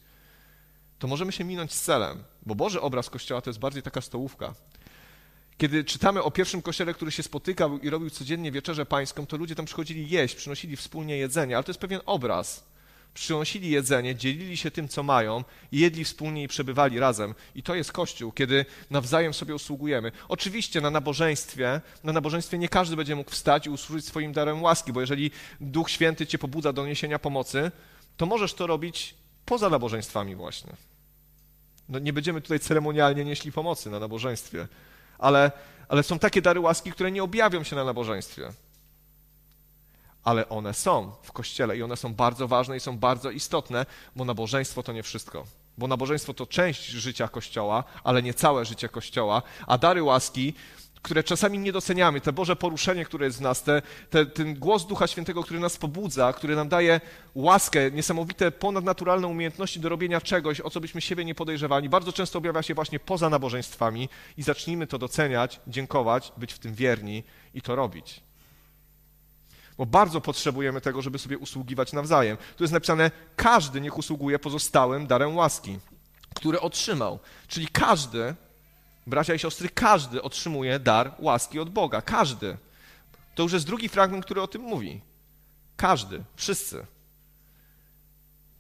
to 0.99 1.09
możemy 1.09 1.33
się 1.33 1.45
minąć 1.45 1.73
z 1.73 1.81
celem, 1.81 2.25
bo 2.47 2.55
Boży 2.55 2.81
obraz 2.81 3.11
Kościoła 3.11 3.41
to 3.41 3.51
jest 3.51 3.61
bardziej 3.61 3.83
taka 3.83 4.01
stołówka. 4.01 4.55
Kiedy 5.59 5.85
czytamy 5.85 6.23
o 6.23 6.31
pierwszym 6.31 6.63
kościele, 6.63 6.95
który 6.95 7.11
się 7.11 7.23
spotykał 7.23 7.79
i 7.79 7.91
robił 7.91 8.11
codziennie 8.11 8.53
wieczerzę 8.53 8.87
pańską, 8.87 9.27
to 9.27 9.37
ludzie 9.37 9.55
tam 9.55 9.67
przychodzili 9.67 10.11
jeść, 10.11 10.35
przynosili 10.35 10.77
wspólnie 10.77 11.17
jedzenie, 11.17 11.57
ale 11.57 11.65
to 11.65 11.71
jest 11.71 11.81
pewien 11.81 12.01
obraz 12.07 12.71
przynosili 13.15 13.71
jedzenie, 13.71 14.15
dzielili 14.15 14.57
się 14.57 14.71
tym, 14.71 14.89
co 14.89 15.03
mają, 15.03 15.45
jedli 15.73 16.05
wspólnie 16.05 16.43
i 16.43 16.49
przebywali 16.49 16.99
razem. 16.99 17.35
I 17.55 17.63
to 17.63 17.75
jest 17.75 17.93
Kościół, 17.93 18.33
kiedy 18.33 18.65
nawzajem 18.91 19.35
sobie 19.35 19.55
usługujemy. 19.55 20.13
Oczywiście 20.29 20.81
na 20.81 20.91
nabożeństwie, 20.91 21.81
na 22.05 22.13
nabożeństwie 22.13 22.59
nie 22.59 22.69
każdy 22.69 22.97
będzie 22.97 23.17
mógł 23.17 23.31
wstać 23.31 23.67
i 23.67 23.71
usłużyć 23.71 24.05
swoim 24.05 24.33
darem 24.33 24.63
łaski, 24.63 24.93
bo 24.93 25.01
jeżeli 25.01 25.31
Duch 25.61 25.91
Święty 25.91 26.27
cię 26.27 26.39
pobudza 26.39 26.73
do 26.73 26.87
niesienia 26.87 27.19
pomocy, 27.19 27.71
to 28.21 28.27
możesz 28.27 28.55
to 28.55 28.67
robić 28.67 29.15
poza 29.47 29.71
nabożeństwami 29.71 30.37
właśnie. 30.37 30.73
No, 31.89 31.99
nie 31.99 32.13
będziemy 32.13 32.41
tutaj 32.41 32.61
ceremonialnie 32.61 33.25
nieśli 33.25 33.53
pomocy 33.53 33.91
na 33.91 33.99
nabożeństwie, 33.99 34.69
ale, 35.19 35.53
ale 35.89 36.03
są 36.03 36.19
takie 36.19 36.43
dary 36.43 36.61
łaski, 36.61 36.93
które 36.93 37.13
nie 37.13 37.23
objawią 37.23 37.63
się 37.63 37.77
na 37.77 37.85
nabożeństwie 37.85 38.53
ale 40.25 40.49
one 40.49 40.75
są 40.75 41.13
w 41.23 41.33
kościele 41.33 41.77
i 41.77 41.83
one 41.83 41.97
są 41.97 42.15
bardzo 42.15 42.49
ważne 42.49 42.77
i 42.77 42.81
są 42.81 42.99
bardzo 42.99 43.31
istotne, 43.31 43.87
bo 44.17 44.25
nabożeństwo 44.25 44.83
to 44.83 44.93
nie 44.93 45.03
wszystko. 45.03 45.47
Bo 45.79 45.87
nabożeństwo 45.87 46.35
to 46.35 46.47
część 46.47 46.87
życia 46.87 47.29
kościoła, 47.29 47.85
ale 48.05 48.23
nie 48.23 48.35
całe 48.35 48.65
życie 48.65 48.89
kościoła, 48.89 49.43
a 49.67 49.79
dary 49.79 50.03
łaski, 50.03 50.55
które 51.03 51.25
czasami 51.25 51.59
nie 51.59 51.73
doceniamy, 51.73 52.21
te 52.21 52.33
Boże 52.33 52.57
poruszenie, 52.57 53.05
które 53.05 53.27
jest 53.27 53.39
w 53.39 53.41
nas, 53.41 53.63
te, 53.63 53.83
te, 54.11 54.27
ten 54.27 54.55
głos 54.55 54.87
Ducha 54.87 55.07
Świętego, 55.07 55.43
który 55.43 55.61
nas 55.61 55.77
pobudza, 55.77 56.33
który 56.33 56.57
nam 56.57 56.69
daje 56.69 57.01
łaskę, 57.35 57.91
niesamowite, 57.91 58.51
ponadnaturalne 58.51 59.27
umiejętności 59.27 59.81
do 59.81 59.89
robienia 59.89 60.21
czegoś, 60.21 60.61
o 60.61 60.71
co 60.71 60.81
byśmy 60.81 61.01
siebie 61.01 61.25
nie 61.25 61.35
podejrzewali, 61.35 61.89
bardzo 61.89 62.13
często 62.13 62.39
objawia 62.39 62.63
się 62.63 62.75
właśnie 62.75 63.01
poza 63.01 63.31
nabożeństwami 63.31 64.09
i 64.37 64.43
zacznijmy 64.43 64.87
to 64.87 64.99
doceniać, 64.99 65.61
dziękować, 65.67 66.33
być 66.37 66.53
w 66.53 66.59
tym 66.59 66.75
wierni 66.75 67.25
i 67.55 67.63
to 67.63 67.77
robić 67.77 68.23
bo 69.79 69.87
bardzo 69.87 70.21
potrzebujemy 70.21 70.81
tego, 70.81 71.03
żeby 71.03 71.19
sobie 71.19 71.39
usługiwać 71.39 71.93
nawzajem. 71.93 72.37
Tu 72.57 72.65
jest 72.65 72.73
napisane, 72.73 73.11
każdy 73.37 73.81
niech 73.81 73.99
usługuje 73.99 74.39
pozostałym 74.39 75.07
darem 75.07 75.37
łaski, 75.37 75.79
który 76.35 76.61
otrzymał. 76.61 77.19
Czyli 77.49 77.69
każdy, 77.69 78.35
bracia 79.11 79.35
i 79.35 79.39
siostry, 79.39 79.69
każdy 79.69 80.23
otrzymuje 80.23 80.79
dar 80.79 81.15
łaski 81.19 81.61
od 81.61 81.71
Boga. 81.71 82.03
Każdy. 82.03 82.57
To 83.35 83.43
już 83.43 83.53
jest 83.53 83.67
drugi 83.67 83.89
fragment, 83.89 84.25
który 84.25 84.43
o 84.43 84.47
tym 84.47 84.63
mówi. 84.63 85.01
Każdy, 85.77 86.23
wszyscy. 86.37 86.87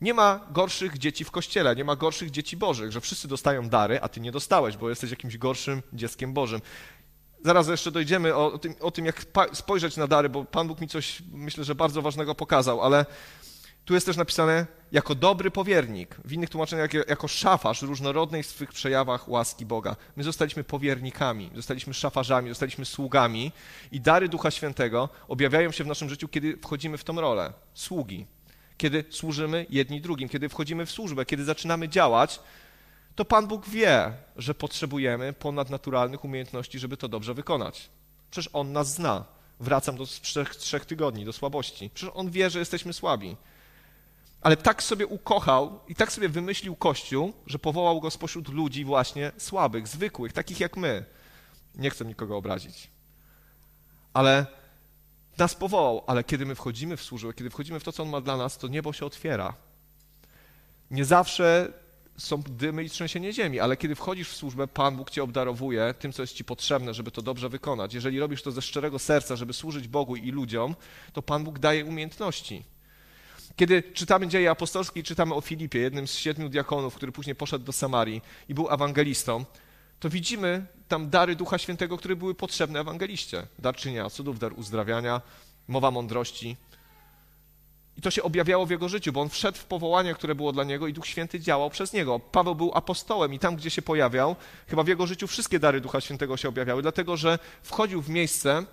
Nie 0.00 0.14
ma 0.14 0.40
gorszych 0.50 0.98
dzieci 0.98 1.24
w 1.24 1.30
kościele, 1.30 1.76
nie 1.76 1.84
ma 1.84 1.96
gorszych 1.96 2.30
dzieci 2.30 2.56
bożych, 2.56 2.92
że 2.92 3.00
wszyscy 3.00 3.28
dostają 3.28 3.68
dary, 3.68 4.00
a 4.02 4.08
ty 4.08 4.20
nie 4.20 4.32
dostałeś, 4.32 4.76
bo 4.76 4.88
jesteś 4.88 5.10
jakimś 5.10 5.38
gorszym 5.38 5.82
dzieckiem 5.92 6.32
bożym. 6.32 6.60
Zaraz 7.44 7.68
jeszcze 7.68 7.90
dojdziemy 7.90 8.34
o, 8.34 8.58
tym, 8.58 8.74
o 8.80 8.90
tym, 8.90 9.06
jak 9.06 9.24
spojrzeć 9.52 9.96
na 9.96 10.06
dary, 10.06 10.28
bo 10.28 10.44
Pan 10.44 10.68
Bóg 10.68 10.80
mi 10.80 10.88
coś, 10.88 11.22
myślę, 11.32 11.64
że 11.64 11.74
bardzo 11.74 12.02
ważnego 12.02 12.34
pokazał, 12.34 12.82
ale 12.82 13.06
tu 13.84 13.94
jest 13.94 14.06
też 14.06 14.16
napisane 14.16 14.66
jako 14.92 15.14
dobry 15.14 15.50
powiernik, 15.50 16.16
w 16.24 16.32
innych 16.32 16.50
tłumaczeniach 16.50 16.94
jako 16.94 17.28
szafarz 17.28 17.82
różnorodnej 17.82 18.42
w 18.42 18.46
swych 18.46 18.72
przejawach 18.72 19.28
łaski 19.28 19.66
Boga. 19.66 19.96
My 20.16 20.24
zostaliśmy 20.24 20.64
powiernikami, 20.64 21.50
zostaliśmy 21.54 21.94
szafarzami, 21.94 22.48
zostaliśmy 22.48 22.84
sługami 22.84 23.52
i 23.92 24.00
dary 24.00 24.28
Ducha 24.28 24.50
Świętego 24.50 25.08
objawiają 25.28 25.70
się 25.70 25.84
w 25.84 25.86
naszym 25.86 26.08
życiu, 26.08 26.28
kiedy 26.28 26.56
wchodzimy 26.56 26.98
w 26.98 27.04
tą 27.04 27.20
rolę 27.20 27.52
sługi, 27.74 28.26
kiedy 28.76 29.04
służymy 29.10 29.66
jedni 29.70 30.00
drugim, 30.00 30.28
kiedy 30.28 30.48
wchodzimy 30.48 30.86
w 30.86 30.90
służbę, 30.90 31.24
kiedy 31.24 31.44
zaczynamy 31.44 31.88
działać, 31.88 32.40
to 33.16 33.24
Pan 33.24 33.46
Bóg 33.46 33.68
wie, 33.68 34.12
że 34.36 34.54
potrzebujemy 34.54 35.32
ponadnaturalnych 35.32 36.24
umiejętności, 36.24 36.78
żeby 36.78 36.96
to 36.96 37.08
dobrze 37.08 37.34
wykonać. 37.34 37.90
Przecież 38.30 38.50
On 38.52 38.72
nas 38.72 38.94
zna. 38.94 39.24
Wracam 39.60 39.96
do 39.96 40.06
trzech, 40.06 40.56
trzech 40.56 40.84
tygodni, 40.84 41.24
do 41.24 41.32
słabości. 41.32 41.90
Przecież 41.94 42.14
On 42.16 42.30
wie, 42.30 42.50
że 42.50 42.58
jesteśmy 42.58 42.92
słabi. 42.92 43.36
Ale 44.40 44.56
tak 44.56 44.82
sobie 44.82 45.06
ukochał 45.06 45.80
i 45.88 45.94
tak 45.94 46.12
sobie 46.12 46.28
wymyślił 46.28 46.76
Kościół, 46.76 47.32
że 47.46 47.58
powołał 47.58 48.00
go 48.00 48.10
spośród 48.10 48.48
ludzi 48.48 48.84
właśnie 48.84 49.32
słabych, 49.36 49.88
zwykłych, 49.88 50.32
takich 50.32 50.60
jak 50.60 50.76
my. 50.76 51.04
Nie 51.74 51.90
chcę 51.90 52.04
nikogo 52.04 52.36
obrazić. 52.36 52.90
Ale 54.12 54.46
nas 55.38 55.54
powołał, 55.54 56.04
ale 56.06 56.24
kiedy 56.24 56.46
my 56.46 56.54
wchodzimy 56.54 56.96
w 56.96 57.02
służbę, 57.02 57.32
kiedy 57.34 57.50
wchodzimy 57.50 57.80
w 57.80 57.84
to, 57.84 57.92
co 57.92 58.02
On 58.02 58.08
ma 58.08 58.20
dla 58.20 58.36
nas, 58.36 58.58
to 58.58 58.68
niebo 58.68 58.92
się 58.92 59.06
otwiera. 59.06 59.54
Nie 60.90 61.04
zawsze 61.04 61.72
są 62.16 62.42
dymy 62.42 62.84
i 62.84 62.90
trzęsienie 62.90 63.32
ziemi, 63.32 63.60
ale 63.60 63.76
kiedy 63.76 63.94
wchodzisz 63.94 64.28
w 64.28 64.36
służbę, 64.36 64.68
Pan 64.68 64.96
Bóg 64.96 65.10
cię 65.10 65.22
obdarowuje 65.22 65.94
tym, 65.98 66.12
co 66.12 66.22
jest 66.22 66.34
ci 66.34 66.44
potrzebne, 66.44 66.94
żeby 66.94 67.10
to 67.10 67.22
dobrze 67.22 67.48
wykonać. 67.48 67.94
Jeżeli 67.94 68.20
robisz 68.20 68.42
to 68.42 68.52
ze 68.52 68.62
szczerego 68.62 68.98
serca, 68.98 69.36
żeby 69.36 69.52
służyć 69.52 69.88
Bogu 69.88 70.16
i 70.16 70.30
ludziom, 70.30 70.74
to 71.12 71.22
Pan 71.22 71.44
Bóg 71.44 71.58
daje 71.58 71.84
umiejętności. 71.84 72.64
Kiedy 73.60 73.82
czytamy 73.82 74.28
dzieje 74.28 74.50
apostolskie 74.50 75.00
i 75.00 75.02
czytamy 75.02 75.34
o 75.34 75.40
Filipie, 75.40 75.78
jednym 75.78 76.08
z 76.08 76.14
siedmiu 76.14 76.48
diakonów, 76.48 76.94
który 76.94 77.12
później 77.12 77.36
poszedł 77.36 77.64
do 77.64 77.72
Samarii 77.72 78.22
i 78.48 78.54
był 78.54 78.70
ewangelistą, 78.70 79.44
to 79.98 80.10
widzimy 80.10 80.66
tam 80.88 81.10
dary 81.10 81.36
Ducha 81.36 81.58
Świętego, 81.58 81.98
które 81.98 82.16
były 82.16 82.34
potrzebne 82.34 82.80
ewangeliście. 82.80 83.46
Dar 83.58 83.76
czynienia 83.76 84.10
cudów, 84.10 84.38
dar 84.38 84.52
uzdrawiania, 84.52 85.20
mowa 85.68 85.90
mądrości. 85.90 86.56
I 87.96 88.00
to 88.00 88.10
się 88.10 88.22
objawiało 88.22 88.66
w 88.66 88.70
jego 88.70 88.88
życiu, 88.88 89.12
bo 89.12 89.20
on 89.20 89.28
wszedł 89.28 89.58
w 89.58 89.64
powołanie, 89.64 90.14
które 90.14 90.34
było 90.34 90.52
dla 90.52 90.64
niego 90.64 90.86
i 90.86 90.92
Duch 90.92 91.06
Święty 91.06 91.40
działał 91.40 91.70
przez 91.70 91.92
niego. 91.92 92.18
Paweł 92.18 92.54
był 92.54 92.70
apostołem 92.74 93.34
i 93.34 93.38
tam, 93.38 93.56
gdzie 93.56 93.70
się 93.70 93.82
pojawiał, 93.82 94.36
chyba 94.66 94.82
w 94.82 94.88
jego 94.88 95.06
życiu 95.06 95.26
wszystkie 95.26 95.58
dary 95.58 95.80
Ducha 95.80 96.00
Świętego 96.00 96.36
się 96.36 96.48
objawiały, 96.48 96.82
dlatego 96.82 97.16
że 97.16 97.38
wchodził 97.62 98.02
w 98.02 98.08
miejsce, 98.08 98.64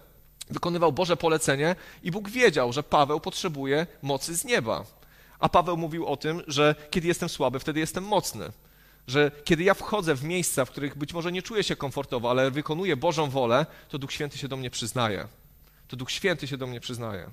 wykonywał 0.50 0.92
Boże 0.92 1.18
polecenie 1.18 1.76
i 2.04 2.12
Bóg 2.12 2.30
wiedział, 2.30 2.74
że 2.74 2.84
Paweł 2.84 3.20
potrzebuje 3.20 3.88
mocy 4.02 4.36
z 4.36 4.46
nieba. 4.46 4.86
A 5.40 5.50
Paweł 5.50 5.78
mówił 5.78 6.06
o 6.06 6.18
tym, 6.18 6.42
że 6.48 6.76
kiedy 6.90 7.08
jestem 7.08 7.30
słaby, 7.30 7.60
wtedy 7.60 7.80
jestem 7.80 8.04
mocny. 8.04 8.52
Że 9.08 9.32
kiedy 9.44 9.64
ja 9.64 9.74
wchodzę 9.74 10.16
w 10.16 10.24
miejsca, 10.24 10.66
w 10.66 10.72
których 10.72 10.98
być 10.98 11.14
może 11.14 11.32
nie 11.32 11.42
czuję 11.42 11.64
się 11.64 11.76
komfortowo, 11.76 12.30
ale 12.30 12.52
wykonuję 12.52 12.98
Bożą 12.98 13.30
wolę, 13.30 13.66
to 13.90 13.98
Duch 13.98 14.12
Święty 14.12 14.38
się 14.38 14.48
do 14.48 14.58
mnie 14.58 14.70
przyznaje. 14.70 15.28
To 15.88 15.96
Duch 15.96 16.12
Święty 16.12 16.48
się 16.48 16.58
do 16.58 16.68
mnie 16.68 16.80
przyznaje. 16.80 17.30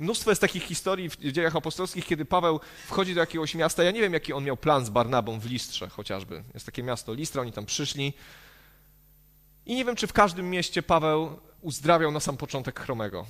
Mnóstwo 0.00 0.30
jest 0.30 0.40
takich 0.40 0.62
historii 0.62 1.10
w 1.10 1.32
dziejach 1.32 1.56
apostolskich, 1.56 2.06
kiedy 2.06 2.24
Paweł 2.24 2.60
wchodzi 2.86 3.14
do 3.14 3.20
jakiegoś 3.20 3.54
miasta. 3.54 3.82
Ja 3.82 3.90
nie 3.90 4.00
wiem, 4.00 4.12
jaki 4.12 4.32
on 4.32 4.44
miał 4.44 4.56
plan 4.56 4.84
z 4.84 4.90
Barnabą 4.90 5.40
w 5.40 5.46
Listrze 5.46 5.88
chociażby. 5.88 6.42
Jest 6.54 6.66
takie 6.66 6.82
miasto 6.82 7.14
Listra, 7.14 7.42
oni 7.42 7.52
tam 7.52 7.66
przyszli. 7.66 8.12
I 9.66 9.74
nie 9.76 9.84
wiem, 9.84 9.96
czy 9.96 10.06
w 10.06 10.12
każdym 10.12 10.50
mieście 10.50 10.82
Paweł 10.82 11.40
uzdrawiał 11.60 12.10
na 12.10 12.20
sam 12.20 12.36
początek 12.36 12.80
chromego, 12.80 13.26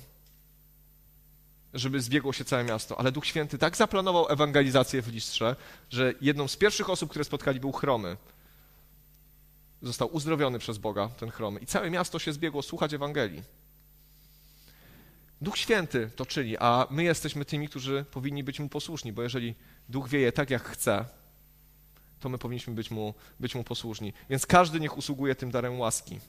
żeby 1.73 2.01
zbiegło 2.01 2.33
się 2.33 2.45
całe 2.45 2.63
miasto. 2.63 2.99
Ale 2.99 3.11
Duch 3.11 3.25
Święty 3.25 3.57
tak 3.57 3.77
zaplanował 3.77 4.29
ewangelizację 4.29 5.01
w 5.01 5.07
Listrze, 5.07 5.55
że 5.89 6.13
jedną 6.21 6.47
z 6.47 6.57
pierwszych 6.57 6.89
osób, 6.89 7.09
które 7.09 7.25
spotkali, 7.25 7.59
był 7.59 7.71
chromy. 7.71 8.17
Został 9.81 10.15
uzdrowiony 10.15 10.59
przez 10.59 10.77
Boga, 10.77 11.07
ten 11.07 11.31
chromy. 11.31 11.59
I 11.59 11.65
całe 11.65 11.89
miasto 11.89 12.19
się 12.19 12.33
zbiegło 12.33 12.61
słuchać 12.61 12.93
Ewangelii. 12.93 13.43
Duch 15.41 15.57
Święty 15.57 16.11
to 16.15 16.25
czyni, 16.25 16.57
a 16.57 16.87
my 16.89 17.03
jesteśmy 17.03 17.45
tymi, 17.45 17.69
którzy 17.69 18.05
powinni 18.11 18.43
być 18.43 18.59
Mu 18.59 18.69
posłuszni, 18.69 19.13
bo 19.13 19.23
jeżeli 19.23 19.55
Duch 19.89 20.09
wieje 20.09 20.31
tak, 20.31 20.49
jak 20.49 20.63
chce, 20.63 21.05
to 22.19 22.29
my 22.29 22.37
powinniśmy 22.37 22.73
być 22.73 22.91
Mu, 22.91 23.13
być 23.39 23.55
mu 23.55 23.63
posłuszni. 23.63 24.13
Więc 24.29 24.45
każdy 24.45 24.79
niech 24.79 24.97
usługuje 24.97 25.35
tym 25.35 25.51
darem 25.51 25.79
łaski. 25.79 26.19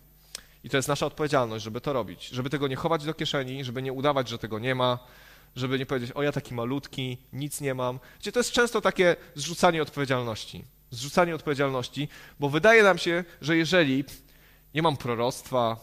I 0.64 0.70
to 0.70 0.76
jest 0.76 0.88
nasza 0.88 1.06
odpowiedzialność, 1.06 1.64
żeby 1.64 1.80
to 1.80 1.92
robić, 1.92 2.28
żeby 2.28 2.50
tego 2.50 2.68
nie 2.68 2.76
chować 2.76 3.04
do 3.04 3.14
kieszeni, 3.14 3.64
żeby 3.64 3.82
nie 3.82 3.92
udawać, 3.92 4.28
że 4.28 4.38
tego 4.38 4.58
nie 4.58 4.74
ma, 4.74 4.98
żeby 5.56 5.78
nie 5.78 5.86
powiedzieć, 5.86 6.12
o 6.12 6.22
ja 6.22 6.32
taki 6.32 6.54
malutki, 6.54 7.18
nic 7.32 7.60
nie 7.60 7.74
mam. 7.74 8.00
Wiecie, 8.16 8.32
to 8.32 8.40
jest 8.40 8.52
często 8.52 8.80
takie 8.80 9.16
zrzucanie 9.34 9.82
odpowiedzialności. 9.82 10.64
Zrzucanie 10.90 11.34
odpowiedzialności, 11.34 12.08
bo 12.40 12.48
wydaje 12.48 12.82
nam 12.82 12.98
się, 12.98 13.24
że 13.40 13.56
jeżeli 13.56 14.04
nie 14.74 14.82
mam 14.82 14.96
proroctwa, 14.96 15.76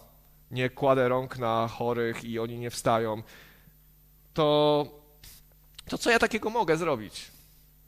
nie 0.51 0.69
kładę 0.69 1.09
rąk 1.09 1.37
na 1.37 1.67
chorych 1.67 2.23
i 2.23 2.39
oni 2.39 2.59
nie 2.59 2.69
wstają, 2.69 3.23
to, 4.33 4.87
to 5.89 5.97
co 5.97 6.11
ja 6.11 6.19
takiego 6.19 6.49
mogę 6.49 6.77
zrobić? 6.77 7.31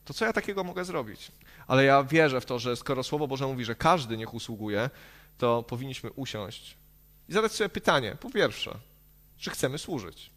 To 0.05 0.13
co 0.13 0.25
ja 0.25 0.33
takiego 0.33 0.63
mogę 0.63 0.85
zrobić? 0.85 1.31
Ale 1.67 1.83
ja 1.83 2.03
wierzę 2.03 2.41
w 2.41 2.45
to, 2.45 2.59
że 2.59 2.75
skoro 2.75 3.03
Słowo 3.03 3.27
Boże 3.27 3.47
mówi, 3.47 3.65
że 3.65 3.75
każdy 3.75 4.17
niech 4.17 4.33
usługuje, 4.33 4.89
to 5.37 5.63
powinniśmy 5.63 6.11
usiąść 6.11 6.78
i 7.29 7.33
zadać 7.33 7.51
sobie 7.51 7.69
pytanie, 7.69 8.17
po 8.19 8.29
pierwsze, 8.29 8.79
czy 9.37 9.49
chcemy 9.49 9.77
służyć? 9.77 10.31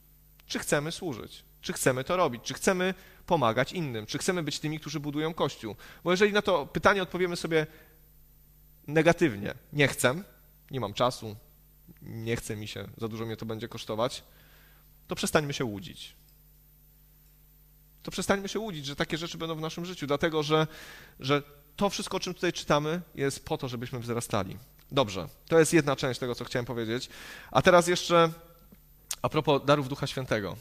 Czy 0.46 0.58
chcemy 0.58 0.92
służyć? 0.92 1.44
Czy 1.60 1.72
chcemy 1.72 2.04
to 2.04 2.16
robić? 2.16 2.42
Czy 2.42 2.54
chcemy 2.54 2.94
pomagać 3.26 3.72
innym? 3.72 4.06
Czy 4.06 4.18
chcemy 4.18 4.42
być 4.42 4.60
tymi, 4.60 4.80
którzy 4.80 5.00
budują 5.00 5.34
Kościół? 5.34 5.76
Bo 6.04 6.10
jeżeli 6.10 6.32
na 6.32 6.42
to 6.42 6.66
pytanie 6.66 7.02
odpowiemy 7.02 7.36
sobie 7.36 7.66
negatywnie, 8.86 9.54
nie 9.72 9.88
chcę, 9.88 10.22
nie 10.70 10.80
mam 10.80 10.94
czasu, 10.94 11.36
nie 12.02 12.36
chce 12.36 12.56
mi 12.56 12.68
się, 12.68 12.88
za 12.96 13.08
dużo 13.08 13.26
mnie 13.26 13.36
to 13.36 13.46
będzie 13.46 13.68
kosztować, 13.68 14.22
to 15.08 15.14
przestańmy 15.14 15.52
się 15.52 15.64
łudzić. 15.64 16.14
To 18.02 18.10
przestańmy 18.10 18.48
się 18.48 18.58
łudzić, 18.58 18.86
że 18.86 18.96
takie 18.96 19.18
rzeczy 19.18 19.38
będą 19.38 19.54
w 19.54 19.60
naszym 19.60 19.84
życiu, 19.84 20.06
dlatego 20.06 20.42
że, 20.42 20.66
że 21.20 21.42
to 21.76 21.90
wszystko, 21.90 22.16
o 22.16 22.20
czym 22.20 22.34
tutaj 22.34 22.52
czytamy, 22.52 23.00
jest 23.14 23.44
po 23.44 23.58
to, 23.58 23.68
żebyśmy 23.68 23.98
wzrastali. 23.98 24.58
Dobrze, 24.92 25.28
to 25.48 25.58
jest 25.58 25.72
jedna 25.72 25.96
część 25.96 26.20
tego, 26.20 26.34
co 26.34 26.44
chciałem 26.44 26.66
powiedzieć. 26.66 27.08
A 27.50 27.62
teraz 27.62 27.86
jeszcze 27.86 28.30
a 29.22 29.28
propos 29.28 29.64
darów 29.64 29.88
Ducha 29.88 30.06
Świętego. 30.06 30.56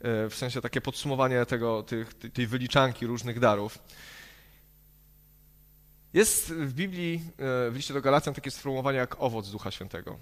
E, 0.00 0.28
w 0.28 0.34
sensie 0.34 0.60
takie 0.60 0.80
podsumowanie 0.80 1.46
tego, 1.46 1.82
tych, 1.82 2.14
tej 2.14 2.46
wyliczanki 2.46 3.06
różnych 3.06 3.40
darów. 3.40 3.78
Jest 6.12 6.52
w 6.52 6.72
Biblii, 6.72 7.14
e, 7.14 7.70
w 7.70 7.76
liście 7.76 7.94
do 7.94 8.00
Galacjan 8.00 8.34
takie 8.34 8.50
sformułowanie 8.50 8.98
jak 8.98 9.22
owoc 9.22 9.50
Ducha 9.50 9.70
Świętego. 9.70 10.18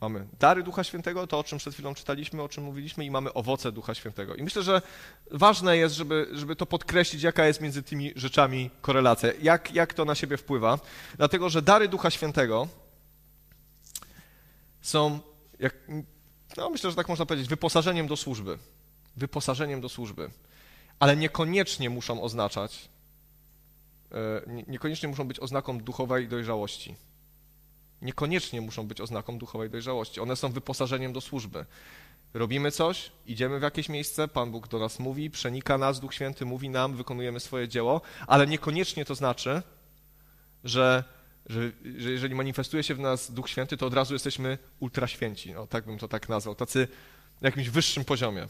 Mamy 0.00 0.26
dary 0.40 0.62
Ducha 0.62 0.84
Świętego, 0.84 1.26
to 1.26 1.38
o 1.38 1.44
czym 1.44 1.58
przed 1.58 1.74
chwilą 1.74 1.94
czytaliśmy, 1.94 2.42
o 2.42 2.48
czym 2.48 2.64
mówiliśmy, 2.64 3.04
i 3.04 3.10
mamy 3.10 3.32
owoce 3.32 3.72
Ducha 3.72 3.94
Świętego. 3.94 4.34
I 4.34 4.42
myślę, 4.42 4.62
że 4.62 4.82
ważne 5.30 5.76
jest, 5.76 5.94
żeby, 5.94 6.28
żeby 6.32 6.56
to 6.56 6.66
podkreślić, 6.66 7.22
jaka 7.22 7.46
jest 7.46 7.60
między 7.60 7.82
tymi 7.82 8.12
rzeczami 8.16 8.70
korelacja, 8.80 9.28
jak, 9.42 9.74
jak 9.74 9.94
to 9.94 10.04
na 10.04 10.14
siebie 10.14 10.36
wpływa. 10.36 10.78
Dlatego, 11.16 11.48
że 11.48 11.62
dary 11.62 11.88
Ducha 11.88 12.10
Świętego 12.10 12.68
są, 14.80 15.20
jak, 15.58 15.74
no 16.56 16.70
myślę, 16.70 16.90
że 16.90 16.96
tak 16.96 17.08
można 17.08 17.26
powiedzieć, 17.26 17.48
wyposażeniem 17.48 18.06
do 18.06 18.16
służby. 18.16 18.58
Wyposażeniem 19.16 19.80
do 19.80 19.88
służby. 19.88 20.30
Ale 20.98 21.16
niekoniecznie 21.16 21.90
muszą 21.90 22.22
oznaczać, 22.22 22.88
e, 24.12 24.62
niekoniecznie 24.66 25.08
muszą 25.08 25.28
być 25.28 25.40
oznaką 25.40 25.78
duchowej 25.78 26.28
dojrzałości 26.28 26.96
niekoniecznie 28.02 28.60
muszą 28.60 28.86
być 28.86 29.00
oznaką 29.00 29.38
duchowej 29.38 29.70
dojrzałości. 29.70 30.20
One 30.20 30.36
są 30.36 30.52
wyposażeniem 30.52 31.12
do 31.12 31.20
służby. 31.20 31.64
Robimy 32.34 32.70
coś, 32.70 33.10
idziemy 33.26 33.58
w 33.58 33.62
jakieś 33.62 33.88
miejsce, 33.88 34.28
Pan 34.28 34.50
Bóg 34.50 34.68
do 34.68 34.78
nas 34.78 34.98
mówi, 34.98 35.30
przenika 35.30 35.78
nas, 35.78 36.00
Duch 36.00 36.14
Święty 36.14 36.44
mówi 36.44 36.68
nam, 36.68 36.96
wykonujemy 36.96 37.40
swoje 37.40 37.68
dzieło, 37.68 38.00
ale 38.26 38.46
niekoniecznie 38.46 39.04
to 39.04 39.14
znaczy, 39.14 39.62
że, 40.64 41.04
że, 41.46 41.60
że 41.96 42.10
jeżeli 42.10 42.34
manifestuje 42.34 42.82
się 42.82 42.94
w 42.94 43.00
nas 43.00 43.32
Duch 43.32 43.50
Święty, 43.50 43.76
to 43.76 43.86
od 43.86 43.94
razu 43.94 44.14
jesteśmy 44.14 44.58
ultraświęci. 44.80 45.52
No, 45.52 45.66
tak 45.66 45.84
bym 45.84 45.98
to 45.98 46.08
tak 46.08 46.28
nazwał, 46.28 46.54
tacy 46.54 46.88
na 47.40 47.48
jakimś 47.48 47.68
wyższym 47.68 48.04
poziomie. 48.04 48.48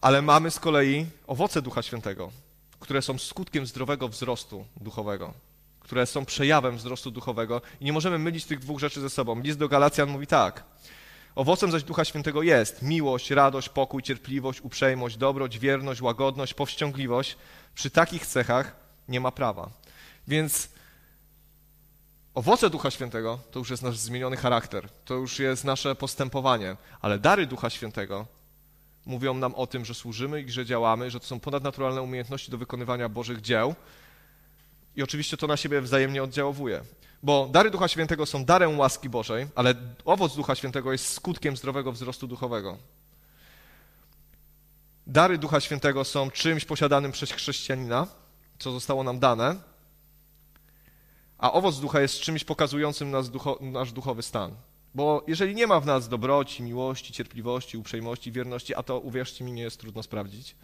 Ale 0.00 0.22
mamy 0.22 0.50
z 0.50 0.60
kolei 0.60 1.06
owoce 1.26 1.62
Ducha 1.62 1.82
Świętego, 1.82 2.32
które 2.80 3.02
są 3.02 3.18
skutkiem 3.18 3.66
zdrowego 3.66 4.08
wzrostu 4.08 4.66
duchowego 4.76 5.34
które 5.90 6.06
są 6.06 6.24
przejawem 6.24 6.76
wzrostu 6.76 7.10
duchowego 7.10 7.62
i 7.80 7.84
nie 7.84 7.92
możemy 7.92 8.18
mylić 8.18 8.44
tych 8.44 8.58
dwóch 8.58 8.80
rzeczy 8.80 9.00
ze 9.00 9.10
sobą. 9.10 9.40
List 9.40 9.58
do 9.58 9.68
Galacjan 9.68 10.08
mówi 10.10 10.26
tak. 10.26 10.64
Owocem 11.34 11.70
zaś 11.70 11.82
Ducha 11.82 12.04
Świętego 12.04 12.42
jest 12.42 12.82
miłość, 12.82 13.30
radość, 13.30 13.68
pokój, 13.68 14.02
cierpliwość, 14.02 14.60
uprzejmość, 14.60 15.16
dobroć, 15.16 15.58
wierność, 15.58 16.02
łagodność, 16.02 16.54
powściągliwość. 16.54 17.36
Przy 17.74 17.90
takich 17.90 18.26
cechach 18.26 18.76
nie 19.08 19.20
ma 19.20 19.30
prawa. 19.30 19.70
Więc 20.28 20.68
Owoce 22.34 22.70
Ducha 22.70 22.90
Świętego 22.90 23.38
to 23.50 23.58
już 23.58 23.70
jest 23.70 23.82
nasz 23.82 23.96
zmieniony 23.96 24.36
charakter, 24.36 24.88
to 25.04 25.14
już 25.14 25.38
jest 25.38 25.64
nasze 25.64 25.94
postępowanie, 25.94 26.76
ale 27.00 27.18
dary 27.18 27.46
Ducha 27.46 27.70
Świętego 27.70 28.26
mówią 29.06 29.34
nam 29.34 29.54
o 29.54 29.66
tym, 29.66 29.84
że 29.84 29.94
służymy 29.94 30.42
i 30.42 30.50
że 30.50 30.66
działamy, 30.66 31.10
że 31.10 31.20
to 31.20 31.26
są 31.26 31.40
ponadnaturalne 31.40 32.02
umiejętności 32.02 32.50
do 32.50 32.58
wykonywania 32.58 33.08
Bożych 33.08 33.40
dzieł. 33.40 33.74
I 35.00 35.02
oczywiście 35.02 35.36
to 35.36 35.46
na 35.46 35.56
siebie 35.56 35.80
wzajemnie 35.80 36.22
oddziałuje. 36.22 36.80
Bo 37.22 37.48
dary 37.52 37.70
Ducha 37.70 37.88
Świętego 37.88 38.26
są 38.26 38.44
darem 38.44 38.78
łaski 38.78 39.08
Bożej, 39.08 39.46
ale 39.54 39.74
owoc 40.04 40.36
Ducha 40.36 40.54
Świętego 40.54 40.92
jest 40.92 41.12
skutkiem 41.12 41.56
zdrowego 41.56 41.92
wzrostu 41.92 42.26
duchowego. 42.26 42.78
Dary 45.06 45.38
Ducha 45.38 45.60
Świętego 45.60 46.04
są 46.04 46.30
czymś 46.30 46.64
posiadanym 46.64 47.12
przez 47.12 47.32
chrześcijanina, 47.32 48.06
co 48.58 48.72
zostało 48.72 49.02
nam 49.02 49.18
dane, 49.18 49.56
a 51.38 51.52
owoc 51.52 51.80
ducha 51.80 52.00
jest 52.00 52.20
czymś 52.20 52.44
pokazującym 52.44 53.10
nas 53.10 53.30
ducho, 53.30 53.58
nasz 53.60 53.92
duchowy 53.92 54.22
stan. 54.22 54.54
Bo 54.94 55.24
jeżeli 55.26 55.54
nie 55.54 55.66
ma 55.66 55.80
w 55.80 55.86
nas 55.86 56.08
dobroci, 56.08 56.62
miłości, 56.62 57.12
cierpliwości, 57.12 57.76
uprzejmości, 57.76 58.32
wierności, 58.32 58.74
a 58.74 58.82
to 58.82 58.98
uwierzcie 58.98 59.44
mi, 59.44 59.52
nie 59.52 59.62
jest 59.62 59.80
trudno 59.80 60.02
sprawdzić 60.02 60.56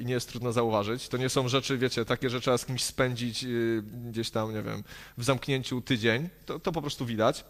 i 0.00 0.06
nie 0.06 0.14
jest 0.14 0.28
trudno 0.28 0.52
zauważyć, 0.52 1.08
to 1.08 1.16
nie 1.16 1.28
są 1.28 1.48
rzeczy, 1.48 1.78
wiecie, 1.78 2.04
takie, 2.04 2.30
że 2.30 2.40
trzeba 2.40 2.58
z 2.58 2.66
kimś 2.66 2.84
spędzić 2.84 3.44
y, 3.44 3.82
gdzieś 4.10 4.30
tam, 4.30 4.54
nie 4.54 4.62
wiem, 4.62 4.84
w 5.18 5.24
zamknięciu 5.24 5.80
tydzień, 5.80 6.28
to, 6.46 6.60
to 6.60 6.72
po 6.72 6.80
prostu 6.80 7.06
widać. 7.06 7.44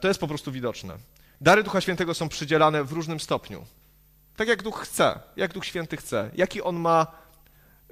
To 0.00 0.08
jest 0.08 0.20
po 0.20 0.28
prostu 0.28 0.52
widoczne. 0.52 0.98
Dary 1.40 1.62
Ducha 1.62 1.80
Świętego 1.80 2.14
są 2.14 2.28
przydzielane 2.28 2.84
w 2.84 2.92
różnym 2.92 3.20
stopniu. 3.20 3.66
Tak 4.36 4.48
jak 4.48 4.62
Duch 4.62 4.80
chce, 4.80 5.20
jak 5.36 5.52
Duch 5.52 5.64
Święty 5.64 5.96
chce. 5.96 6.30
Jaki 6.34 6.62
on 6.62 6.76
ma 6.76 7.06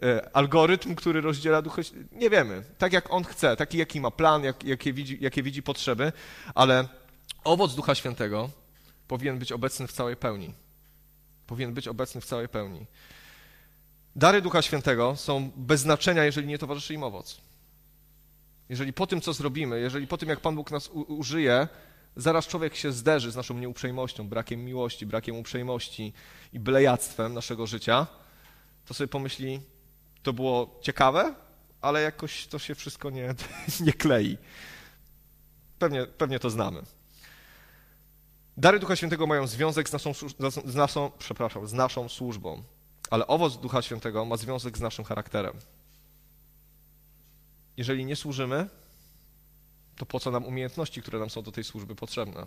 e, 0.03 0.37
algorytm, 0.37 0.95
który 0.95 1.21
rozdziela 1.21 1.63
Ducha 1.63 1.83
Nie 2.13 2.31
wiemy. 2.31 2.63
Tak 2.79 2.93
jak 2.93 3.13
on 3.13 3.25
chce, 3.25 3.57
taki 3.57 3.79
jaki 3.79 4.01
ma 4.01 4.11
plan, 4.11 4.45
jak, 4.45 4.65
jakie, 4.65 4.93
widzi, 4.93 5.19
jakie 5.21 5.43
widzi 5.43 5.63
potrzeby, 5.63 6.13
ale 6.55 6.89
owoc 7.45 7.75
Ducha 7.75 7.95
Świętego 7.95 8.51
powinien 9.09 9.39
być 9.39 9.53
obecny 9.53 9.87
w 9.87 9.93
całej 9.93 10.17
pełni. 10.17 10.55
Powinien 11.53 11.75
być 11.75 11.89
obecny 11.89 12.21
w 12.21 12.25
całej 12.25 12.49
pełni. 12.49 12.87
Dary 14.17 14.43
Ducha 14.43 14.63
Świętego 14.63 15.17
są 15.17 15.51
bez 15.57 15.81
znaczenia, 15.81 16.25
jeżeli 16.25 16.47
nie 16.47 16.59
towarzyszy 16.59 16.95
im 16.95 17.03
owoc. 17.03 17.41
Jeżeli 18.69 18.93
po 18.93 19.07
tym, 19.07 19.21
co 19.21 19.33
zrobimy, 19.33 19.81
jeżeli 19.81 20.07
po 20.07 20.19
tym, 20.19 20.29
jak 20.29 20.41
Pan 20.41 20.57
Bóg 20.57 20.71
nas 20.71 20.89
użyje, 20.89 21.69
zaraz 22.17 22.47
człowiek 22.47 22.77
się 22.77 22.93
zderzy 22.93 23.31
z 23.31 23.37
naszą 23.37 23.59
nieuprzejmością, 23.59 24.29
brakiem 24.29 24.65
miłości, 24.65 25.07
brakiem 25.07 25.37
uprzejmości 25.37 26.13
i 26.53 26.61
blejactwem 26.61 27.35
naszego 27.35 27.67
życia, 27.67 28.07
to 28.87 28.95
sobie 28.95 29.09
pomyśli, 29.09 29.61
to 30.23 30.33
było 30.33 30.81
ciekawe, 30.83 31.35
ale 31.81 32.03
jakoś 32.03 32.47
to 32.47 32.59
się 32.59 32.75
wszystko 32.75 33.11
nie, 33.11 33.35
nie 33.87 33.93
klei. 33.93 34.39
Pewnie, 35.79 36.07
pewnie 36.07 36.39
to 36.39 36.51
znamy. 36.51 36.83
Dary 38.57 38.79
Ducha 38.79 38.97
Świętego 38.97 39.27
mają 39.27 39.47
związek 39.47 39.89
z 39.89 39.93
naszą, 39.93 40.13
z 40.65 40.75
naszą, 40.75 41.11
przepraszam, 41.19 41.67
z 41.67 41.73
naszą 41.73 42.09
służbą, 42.09 42.63
ale 43.11 43.27
owoc 43.27 43.57
Ducha 43.57 43.83
Świętego 43.83 44.25
ma 44.25 44.37
związek 44.37 44.79
z 44.79 44.81
naszym 44.81 45.05
charakterem. 45.05 45.55
Jeżeli 47.77 48.05
nie 48.05 48.17
służymy, 48.17 48.69
to 49.97 50.07
po 50.07 50.21
co 50.21 50.31
nam 50.31 50.45
umiejętności, 50.45 51.03
które 51.03 51.19
nam 51.19 51.31
są 51.31 51.43
do 51.43 51.53
tej 51.53 51.65
służby 51.65 51.95
potrzebne? 51.95 52.47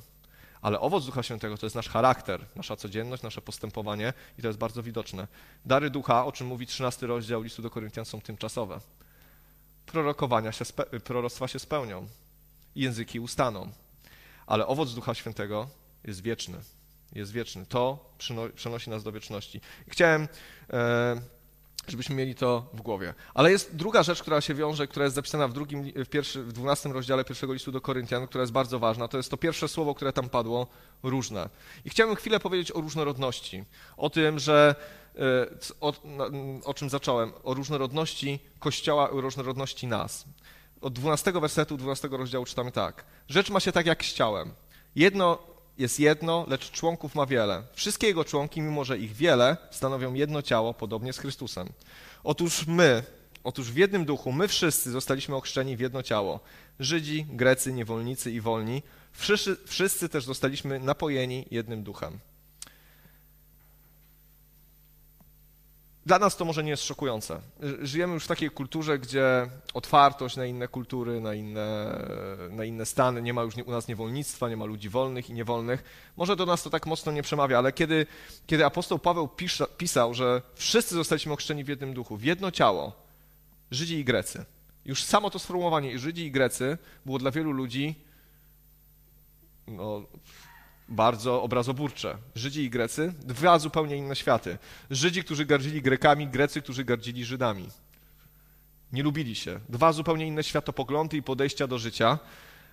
Ale 0.61 0.79
owoc 0.79 1.05
Ducha 1.05 1.23
Świętego 1.23 1.57
to 1.57 1.65
jest 1.65 1.75
nasz 1.75 1.89
charakter, 1.89 2.45
nasza 2.55 2.75
codzienność, 2.75 3.23
nasze 3.23 3.41
postępowanie 3.41 4.13
i 4.39 4.41
to 4.41 4.47
jest 4.47 4.59
bardzo 4.59 4.83
widoczne. 4.83 5.27
Dary 5.65 5.89
Ducha, 5.89 6.25
o 6.25 6.31
czym 6.31 6.47
mówi 6.47 6.67
13 6.67 7.07
rozdział 7.07 7.41
listu 7.41 7.61
do 7.61 7.69
Koryntian, 7.69 8.05
są 8.05 8.21
tymczasowe. 8.21 8.79
Prorokowania 9.85 10.51
się, 10.51 10.65
proroctwa 11.03 11.47
się 11.47 11.59
spełnią, 11.59 12.07
języki 12.75 13.19
ustaną, 13.19 13.71
ale 14.47 14.67
owoc 14.67 14.93
Ducha 14.93 15.13
Świętego 15.13 15.67
jest 16.07 16.21
wieczny. 16.21 16.57
Jest 17.15 17.31
wieczny. 17.31 17.65
To 17.65 18.13
przenosi 18.55 18.89
nas 18.89 19.03
do 19.03 19.11
wieczności. 19.11 19.61
chciałem 19.87 20.27
e, 20.69 21.21
żebyśmy 21.87 22.15
mieli 22.15 22.35
to 22.35 22.69
w 22.73 22.81
głowie. 22.81 23.13
Ale 23.33 23.51
jest 23.51 23.75
druga 23.75 24.03
rzecz, 24.03 24.21
która 24.21 24.41
się 24.41 24.53
wiąże, 24.53 24.87
która 24.87 25.05
jest 25.05 25.15
zapisana 25.15 25.47
w, 25.47 25.53
drugim, 25.53 25.83
w, 25.83 26.09
pierwszy, 26.09 26.43
w 26.43 26.53
12 26.53 26.89
rozdziale 26.89 27.25
pierwszego 27.25 27.53
listu 27.53 27.71
do 27.71 27.81
Koryntian, 27.81 28.27
która 28.27 28.41
jest 28.41 28.53
bardzo 28.53 28.79
ważna. 28.79 29.07
To 29.07 29.17
jest 29.17 29.31
to 29.31 29.37
pierwsze 29.37 29.67
słowo, 29.67 29.95
które 29.95 30.13
tam 30.13 30.29
padło, 30.29 30.67
różne. 31.03 31.49
I 31.85 31.89
chciałbym 31.89 32.15
chwilę 32.15 32.39
powiedzieć 32.39 32.71
o 32.71 32.81
różnorodności. 32.81 33.63
O 33.97 34.09
tym, 34.09 34.39
że 34.39 34.75
e, 35.15 35.21
o, 35.81 35.93
o 36.63 36.73
czym 36.73 36.89
zacząłem, 36.89 37.33
o 37.43 37.53
różnorodności 37.53 38.39
Kościoła, 38.59 39.09
o 39.09 39.21
różnorodności 39.21 39.87
nas. 39.87 40.25
Od 40.81 40.93
12 40.93 41.31
wersetu 41.31 41.77
12 41.77 42.07
rozdziału 42.07 42.45
czytamy 42.45 42.71
tak. 42.71 43.05
Rzecz 43.29 43.49
ma 43.49 43.59
się 43.59 43.71
tak 43.71 43.85
jak 43.85 44.05
z 44.05 44.13
ciałem. 44.13 44.51
Jedno 44.95 45.54
jest 45.77 45.99
jedno, 45.99 46.45
lecz 46.47 46.71
członków 46.71 47.15
ma 47.15 47.25
wiele. 47.25 47.63
Wszystkie 47.73 48.07
jego 48.07 48.23
członki, 48.23 48.61
mimo 48.61 48.83
że 48.85 48.97
ich 48.97 49.13
wiele, 49.13 49.57
stanowią 49.71 50.13
jedno 50.13 50.41
ciało, 50.41 50.73
podobnie 50.73 51.13
z 51.13 51.17
Chrystusem. 51.17 51.69
Otóż 52.23 52.67
my, 52.67 53.03
otóż 53.43 53.71
w 53.71 53.77
jednym 53.77 54.05
duchu, 54.05 54.31
my 54.31 54.47
wszyscy 54.47 54.91
zostaliśmy 54.91 55.35
ochrzczeni 55.35 55.77
w 55.77 55.79
jedno 55.79 56.03
ciało. 56.03 56.39
Żydzi, 56.79 57.25
Grecy, 57.29 57.73
niewolnicy 57.73 58.31
i 58.31 58.41
wolni. 58.41 58.83
Wszyscy, 59.11 59.57
wszyscy 59.65 60.09
też 60.09 60.25
zostaliśmy 60.25 60.79
napojeni 60.79 61.45
jednym 61.51 61.83
duchem. 61.83 62.19
Dla 66.05 66.19
nas 66.19 66.37
to 66.37 66.45
może 66.45 66.63
nie 66.63 66.69
jest 66.69 66.83
szokujące. 66.83 67.41
Żyjemy 67.81 68.13
już 68.13 68.25
w 68.25 68.27
takiej 68.27 68.49
kulturze, 68.49 68.99
gdzie 68.99 69.49
otwartość 69.73 70.35
na 70.35 70.45
inne 70.45 70.67
kultury, 70.67 71.21
na 71.21 71.33
inne, 71.33 71.99
na 72.51 72.65
inne 72.65 72.85
stany, 72.85 73.21
nie 73.21 73.33
ma 73.33 73.41
już 73.41 73.55
u 73.65 73.71
nas 73.71 73.87
niewolnictwa, 73.87 74.49
nie 74.49 74.57
ma 74.57 74.65
ludzi 74.65 74.89
wolnych 74.89 75.29
i 75.29 75.33
niewolnych. 75.33 75.83
Może 76.17 76.35
do 76.35 76.45
nas 76.45 76.63
to 76.63 76.69
tak 76.69 76.85
mocno 76.85 77.11
nie 77.11 77.23
przemawia, 77.23 77.57
ale 77.57 77.71
kiedy, 77.71 78.05
kiedy 78.47 78.65
apostoł 78.65 78.99
Paweł 78.99 79.29
pisał, 79.77 80.13
że 80.13 80.41
wszyscy 80.55 80.95
zostaliśmy 80.95 81.33
ochrzczeni 81.33 81.63
w 81.63 81.67
jednym 81.67 81.93
duchu, 81.93 82.17
w 82.17 82.23
jedno 82.23 82.51
ciało, 82.51 82.93
Żydzi 83.71 83.99
i 83.99 84.05
Grecy, 84.05 84.45
już 84.85 85.03
samo 85.03 85.29
to 85.29 85.39
sformułowanie 85.39 85.99
Żydzi 85.99 86.25
i 86.25 86.31
Grecy 86.31 86.77
było 87.05 87.19
dla 87.19 87.31
wielu 87.31 87.51
ludzi 87.51 87.95
no, 89.67 90.03
bardzo 90.89 91.43
obrazoburcze. 91.43 92.17
Żydzi 92.35 92.63
i 92.63 92.69
Grecy, 92.69 93.13
dwa 93.21 93.59
zupełnie 93.59 93.95
inne 93.95 94.15
światy. 94.15 94.57
Żydzi, 94.89 95.23
którzy 95.23 95.45
gardzili 95.45 95.81
Grekami, 95.81 96.27
Grecy, 96.27 96.61
którzy 96.61 96.83
gardzili 96.83 97.25
Żydami. 97.25 97.69
Nie 98.91 99.03
lubili 99.03 99.35
się. 99.35 99.59
Dwa 99.69 99.93
zupełnie 99.93 100.27
inne 100.27 100.43
światopoglądy 100.43 101.17
i 101.17 101.23
podejścia 101.23 101.67
do 101.67 101.79
życia, 101.79 102.19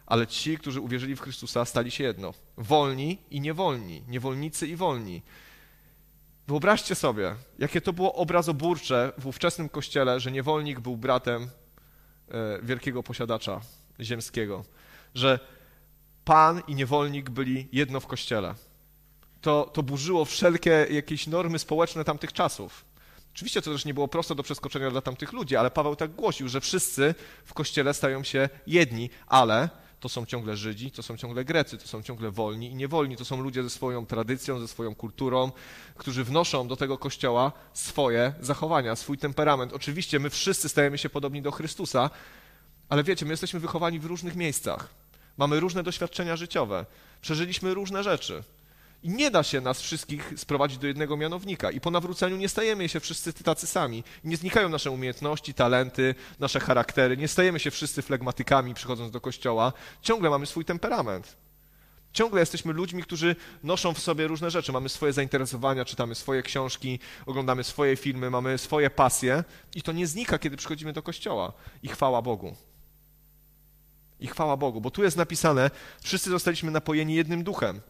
ale 0.06 0.26
ci, 0.26 0.58
którzy 0.58 0.80
uwierzyli 0.80 1.16
w 1.16 1.20
Chrystusa, 1.20 1.64
stali 1.64 1.90
się 1.90 2.04
jedno. 2.04 2.34
Wolni 2.56 3.18
i 3.30 3.40
niewolni, 3.40 4.02
niewolnicy 4.08 4.66
i 4.66 4.76
wolni. 4.76 5.22
Wyobraźcie 6.48 6.94
sobie, 6.94 7.34
jakie 7.58 7.80
to 7.80 7.92
było 7.92 8.14
obrazoburcze 8.14 9.12
w 9.18 9.26
ówczesnym 9.26 9.68
kościele, 9.68 10.20
że 10.20 10.32
niewolnik 10.32 10.80
był 10.80 10.96
bratem 10.96 11.42
e, 11.42 11.48
wielkiego 12.62 13.02
posiadacza 13.02 13.60
ziemskiego. 14.00 14.64
Że 15.14 15.38
Pan 16.24 16.62
i 16.66 16.74
niewolnik 16.74 17.30
byli 17.30 17.68
jedno 17.72 18.00
w 18.00 18.06
kościele. 18.06 18.54
To, 19.40 19.70
to 19.72 19.82
burzyło 19.82 20.24
wszelkie 20.24 20.86
jakieś 20.90 21.26
normy 21.26 21.58
społeczne 21.58 22.04
tamtych 22.04 22.32
czasów. 22.32 22.84
Oczywiście 23.34 23.62
to 23.62 23.72
też 23.72 23.84
nie 23.84 23.94
było 23.94 24.08
proste 24.08 24.34
do 24.34 24.42
przeskoczenia 24.42 24.90
dla 24.90 25.00
tamtych 25.00 25.32
ludzi, 25.32 25.56
ale 25.56 25.70
Paweł 25.70 25.96
tak 25.96 26.10
głosił, 26.10 26.48
że 26.48 26.60
wszyscy 26.60 27.14
w 27.44 27.54
kościele 27.54 27.94
stają 27.94 28.24
się 28.24 28.48
jedni, 28.66 29.10
ale 29.26 29.68
to 30.00 30.08
są 30.08 30.26
ciągle 30.26 30.56
Żydzi, 30.56 30.90
to 30.90 31.02
są 31.02 31.16
ciągle 31.16 31.44
Grecy, 31.44 31.78
to 31.78 31.88
są 31.88 32.02
ciągle 32.02 32.30
wolni 32.30 32.70
i 32.70 32.74
niewolni, 32.74 33.16
to 33.16 33.24
są 33.24 33.40
ludzie 33.40 33.62
ze 33.62 33.70
swoją 33.70 34.06
tradycją, 34.06 34.60
ze 34.60 34.68
swoją 34.68 34.94
kulturą, 34.94 35.52
którzy 35.94 36.24
wnoszą 36.24 36.68
do 36.68 36.76
tego 36.76 36.98
kościoła 36.98 37.52
swoje 37.72 38.34
zachowania, 38.40 38.96
swój 38.96 39.18
temperament. 39.18 39.72
Oczywiście 39.72 40.18
my 40.18 40.30
wszyscy 40.30 40.68
stajemy 40.68 40.98
się 40.98 41.10
podobni 41.10 41.42
do 41.42 41.50
Chrystusa, 41.50 42.10
ale 42.88 43.04
wiecie, 43.04 43.26
my 43.26 43.32
jesteśmy 43.32 43.60
wychowani 43.60 43.98
w 43.98 44.04
różnych 44.04 44.36
miejscach. 44.36 45.01
Mamy 45.36 45.60
różne 45.60 45.82
doświadczenia 45.82 46.36
życiowe, 46.36 46.86
przeżyliśmy 47.20 47.74
różne 47.74 48.02
rzeczy. 48.02 48.42
I 49.02 49.08
nie 49.08 49.30
da 49.30 49.42
się 49.42 49.60
nas 49.60 49.80
wszystkich 49.80 50.32
sprowadzić 50.36 50.78
do 50.78 50.86
jednego 50.86 51.16
mianownika. 51.16 51.70
I 51.70 51.80
po 51.80 51.90
nawróceniu 51.90 52.36
nie 52.36 52.48
stajemy 52.48 52.88
się 52.88 53.00
wszyscy 53.00 53.32
tacy 53.32 53.66
sami. 53.66 54.04
Nie 54.24 54.36
znikają 54.36 54.68
nasze 54.68 54.90
umiejętności, 54.90 55.54
talenty, 55.54 56.14
nasze 56.38 56.60
charaktery. 56.60 57.16
Nie 57.16 57.28
stajemy 57.28 57.60
się 57.60 57.70
wszyscy 57.70 58.02
flegmatykami 58.02 58.74
przychodząc 58.74 59.10
do 59.10 59.20
kościoła. 59.20 59.72
Ciągle 60.02 60.30
mamy 60.30 60.46
swój 60.46 60.64
temperament. 60.64 61.36
Ciągle 62.12 62.40
jesteśmy 62.40 62.72
ludźmi, 62.72 63.02
którzy 63.02 63.36
noszą 63.62 63.94
w 63.94 63.98
sobie 63.98 64.26
różne 64.26 64.50
rzeczy. 64.50 64.72
Mamy 64.72 64.88
swoje 64.88 65.12
zainteresowania, 65.12 65.84
czytamy 65.84 66.14
swoje 66.14 66.42
książki, 66.42 66.98
oglądamy 67.26 67.64
swoje 67.64 67.96
filmy, 67.96 68.30
mamy 68.30 68.58
swoje 68.58 68.90
pasje. 68.90 69.44
I 69.74 69.82
to 69.82 69.92
nie 69.92 70.06
znika, 70.06 70.38
kiedy 70.38 70.56
przychodzimy 70.56 70.92
do 70.92 71.02
kościoła. 71.02 71.52
I 71.82 71.88
chwała 71.88 72.22
Bogu. 72.22 72.56
I 74.22 74.26
chwała 74.26 74.56
Bogu, 74.56 74.80
bo 74.80 74.90
tu 74.90 75.02
jest 75.02 75.16
napisane, 75.16 75.70
wszyscy 76.00 76.30
zostaliśmy 76.30 76.70
napojeni 76.70 77.14
jednym 77.14 77.44
duchem. 77.44 77.80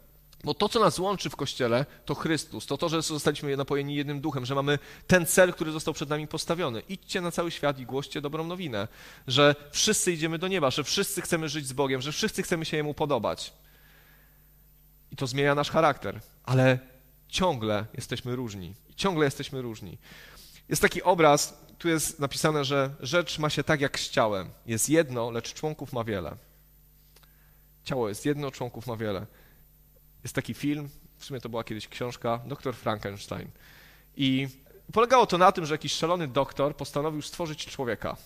Bo 0.45 0.55
to, 0.55 0.69
co 0.69 0.81
nas 0.81 0.99
łączy 0.99 1.31
w 1.31 1.37
Kościele, 1.37 1.87
to 2.05 2.15
Chrystus, 2.15 2.67
to 2.67 2.79
to, 2.79 2.89
że 2.89 3.03
zostaliśmy 3.03 3.57
napojeni 3.57 3.95
jednym 3.95 4.21
duchem, 4.21 4.47
że 4.47 4.55
mamy 4.55 4.79
ten 5.07 5.27
cel, 5.27 5.53
który 5.53 5.73
został 5.73 5.95
przed 5.95 6.09
nami 6.09 6.29
postawiony. 6.29 6.83
Idźcie 6.89 7.21
na 7.21 7.31
cały 7.31 7.51
świat 7.51 7.79
i 7.79 7.87
głoście 7.87 8.21
dobrą 8.21 8.47
nowinę, 8.47 8.89
że 9.27 9.55
wszyscy 9.71 10.13
idziemy 10.13 10.39
do 10.39 10.49
nieba, 10.49 10.71
że 10.71 10.85
wszyscy 10.85 11.23
chcemy 11.23 11.49
żyć 11.49 11.67
z 11.67 11.73
Bogiem, 11.73 12.01
że 12.01 12.13
wszyscy 12.13 12.43
chcemy 12.43 12.65
się 12.65 12.77
Jemu 12.77 12.95
podobać. 12.95 13.53
I 15.11 15.17
to 15.17 15.27
zmienia 15.27 15.55
nasz 15.55 15.71
charakter, 15.71 16.21
ale 16.45 16.79
ciągle 17.29 17.87
jesteśmy 17.95 18.37
różni. 18.37 18.75
Ciągle 18.97 19.25
jesteśmy 19.25 19.63
różni. 19.63 19.99
Jest 20.73 20.83
taki 20.83 21.03
obraz, 21.03 21.65
tu 21.79 21.89
jest 21.89 22.21
napisane, 22.21 22.65
że 22.65 22.91
rzecz 23.01 23.39
ma 23.39 23.51
się 23.51 23.65
tak 23.65 23.81
jak 23.81 24.01
z 24.01 24.11
ciałem. 24.11 24.51
Jest 24.67 24.89
jedno, 24.89 25.31
lecz 25.31 25.55
członków 25.55 25.93
ma 25.93 26.05
wiele. 26.05 26.37
Ciało 27.85 28.09
jest 28.09 28.27
jedno, 28.27 28.51
członków 28.51 28.87
ma 28.87 28.97
wiele. 28.97 29.27
Jest 30.23 30.35
taki 30.35 30.55
film, 30.55 30.89
w 31.17 31.25
sumie 31.25 31.41
to 31.41 31.49
była 31.49 31.65
kiedyś 31.65 31.89
książka, 31.89 32.41
Doktor 32.47 32.75
Frankenstein. 32.77 33.51
I 34.17 34.49
polegało 34.93 35.27
to 35.27 35.39
na 35.39 35.53
tym, 35.53 35.67
że 35.67 35.75
jakiś 35.75 35.93
szalony 35.93 36.29
doktor 36.29 36.77
postanowił 36.77 37.23
stworzyć 37.23 37.67
człowieka. 37.67 38.17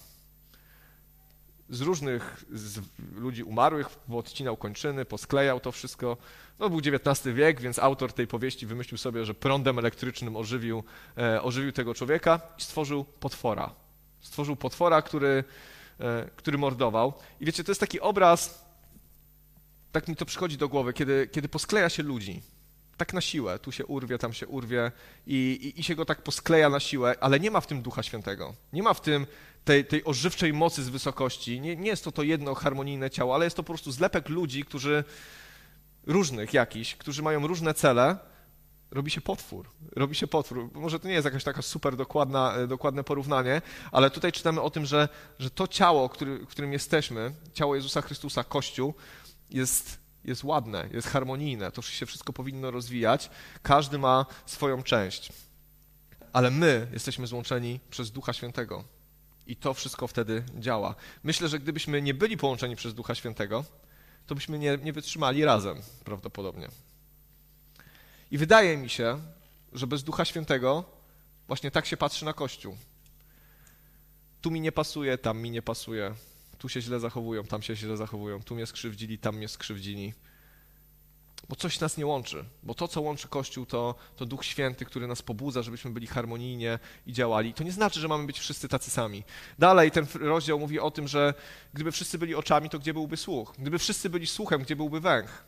Z 1.71 1.81
różnych 1.81 2.45
z 2.53 2.81
ludzi 3.15 3.43
umarłych, 3.43 3.89
odcinał 4.11 4.57
kończyny, 4.57 5.05
posklejał 5.05 5.61
to 5.61 5.73
wszystko. 5.73 6.17
No, 6.59 6.71
był 6.71 6.79
XIX 6.79 7.35
wiek, 7.35 7.61
więc 7.61 7.79
autor 7.79 8.13
tej 8.13 8.27
powieści 8.27 8.67
wymyślił 8.67 8.99
sobie, 8.99 9.25
że 9.25 9.35
prądem 9.35 9.79
elektrycznym 9.79 10.37
ożywił, 10.37 10.85
e, 11.19 11.43
ożywił 11.43 11.73
tego 11.73 11.95
człowieka 11.95 12.41
i 12.59 12.63
stworzył 12.63 13.05
potwora. 13.05 13.75
Stworzył 14.21 14.57
potwora, 14.57 15.03
który, 15.03 15.45
e, 16.01 16.31
który 16.37 16.59
mordował. 16.59 17.13
I 17.41 17.47
wiecie, 17.47 17.65
to 17.65 17.71
jest 17.71 17.81
taki 17.81 18.01
obraz, 18.01 18.67
tak 19.93 20.09
mi 20.09 20.17
to 20.17 20.27
przychodzi 20.27 20.57
do 20.57 20.69
głowy, 20.69 20.93
kiedy, 20.93 21.29
kiedy 21.33 21.49
poskleja 21.49 21.89
się 21.89 22.03
ludzi. 22.03 22.43
Tak 22.97 23.13
na 23.13 23.21
siłę, 23.21 23.59
tu 23.59 23.73
się 23.73 23.87
urwie, 23.87 24.19
tam 24.19 24.33
się 24.33 24.47
urwie 24.47 24.93
i, 25.27 25.73
i, 25.77 25.81
i 25.81 25.83
się 25.85 25.95
go 25.95 26.05
tak 26.05 26.23
poskleja 26.23 26.69
na 26.69 26.81
siłę, 26.81 27.15
ale 27.21 27.41
nie 27.41 27.51
ma 27.51 27.61
w 27.61 27.67
tym 27.67 27.83
Ducha 27.83 28.03
Świętego. 28.03 28.55
Nie 28.73 28.83
ma 28.83 28.95
w 28.95 29.01
tym 29.01 29.27
tej, 29.65 29.85
tej 29.85 30.05
ożywczej 30.05 30.53
mocy 30.53 30.85
z 30.85 30.89
wysokości. 30.89 31.61
Nie, 31.61 31.77
nie 31.77 31.91
jest 31.91 32.05
to 32.05 32.13
to 32.13 32.23
jedno 32.23 32.55
harmonijne 32.55 33.11
ciało, 33.11 33.35
ale 33.35 33.45
jest 33.45 33.57
to 33.57 33.63
po 33.63 33.73
prostu 33.73 33.93
zlepek 33.93 34.29
ludzi, 34.29 34.65
którzy 34.65 35.05
różnych 36.07 36.55
jakiś, 36.55 36.97
którzy 36.97 37.23
mają 37.23 37.47
różne 37.47 37.75
cele, 37.75 38.19
robi 38.91 39.11
się 39.11 39.21
potwór. 39.21 39.71
Robi 39.97 40.15
się 40.15 40.27
potwór. 40.27 40.71
Może 40.75 41.01
to 41.01 41.09
nie 41.09 41.15
jest 41.15 41.25
jakaś 41.25 41.45
taka 41.45 41.63
super 41.63 41.97
dokładna, 41.97 42.67
dokładne 42.67 43.05
porównanie, 43.05 43.63
ale 43.93 44.11
tutaj 44.11 44.33
czytamy 44.33 44.61
o 44.61 44.71
tym, 44.71 44.87
że, 44.87 45.09
że 45.39 45.51
to 45.51 45.69
ciało, 45.69 46.09
który, 46.09 46.47
którym 46.47 46.73
jesteśmy, 46.73 47.33
ciało 47.53 47.77
Jezusa 47.77 48.03
Chrystusa, 48.03 48.45
Kościół, 48.45 48.95
jest, 49.51 49.99
jest 50.27 50.45
ładne, 50.45 50.89
jest 50.93 51.09
harmonijne, 51.09 51.73
to 51.73 51.83
się 51.83 52.07
wszystko 52.07 52.33
powinno 52.33 52.71
rozwijać, 52.71 53.31
każdy 53.63 53.99
ma 53.99 54.27
swoją 54.47 54.83
część. 54.83 55.33
Ale 56.33 56.51
my 56.51 56.89
jesteśmy 56.93 57.27
złączeni 57.27 57.81
przez 57.91 58.11
Ducha 58.11 58.33
Świętego. 58.33 58.85
I 59.47 59.57
to 59.57 59.75
wszystko 59.75 60.07
wtedy 60.07 60.45
działa. 60.59 60.95
Myślę, 61.23 61.49
że 61.49 61.59
gdybyśmy 61.59 62.03
nie 62.03 62.15
byli 62.15 62.37
połączeni 62.37 62.77
przez 62.77 62.95
Ducha 62.95 63.15
Świętego, 63.15 63.65
to 64.27 64.35
byśmy 64.35 64.59
nie, 64.59 64.79
nie 64.83 64.93
wytrzymali 64.93 65.45
razem 65.45 65.83
prawdopodobnie. 66.05 66.69
I 68.31 68.39
wydaje 68.39 68.77
mi 68.77 68.89
się, 68.89 69.21
że 69.73 69.87
bez 69.87 70.03
Ducha 70.05 70.25
Świętego 70.25 70.85
właśnie 71.47 71.71
tak 71.71 71.87
się 71.87 71.97
patrzy 71.97 72.25
na 72.25 72.33
Kościół. 72.33 72.77
Tu 74.41 74.51
mi 74.51 74.61
nie 74.61 74.73
pasuje, 74.73 75.19
tam 75.19 75.39
mi 75.39 75.51
nie 75.51 75.63
pasuje 75.63 76.15
tu 76.59 76.69
się 76.69 76.81
źle 76.81 77.01
zachowują, 77.01 77.45
tam 77.45 77.63
się 77.63 77.77
źle 77.77 77.97
zachowują, 77.97 78.43
tu 78.43 78.55
mnie 78.55 78.67
skrzywdzili, 78.67 79.19
tam 79.19 79.37
mnie 79.37 79.49
skrzywdzili. 79.49 80.15
Bo 81.49 81.57
coś 81.57 81.81
nas 81.81 81.97
nie 81.97 82.07
łączy, 82.07 82.45
bo 82.63 82.75
to, 82.75 82.89
co 82.89 83.01
łączy 83.01 83.29
Kościół, 83.29 83.67
to, 83.67 83.95
to 84.17 84.27
Duch 84.27 84.45
Święty, 84.45 84.85
który 84.85 85.07
nas 85.07 85.23
pobudza, 85.23 85.63
żebyśmy 85.63 85.91
byli 85.91 86.07
harmonijnie 86.07 86.79
i 87.07 87.13
działali. 87.13 87.55
To 87.55 87.65
nie 87.65 87.73
znaczy, 87.73 88.01
że 88.01 88.09
mamy 88.09 88.27
być 88.27 88.39
wszyscy 88.39 88.69
tacy 88.69 88.91
sami. 88.91 89.25
Dalej 89.59 89.91
ten 89.91 90.07
rozdział 90.21 90.59
mówi 90.59 90.81
o 90.81 90.91
tym, 90.91 91.09
że 91.09 91.35
gdyby 91.75 91.93
wszyscy 91.93 92.19
byli 92.19 92.35
oczami, 92.35 92.71
to 92.71 92.79
gdzie 92.79 92.93
byłby 92.93 93.17
słuch? 93.17 93.55
Gdyby 93.59 93.79
wszyscy 93.79 94.11
byli 94.11 94.27
słuchem, 94.27 94.63
gdzie 94.63 94.77
byłby 94.77 95.01
węch? 95.01 95.45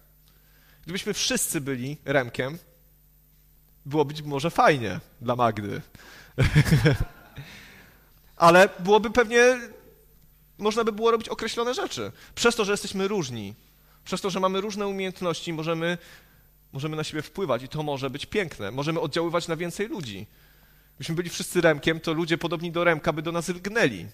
Gdybyśmy 0.82 1.14
wszyscy 1.14 1.60
byli 1.60 1.96
remkiem, 2.04 2.58
byłoby 3.86 4.14
być 4.14 4.22
może 4.22 4.50
fajnie 4.50 5.00
dla 5.20 5.36
Magdy. 5.36 5.80
Ale 8.36 8.68
byłoby 8.78 9.10
pewnie 9.10 9.58
można 10.58 10.84
by 10.84 10.92
było 10.92 11.10
robić 11.10 11.28
określone 11.28 11.74
rzeczy. 11.74 12.12
Przez 12.34 12.56
to, 12.56 12.64
że 12.64 12.72
jesteśmy 12.72 13.08
różni, 13.08 13.54
przez 14.04 14.20
to, 14.20 14.30
że 14.30 14.40
mamy 14.40 14.60
różne 14.60 14.86
umiejętności, 14.86 15.52
możemy, 15.52 15.98
możemy 16.72 16.96
na 16.96 17.04
siebie 17.04 17.22
wpływać 17.22 17.62
i 17.62 17.68
to 17.68 17.82
może 17.82 18.10
być 18.10 18.26
piękne. 18.26 18.70
Możemy 18.70 19.00
oddziaływać 19.00 19.48
na 19.48 19.56
więcej 19.56 19.88
ludzi. 19.88 20.26
Gdybyśmy 20.94 21.14
byli 21.14 21.30
wszyscy 21.30 21.60
Remkiem, 21.60 22.00
to 22.00 22.12
ludzie 22.12 22.38
podobni 22.38 22.72
do 22.72 22.84
Remka 22.84 23.12
by 23.12 23.22
do 23.22 23.32
nas 23.32 23.48
lgnęli. 23.48 24.06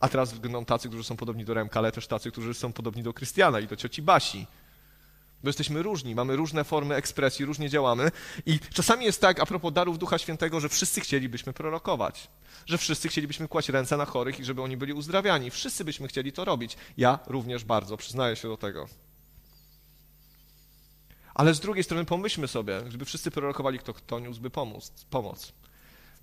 A 0.00 0.08
teraz 0.08 0.34
lgną 0.34 0.64
tacy, 0.64 0.88
którzy 0.88 1.04
są 1.04 1.16
podobni 1.16 1.44
do 1.44 1.54
Remka, 1.54 1.80
ale 1.80 1.92
też 1.92 2.06
tacy, 2.06 2.30
którzy 2.30 2.54
są 2.54 2.72
podobni 2.72 3.02
do 3.02 3.12
Krystiana 3.12 3.60
i 3.60 3.66
do 3.66 3.76
cioci 3.76 4.02
Basi. 4.02 4.46
Bo 5.42 5.48
jesteśmy 5.48 5.82
różni, 5.82 6.14
mamy 6.14 6.36
różne 6.36 6.64
formy 6.64 6.94
ekspresji, 6.94 7.44
różnie 7.44 7.68
działamy. 7.68 8.10
I 8.46 8.60
czasami 8.74 9.04
jest 9.04 9.20
tak, 9.20 9.40
a 9.40 9.46
propos 9.46 9.72
darów 9.72 9.98
Ducha 9.98 10.18
Świętego, 10.18 10.60
że 10.60 10.68
wszyscy 10.68 11.00
chcielibyśmy 11.00 11.52
prorokować. 11.52 12.28
Że 12.66 12.78
wszyscy 12.78 13.08
chcielibyśmy 13.08 13.48
kłaść 13.48 13.68
ręce 13.68 13.96
na 13.96 14.04
chorych 14.04 14.40
i 14.40 14.44
żeby 14.44 14.62
oni 14.62 14.76
byli 14.76 14.92
uzdrawiani. 14.92 15.50
Wszyscy 15.50 15.84
byśmy 15.84 16.08
chcieli 16.08 16.32
to 16.32 16.44
robić. 16.44 16.76
Ja 16.96 17.18
również 17.26 17.64
bardzo, 17.64 17.96
przyznaję 17.96 18.36
się 18.36 18.48
do 18.48 18.56
tego. 18.56 18.88
Ale 21.34 21.54
z 21.54 21.60
drugiej 21.60 21.84
strony 21.84 22.04
pomyślmy 22.04 22.48
sobie, 22.48 22.82
gdyby 22.88 23.04
wszyscy 23.04 23.30
prorokowali, 23.30 23.78
kto, 23.78 23.94
kto 23.94 24.20
niósłby 24.20 24.50
pomoc, 24.50 25.04
pomoc. 25.10 25.52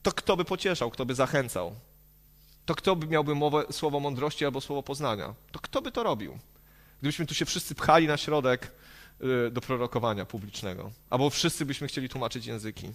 To 0.04 0.12
kto 0.12 0.38
by 0.38 0.46
pocieszał, 0.46 0.92
kto 0.92 1.06
by 1.06 1.16
zachęcał? 1.16 1.76
To 2.66 2.76
kto 2.76 2.96
by 2.96 3.08
miałby 3.08 3.36
mowę, 3.36 3.64
słowo 3.72 4.00
mądrości 4.00 4.46
albo 4.46 4.62
słowo 4.62 4.84
poznania? 4.84 5.34
To 5.52 5.60
kto 5.60 5.82
by 5.82 5.92
to 5.92 6.04
robił? 6.04 6.40
Gdybyśmy 7.00 7.26
tu 7.26 7.34
się 7.34 7.46
wszyscy 7.46 7.76
pchali 7.76 8.08
na 8.08 8.18
środek, 8.18 8.72
do 9.52 9.62
prorokowania 9.62 10.26
publicznego, 10.26 10.92
albo 11.10 11.30
wszyscy 11.30 11.66
byśmy 11.66 11.88
chcieli 11.88 12.10
tłumaczyć 12.10 12.46
języki. 12.46 12.90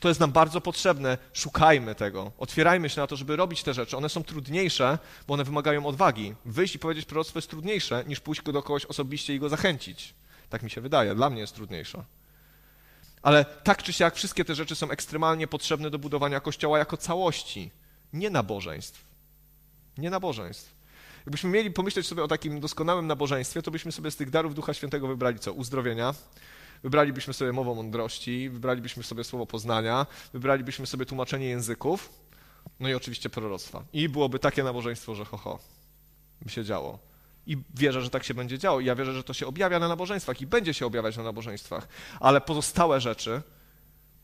To 0.00 0.08
jest 0.08 0.20
nam 0.20 0.32
bardzo 0.32 0.60
potrzebne, 0.60 1.18
szukajmy 1.32 1.94
tego, 1.94 2.32
otwierajmy 2.38 2.88
się 2.88 3.00
na 3.00 3.06
to, 3.06 3.16
żeby 3.16 3.36
robić 3.36 3.62
te 3.62 3.74
rzeczy. 3.74 3.96
One 3.96 4.08
są 4.08 4.24
trudniejsze, 4.24 4.98
bo 5.28 5.34
one 5.34 5.44
wymagają 5.44 5.86
odwagi. 5.86 6.34
Wyjść 6.44 6.74
i 6.74 6.78
powiedzieć 6.78 7.04
proroctwo 7.04 7.38
jest 7.38 7.50
trudniejsze, 7.50 8.04
niż 8.06 8.20
pójść 8.20 8.42
do 8.42 8.62
kogoś 8.62 8.84
osobiście 8.84 9.34
i 9.34 9.38
go 9.38 9.48
zachęcić. 9.48 10.14
Tak 10.50 10.62
mi 10.62 10.70
się 10.70 10.80
wydaje, 10.80 11.14
dla 11.14 11.30
mnie 11.30 11.40
jest 11.40 11.54
trudniejsze. 11.54 12.04
Ale 13.22 13.44
tak 13.44 13.82
czy 13.82 13.92
siak 13.92 14.14
wszystkie 14.14 14.44
te 14.44 14.54
rzeczy 14.54 14.74
są 14.74 14.90
ekstremalnie 14.90 15.46
potrzebne 15.46 15.90
do 15.90 15.98
budowania 15.98 16.40
Kościoła 16.40 16.78
jako 16.78 16.96
całości, 16.96 17.70
nie 18.12 18.30
nabożeństw. 18.30 19.04
Nie 19.98 20.10
nabożeństw. 20.10 20.79
Jakbyśmy 21.26 21.50
mieli 21.50 21.70
pomyśleć 21.70 22.06
sobie 22.06 22.24
o 22.24 22.28
takim 22.28 22.60
doskonałym 22.60 23.06
nabożeństwie, 23.06 23.62
to 23.62 23.70
byśmy 23.70 23.92
sobie 23.92 24.10
z 24.10 24.16
tych 24.16 24.30
darów 24.30 24.54
Ducha 24.54 24.74
Świętego 24.74 25.08
wybrali 25.08 25.38
co? 25.38 25.52
Uzdrowienia, 25.52 26.14
wybralibyśmy 26.82 27.34
sobie 27.34 27.52
mowę 27.52 27.74
mądrości, 27.74 28.50
wybralibyśmy 28.50 29.02
sobie 29.02 29.24
słowo 29.24 29.46
poznania, 29.46 30.06
wybralibyśmy 30.32 30.86
sobie 30.86 31.06
tłumaczenie 31.06 31.46
języków, 31.46 32.12
no 32.80 32.88
i 32.88 32.94
oczywiście 32.94 33.30
proroctwa. 33.30 33.84
I 33.92 34.08
byłoby 34.08 34.38
takie 34.38 34.62
nabożeństwo, 34.62 35.14
że 35.14 35.24
ho, 35.24 35.36
ho, 35.36 35.58
by 36.42 36.50
się 36.50 36.64
działo. 36.64 36.98
I 37.46 37.56
wierzę, 37.74 38.02
że 38.02 38.10
tak 38.10 38.24
się 38.24 38.34
będzie 38.34 38.58
działo. 38.58 38.80
I 38.80 38.84
ja 38.84 38.94
wierzę, 38.94 39.12
że 39.12 39.24
to 39.24 39.34
się 39.34 39.46
objawia 39.46 39.78
na 39.78 39.88
nabożeństwach 39.88 40.40
i 40.40 40.46
będzie 40.46 40.74
się 40.74 40.86
objawiać 40.86 41.16
na 41.16 41.22
nabożeństwach. 41.22 41.88
Ale 42.20 42.40
pozostałe 42.40 43.00
rzeczy 43.00 43.42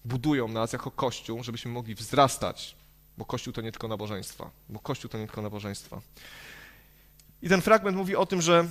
budują 0.04 0.48
nas 0.48 0.72
jako 0.72 0.90
Kościół, 0.90 1.42
żebyśmy 1.42 1.70
mogli 1.70 1.94
wzrastać, 1.94 2.76
bo 3.18 3.24
Kościół 3.24 3.52
to 3.52 3.60
nie 3.60 3.72
tylko 3.72 3.88
nabożeństwa. 3.88 4.50
Bo 4.68 4.78
Kościół 4.78 5.10
to 5.10 5.18
nie 5.18 5.26
tylko 5.26 5.42
nabożeństwa. 5.42 6.00
I 7.42 7.48
ten 7.48 7.60
fragment 7.60 7.96
mówi 7.96 8.16
o 8.16 8.26
tym, 8.26 8.42
że, 8.42 8.68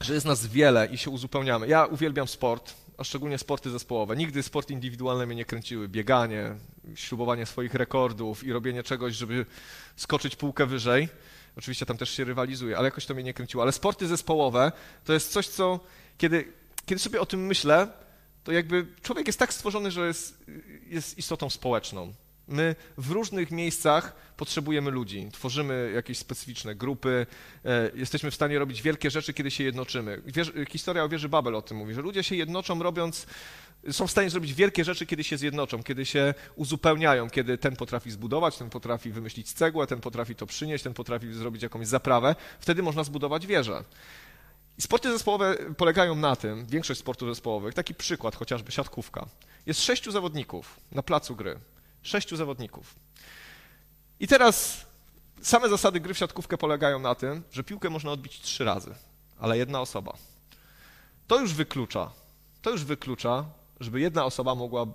że 0.00 0.14
jest 0.14 0.26
nas 0.26 0.46
wiele 0.46 0.86
i 0.86 0.98
się 0.98 1.10
uzupełniamy. 1.10 1.68
Ja 1.68 1.86
uwielbiam 1.86 2.28
sport, 2.28 2.74
a 2.98 3.04
szczególnie 3.04 3.38
sporty 3.38 3.70
zespołowe. 3.70 4.16
Nigdy 4.16 4.42
sporty 4.42 4.72
indywidualne 4.72 5.26
mnie 5.26 5.36
nie 5.36 5.44
kręciły. 5.44 5.88
Bieganie, 5.88 6.54
ślubowanie 6.94 7.46
swoich 7.46 7.74
rekordów 7.74 8.44
i 8.44 8.52
robienie 8.52 8.82
czegoś, 8.82 9.14
żeby 9.14 9.46
skoczyć 9.96 10.36
półkę 10.36 10.66
wyżej. 10.66 11.08
Oczywiście 11.56 11.86
tam 11.86 11.96
też 11.96 12.10
się 12.10 12.24
rywalizuje, 12.24 12.78
ale 12.78 12.84
jakoś 12.84 13.06
to 13.06 13.14
mnie 13.14 13.22
nie 13.22 13.34
kręciło. 13.34 13.62
Ale 13.62 13.72
sporty 13.72 14.06
zespołowe 14.06 14.72
to 15.04 15.12
jest 15.12 15.32
coś, 15.32 15.48
co 15.48 15.80
kiedy, 16.18 16.52
kiedy 16.86 17.00
sobie 17.00 17.20
o 17.20 17.26
tym 17.26 17.46
myślę, 17.46 17.88
to 18.44 18.52
jakby 18.52 18.86
człowiek 19.02 19.26
jest 19.26 19.38
tak 19.38 19.54
stworzony, 19.54 19.90
że 19.90 20.06
jest, 20.06 20.44
jest 20.86 21.18
istotą 21.18 21.50
społeczną. 21.50 22.12
My 22.48 22.76
w 22.98 23.10
różnych 23.10 23.50
miejscach 23.50 24.16
potrzebujemy 24.36 24.90
ludzi, 24.90 25.28
tworzymy 25.32 25.92
jakieś 25.94 26.18
specyficzne 26.18 26.74
grupy, 26.74 27.26
e, 27.64 27.90
jesteśmy 27.94 28.30
w 28.30 28.34
stanie 28.34 28.58
robić 28.58 28.82
wielkie 28.82 29.10
rzeczy, 29.10 29.34
kiedy 29.34 29.50
się 29.50 29.64
jednoczymy. 29.64 30.22
historia 30.68 31.04
o 31.04 31.08
wieży 31.08 31.28
Babel 31.28 31.54
o 31.54 31.62
tym 31.62 31.76
mówi, 31.76 31.94
że 31.94 32.02
ludzie 32.02 32.22
się 32.22 32.36
jednoczą, 32.36 32.82
robiąc, 32.82 33.26
są 33.90 34.06
w 34.06 34.10
stanie 34.10 34.30
zrobić 34.30 34.54
wielkie 34.54 34.84
rzeczy, 34.84 35.06
kiedy 35.06 35.24
się 35.24 35.36
zjednoczą, 35.36 35.82
kiedy 35.82 36.06
się 36.06 36.34
uzupełniają, 36.56 37.30
kiedy 37.30 37.58
ten 37.58 37.76
potrafi 37.76 38.10
zbudować, 38.10 38.58
ten 38.58 38.70
potrafi 38.70 39.10
wymyślić 39.10 39.52
cegłę, 39.52 39.86
ten 39.86 40.00
potrafi 40.00 40.34
to 40.34 40.46
przynieść, 40.46 40.84
ten 40.84 40.94
potrafi 40.94 41.32
zrobić 41.32 41.62
jakąś 41.62 41.86
zaprawę. 41.86 42.36
Wtedy 42.60 42.82
można 42.82 43.04
zbudować 43.04 43.46
wieżę. 43.46 43.84
Sporty 44.80 45.12
zespołowe 45.12 45.56
polegają 45.76 46.14
na 46.14 46.36
tym, 46.36 46.66
większość 46.66 47.00
sportów 47.00 47.28
zespołowych, 47.28 47.74
taki 47.74 47.94
przykład 47.94 48.36
chociażby 48.36 48.72
siatkówka. 48.72 49.26
Jest 49.66 49.82
sześciu 49.82 50.10
zawodników 50.10 50.80
na 50.92 51.02
placu 51.02 51.36
gry. 51.36 51.58
Sześciu 52.04 52.36
zawodników. 52.36 52.94
I 54.20 54.28
teraz 54.28 54.86
same 55.42 55.68
zasady 55.68 56.00
gry 56.00 56.14
w 56.14 56.18
siatkówkę 56.18 56.58
polegają 56.58 56.98
na 56.98 57.14
tym, 57.14 57.42
że 57.52 57.64
piłkę 57.64 57.90
można 57.90 58.10
odbić 58.12 58.40
trzy 58.40 58.64
razy, 58.64 58.94
ale 59.38 59.58
jedna 59.58 59.80
osoba. 59.80 60.16
To 61.26 61.40
już 61.40 61.54
wyklucza, 61.54 62.10
to 62.62 62.70
już 62.70 62.84
wyklucza, 62.84 63.44
żeby 63.80 64.00
jedna 64.00 64.24
osoba 64.24 64.54
mogła 64.54 64.86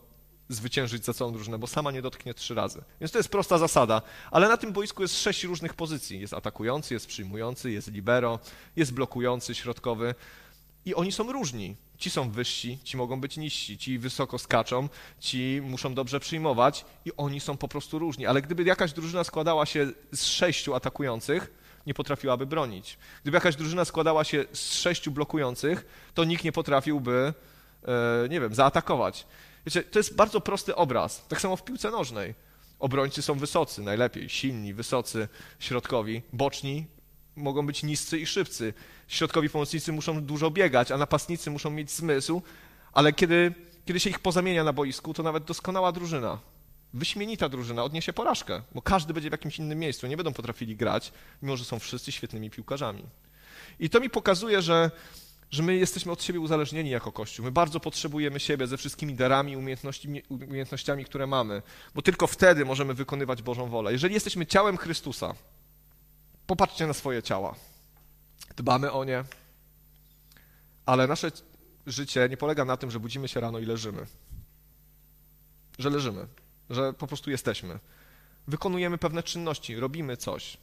zwyciężyć 0.50 1.06
za 1.06 1.14
całą 1.14 1.34
drużynę, 1.34 1.58
bo 1.58 1.68
sama 1.68 1.92
nie 1.92 2.02
dotknie 2.02 2.34
trzy 2.34 2.56
razy. 2.56 2.82
Więc 3.02 3.12
to 3.12 3.20
jest 3.20 3.30
prosta 3.30 3.58
zasada, 3.58 4.02
ale 4.32 4.48
na 4.48 4.58
tym 4.58 4.74
boisku 4.74 5.02
jest 5.02 5.22
sześć 5.22 5.44
różnych 5.44 5.74
pozycji. 5.74 6.20
Jest 6.20 6.34
atakujący, 6.34 6.94
jest 6.94 7.08
przyjmujący, 7.08 7.72
jest 7.72 7.92
libero, 7.92 8.40
jest 8.76 8.94
blokujący, 8.94 9.56
środkowy 9.56 10.16
i 10.86 10.96
oni 10.96 11.12
są 11.12 11.32
różni. 11.32 11.76
Ci 12.00 12.10
są 12.10 12.32
wyżsi, 12.32 12.80
ci 12.84 12.98
mogą 12.98 13.22
być 13.22 13.38
niżsi, 13.38 13.78
ci 13.78 14.00
wysoko 14.00 14.40
skaczą, 14.40 14.90
ci 15.20 15.62
muszą 15.64 15.94
dobrze 15.94 16.20
przyjmować 16.20 16.86
i 17.06 17.12
oni 17.18 17.40
są 17.40 17.58
po 17.58 17.68
prostu 17.68 18.00
różni. 18.00 18.26
Ale 18.26 18.42
gdyby 18.42 18.64
jakaś 18.64 18.94
drużyna 18.94 19.24
składała 19.24 19.66
się 19.66 19.92
z 20.12 20.26
sześciu 20.26 20.76
atakujących, 20.76 21.52
nie 21.88 21.94
potrafiłaby 21.94 22.46
bronić. 22.46 22.98
Gdyby 23.22 23.38
jakaś 23.38 23.56
drużyna 23.56 23.86
składała 23.86 24.24
się 24.24 24.46
z 24.54 24.74
sześciu 24.74 25.12
blokujących, 25.12 25.86
to 26.14 26.24
nikt 26.24 26.44
nie 26.44 26.52
potrafiłby, 26.52 27.34
e, 27.84 28.30
nie 28.30 28.42
wiem, 28.42 28.56
zaatakować. 28.56 29.28
Wiecie, 29.66 29.84
to 29.84 30.00
jest 30.00 30.16
bardzo 30.16 30.42
prosty 30.42 30.76
obraz. 30.76 31.28
Tak 31.28 31.42
samo 31.42 31.56
w 31.56 31.64
piłce 31.64 31.92
nożnej. 31.92 32.36
Obrońcy 32.80 33.22
są 33.22 33.36
wysocy, 33.36 33.82
najlepiej, 33.82 34.30
silni, 34.30 34.74
wysocy, 34.74 35.28
środkowi, 35.60 36.22
boczni 36.34 36.86
mogą 37.40 37.66
być 37.66 37.84
niscy 37.84 38.20
i 38.20 38.26
szybcy. 38.26 38.74
Środkowi 39.08 39.50
pomocnicy 39.50 39.92
muszą 39.92 40.24
dużo 40.24 40.52
biegać, 40.52 40.92
a 40.92 40.98
napastnicy 40.98 41.52
muszą 41.52 41.70
mieć 41.70 41.92
zmysł, 41.92 42.42
ale 42.94 43.14
kiedy, 43.14 43.54
kiedy 43.86 44.00
się 44.00 44.10
ich 44.10 44.20
pozamienia 44.20 44.64
na 44.64 44.74
boisku, 44.74 45.14
to 45.14 45.24
nawet 45.24 45.44
doskonała 45.44 45.92
drużyna, 45.92 46.40
wyśmienita 46.94 47.50
drużyna 47.50 47.84
odniesie 47.84 48.14
porażkę, 48.14 48.62
bo 48.76 48.82
każdy 48.82 49.14
będzie 49.14 49.30
w 49.30 49.32
jakimś 49.32 49.60
innym 49.60 49.80
miejscu, 49.80 50.08
nie 50.08 50.18
będą 50.18 50.34
potrafili 50.34 50.76
grać, 50.76 51.12
mimo 51.42 51.58
że 51.58 51.66
są 51.66 51.80
wszyscy 51.80 52.12
świetnymi 52.12 52.50
piłkarzami. 52.50 53.04
I 53.80 53.90
to 53.90 54.00
mi 54.00 54.10
pokazuje, 54.10 54.62
że 54.62 54.92
że 55.52 55.64
my 55.64 55.76
jesteśmy 55.76 56.12
od 56.12 56.24
siebie 56.24 56.40
uzależnieni 56.40 56.90
jako 56.90 57.12
Kościół. 57.12 57.46
My 57.46 57.52
bardzo 57.52 57.80
potrzebujemy 57.80 58.40
siebie 58.40 58.68
ze 58.68 58.78
wszystkimi 58.78 59.14
darami, 59.16 59.58
umiejętności, 59.58 60.24
umiejętnościami, 60.30 61.06
które 61.06 61.28
mamy, 61.28 61.62
bo 61.96 62.02
tylko 62.02 62.28
wtedy 62.28 62.66
możemy 62.66 62.94
wykonywać 62.94 63.42
Bożą 63.42 63.70
wolę. 63.70 63.92
Jeżeli 63.92 64.14
jesteśmy 64.14 64.46
ciałem 64.46 64.78
Chrystusa, 64.78 65.36
popatrzcie 66.50 66.88
na 66.88 66.94
swoje 66.94 67.24
ciała. 67.24 67.56
Dbamy 68.58 68.92
o 68.92 69.04
nie, 69.04 69.24
ale 70.86 71.08
nasze 71.08 71.32
życie 71.88 72.28
nie 72.30 72.38
polega 72.38 72.66
na 72.66 72.78
tym, 72.78 72.92
że 72.92 73.00
budzimy 73.00 73.28
się 73.28 73.40
rano 73.40 73.60
i 73.60 73.66
leżymy. 73.66 74.06
Że 75.80 75.90
leżymy, 75.90 76.28
że 76.70 76.94
po 76.94 77.08
prostu 77.08 77.32
jesteśmy. 77.32 77.80
Wykonujemy 78.48 78.98
pewne 78.98 79.24
czynności, 79.24 79.80
robimy 79.80 80.18
coś. 80.18 80.58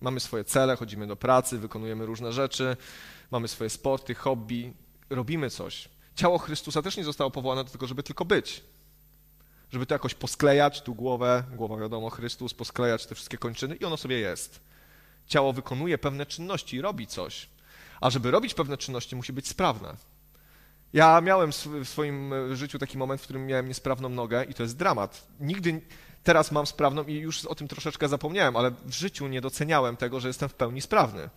Mamy 0.00 0.20
swoje 0.20 0.44
cele, 0.44 0.76
chodzimy 0.76 1.06
do 1.06 1.16
pracy, 1.16 1.58
wykonujemy 1.58 2.06
różne 2.06 2.32
rzeczy, 2.32 2.76
mamy 3.30 3.48
swoje 3.48 3.70
sporty, 3.70 4.14
hobby, 4.14 4.72
robimy 5.10 5.50
coś. 5.50 5.88
Ciało 6.14 6.38
Chrystusa 6.38 6.82
też 6.82 6.96
nie 6.96 7.04
zostało 7.04 7.30
powołane 7.30 7.64
do 7.64 7.70
tego, 7.70 7.86
żeby 7.86 8.02
tylko 8.02 8.24
być. 8.24 8.64
Żeby 9.70 9.86
to 9.86 9.94
jakoś 9.94 10.14
posklejać, 10.14 10.82
tu 10.82 10.94
głowę, 10.94 11.44
głowa 11.56 11.76
wiadomo, 11.76 12.10
Chrystus, 12.10 12.54
posklejać 12.54 13.06
te 13.06 13.14
wszystkie 13.14 13.38
kończyny 13.38 13.76
i 13.76 13.84
ono 13.84 13.96
sobie 13.96 14.18
jest. 14.18 14.71
Ciało 15.26 15.52
wykonuje 15.52 15.98
pewne 15.98 16.26
czynności, 16.26 16.80
robi 16.80 17.06
coś. 17.06 17.48
A 18.00 18.10
żeby 18.10 18.30
robić 18.30 18.54
pewne 18.54 18.76
czynności, 18.76 19.16
musi 19.16 19.32
być 19.32 19.48
sprawne. 19.48 19.96
Ja 20.92 21.20
miałem 21.20 21.52
w 21.84 21.88
swoim 21.88 22.34
życiu 22.56 22.78
taki 22.78 22.98
moment, 22.98 23.20
w 23.20 23.24
którym 23.24 23.46
miałem 23.46 23.68
niesprawną 23.68 24.08
nogę 24.08 24.44
i 24.44 24.54
to 24.54 24.62
jest 24.62 24.76
dramat. 24.76 25.26
Nigdy 25.40 25.80
teraz 26.22 26.52
mam 26.52 26.66
sprawną 26.66 27.04
i 27.04 27.14
już 27.14 27.44
o 27.44 27.54
tym 27.54 27.68
troszeczkę 27.68 28.08
zapomniałem, 28.08 28.56
ale 28.56 28.70
w 28.70 28.92
życiu 28.92 29.28
nie 29.28 29.40
doceniałem 29.40 29.96
tego, 29.96 30.20
że 30.20 30.28
jestem 30.28 30.48
w 30.48 30.54
pełni 30.54 30.80
sprawny 30.80 31.28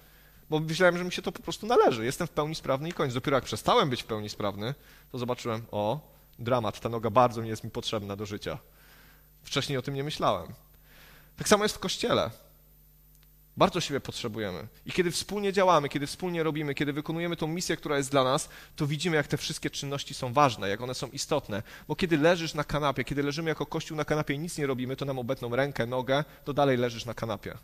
bo 0.50 0.60
myślałem, 0.60 0.98
że 0.98 1.04
mi 1.04 1.12
się 1.12 1.22
to 1.22 1.32
po 1.32 1.44
prostu 1.44 1.68
należy. 1.68 2.06
Jestem 2.06 2.28
w 2.28 2.30
pełni 2.30 2.56
sprawny 2.56 2.90
i 2.90 2.94
koniec. 2.94 3.14
Dopiero 3.14 3.38
jak 3.38 3.44
przestałem 3.44 3.90
być 3.90 4.04
w 4.04 4.06
pełni 4.06 4.30
sprawny, 4.30 4.74
to 5.12 5.18
zobaczyłem, 5.18 5.66
o, 5.72 6.00
dramat, 6.40 6.80
ta 6.80 6.90
noga 6.90 7.10
bardzo 7.10 7.42
nie 7.42 7.50
jest 7.50 7.64
mi 7.64 7.72
potrzebna 7.72 8.16
do 8.16 8.26
życia. 8.26 8.58
Wcześniej 9.44 9.78
o 9.78 9.82
tym 9.82 9.94
nie 9.94 10.04
myślałem. 10.04 10.54
Tak 11.38 11.48
samo 11.48 11.64
jest 11.64 11.76
w 11.76 11.80
kościele. 11.80 12.30
Bardzo 13.58 13.82
siebie 13.82 14.00
potrzebujemy. 14.00 14.68
I 14.86 14.92
kiedy 14.92 15.12
wspólnie 15.12 15.54
działamy, 15.54 15.90
kiedy 15.90 16.08
wspólnie 16.08 16.44
robimy, 16.44 16.76
kiedy 16.76 16.94
wykonujemy 16.94 17.36
tą 17.36 17.48
misję, 17.48 17.78
która 17.78 17.98
jest 17.98 18.12
dla 18.12 18.24
nas, 18.24 18.50
to 18.76 18.88
widzimy, 18.88 19.16
jak 19.16 19.28
te 19.28 19.38
wszystkie 19.38 19.70
czynności 19.70 20.14
są 20.14 20.34
ważne, 20.34 20.70
jak 20.70 20.82
one 20.82 20.94
są 20.94 21.08
istotne. 21.08 21.64
Bo 21.88 21.96
kiedy 21.96 22.18
leżysz 22.18 22.54
na 22.54 22.64
kanapie, 22.64 23.04
kiedy 23.04 23.24
leżymy 23.24 23.50
jako 23.50 23.66
kościół 23.66 23.98
na 23.98 24.06
kanapie 24.06 24.34
i 24.34 24.40
nic 24.40 24.58
nie 24.58 24.68
robimy, 24.68 24.96
to 24.96 25.06
nam 25.06 25.20
obetną 25.20 25.56
rękę, 25.56 25.86
nogę, 25.86 26.24
to 26.44 26.54
dalej 26.54 26.78
leżysz 26.78 27.06
na 27.06 27.14
kanapie 27.14 27.58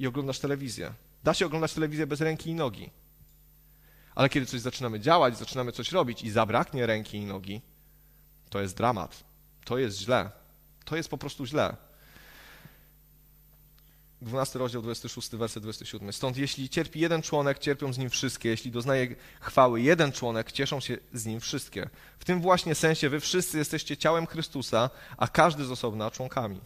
i 0.00 0.06
oglądasz 0.06 0.38
telewizję. 0.38 0.92
Da 1.24 1.34
się 1.34 1.46
oglądać 1.46 1.74
telewizję 1.74 2.06
bez 2.06 2.20
ręki 2.20 2.50
i 2.50 2.54
nogi. 2.54 2.90
Ale 4.14 4.28
kiedy 4.28 4.46
coś 4.46 4.60
zaczynamy 4.60 5.00
działać, 5.00 5.38
zaczynamy 5.38 5.72
coś 5.72 5.92
robić 5.92 6.22
i 6.22 6.30
zabraknie 6.30 6.86
ręki 6.86 7.18
i 7.18 7.26
nogi, 7.26 7.60
to 8.50 8.60
jest 8.60 8.76
dramat. 8.76 9.24
To 9.64 9.78
jest 9.78 9.98
źle. 9.98 10.30
To 10.84 10.96
jest 10.96 11.08
po 11.08 11.18
prostu 11.18 11.46
źle. 11.46 11.76
12 14.22 14.58
rozdział, 14.58 14.82
26, 14.82 15.30
werset 15.30 15.62
27. 15.62 16.12
Stąd 16.12 16.36
jeśli 16.36 16.68
cierpi 16.68 17.00
jeden 17.00 17.22
członek, 17.22 17.58
cierpią 17.58 17.92
z 17.92 17.98
nim 17.98 18.10
wszystkie. 18.10 18.48
Jeśli 18.48 18.70
doznaje 18.70 19.16
chwały 19.40 19.80
jeden 19.80 20.12
członek, 20.12 20.52
cieszą 20.52 20.80
się 20.80 20.98
z 21.12 21.26
nim 21.26 21.40
wszystkie. 21.40 21.90
W 22.18 22.24
tym 22.24 22.40
właśnie 22.40 22.74
sensie 22.74 23.08
wy 23.08 23.20
wszyscy 23.20 23.58
jesteście 23.58 23.96
ciałem 23.96 24.26
Chrystusa, 24.26 24.90
a 25.16 25.28
każdy 25.28 25.64
z 25.64 25.70
osobna 25.70 26.10
członkami. 26.10 26.60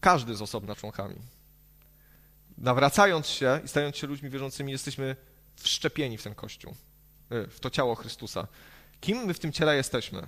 Każdy 0.00 0.34
z 0.34 0.42
osobna 0.42 0.74
członkami 0.74 1.16
nawracając 2.58 3.26
się 3.26 3.60
i 3.64 3.68
stając 3.68 3.96
się 3.96 4.06
ludźmi 4.06 4.30
wierzącymi, 4.30 4.72
jesteśmy 4.72 5.16
wszczepieni 5.56 6.18
w 6.18 6.22
ten 6.22 6.34
Kościół, 6.34 6.74
y, 7.32 7.46
w 7.46 7.60
to 7.60 7.70
ciało 7.70 7.94
Chrystusa. 7.94 8.46
Kim 9.00 9.18
my 9.18 9.34
w 9.34 9.38
tym 9.38 9.52
ciele 9.52 9.76
jesteśmy? 9.76 10.26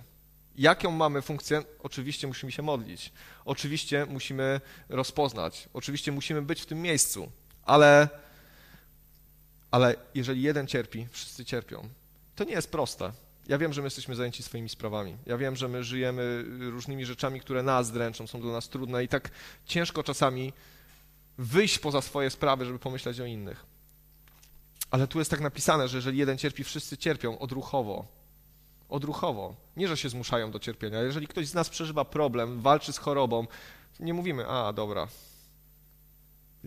Jaką 0.58 0.90
mamy 0.90 1.22
funkcję? 1.22 1.62
Oczywiście 1.82 2.26
musimy 2.26 2.52
się 2.52 2.62
modlić. 2.62 3.12
Oczywiście 3.44 4.06
musimy 4.06 4.60
rozpoznać. 4.88 5.68
Oczywiście 5.74 6.12
musimy 6.12 6.42
być 6.42 6.60
w 6.60 6.66
tym 6.66 6.82
miejscu. 6.82 7.32
Ale, 7.62 8.08
ale 9.70 9.94
jeżeli 10.14 10.42
jeden 10.42 10.66
cierpi, 10.66 11.08
wszyscy 11.10 11.44
cierpią. 11.44 11.88
To 12.36 12.44
nie 12.44 12.52
jest 12.52 12.70
proste. 12.70 13.12
Ja 13.48 13.58
wiem, 13.58 13.72
że 13.72 13.80
my 13.80 13.86
jesteśmy 13.86 14.14
zajęci 14.14 14.42
swoimi 14.42 14.68
sprawami. 14.68 15.16
Ja 15.26 15.38
wiem, 15.38 15.56
że 15.56 15.68
my 15.68 15.84
żyjemy 15.84 16.44
różnymi 16.70 17.06
rzeczami, 17.06 17.40
które 17.40 17.62
nas 17.62 17.92
dręczą, 17.92 18.26
są 18.26 18.40
dla 18.40 18.52
nas 18.52 18.68
trudne 18.68 19.04
i 19.04 19.08
tak 19.08 19.30
ciężko 19.66 20.02
czasami 20.02 20.52
wyjść 21.38 21.78
poza 21.78 22.00
swoje 22.00 22.30
sprawy, 22.30 22.64
żeby 22.64 22.78
pomyśleć 22.78 23.20
o 23.20 23.24
innych. 23.24 23.66
Ale 24.90 25.06
tu 25.06 25.18
jest 25.18 25.30
tak 25.30 25.40
napisane, 25.40 25.88
że 25.88 25.98
jeżeli 25.98 26.18
jeden 26.18 26.38
cierpi, 26.38 26.64
wszyscy 26.64 26.96
cierpią 26.96 27.38
odruchowo. 27.38 28.17
Odruchowo. 28.88 29.56
Nie, 29.76 29.88
że 29.88 29.96
się 29.96 30.08
zmuszają 30.08 30.50
do 30.50 30.58
cierpienia. 30.58 31.02
Jeżeli 31.02 31.26
ktoś 31.26 31.46
z 31.46 31.54
nas 31.54 31.68
przeżywa 31.68 32.04
problem, 32.04 32.60
walczy 32.60 32.92
z 32.92 32.98
chorobą, 32.98 33.46
nie 34.00 34.14
mówimy, 34.14 34.46
a 34.46 34.72
dobra, 34.72 35.08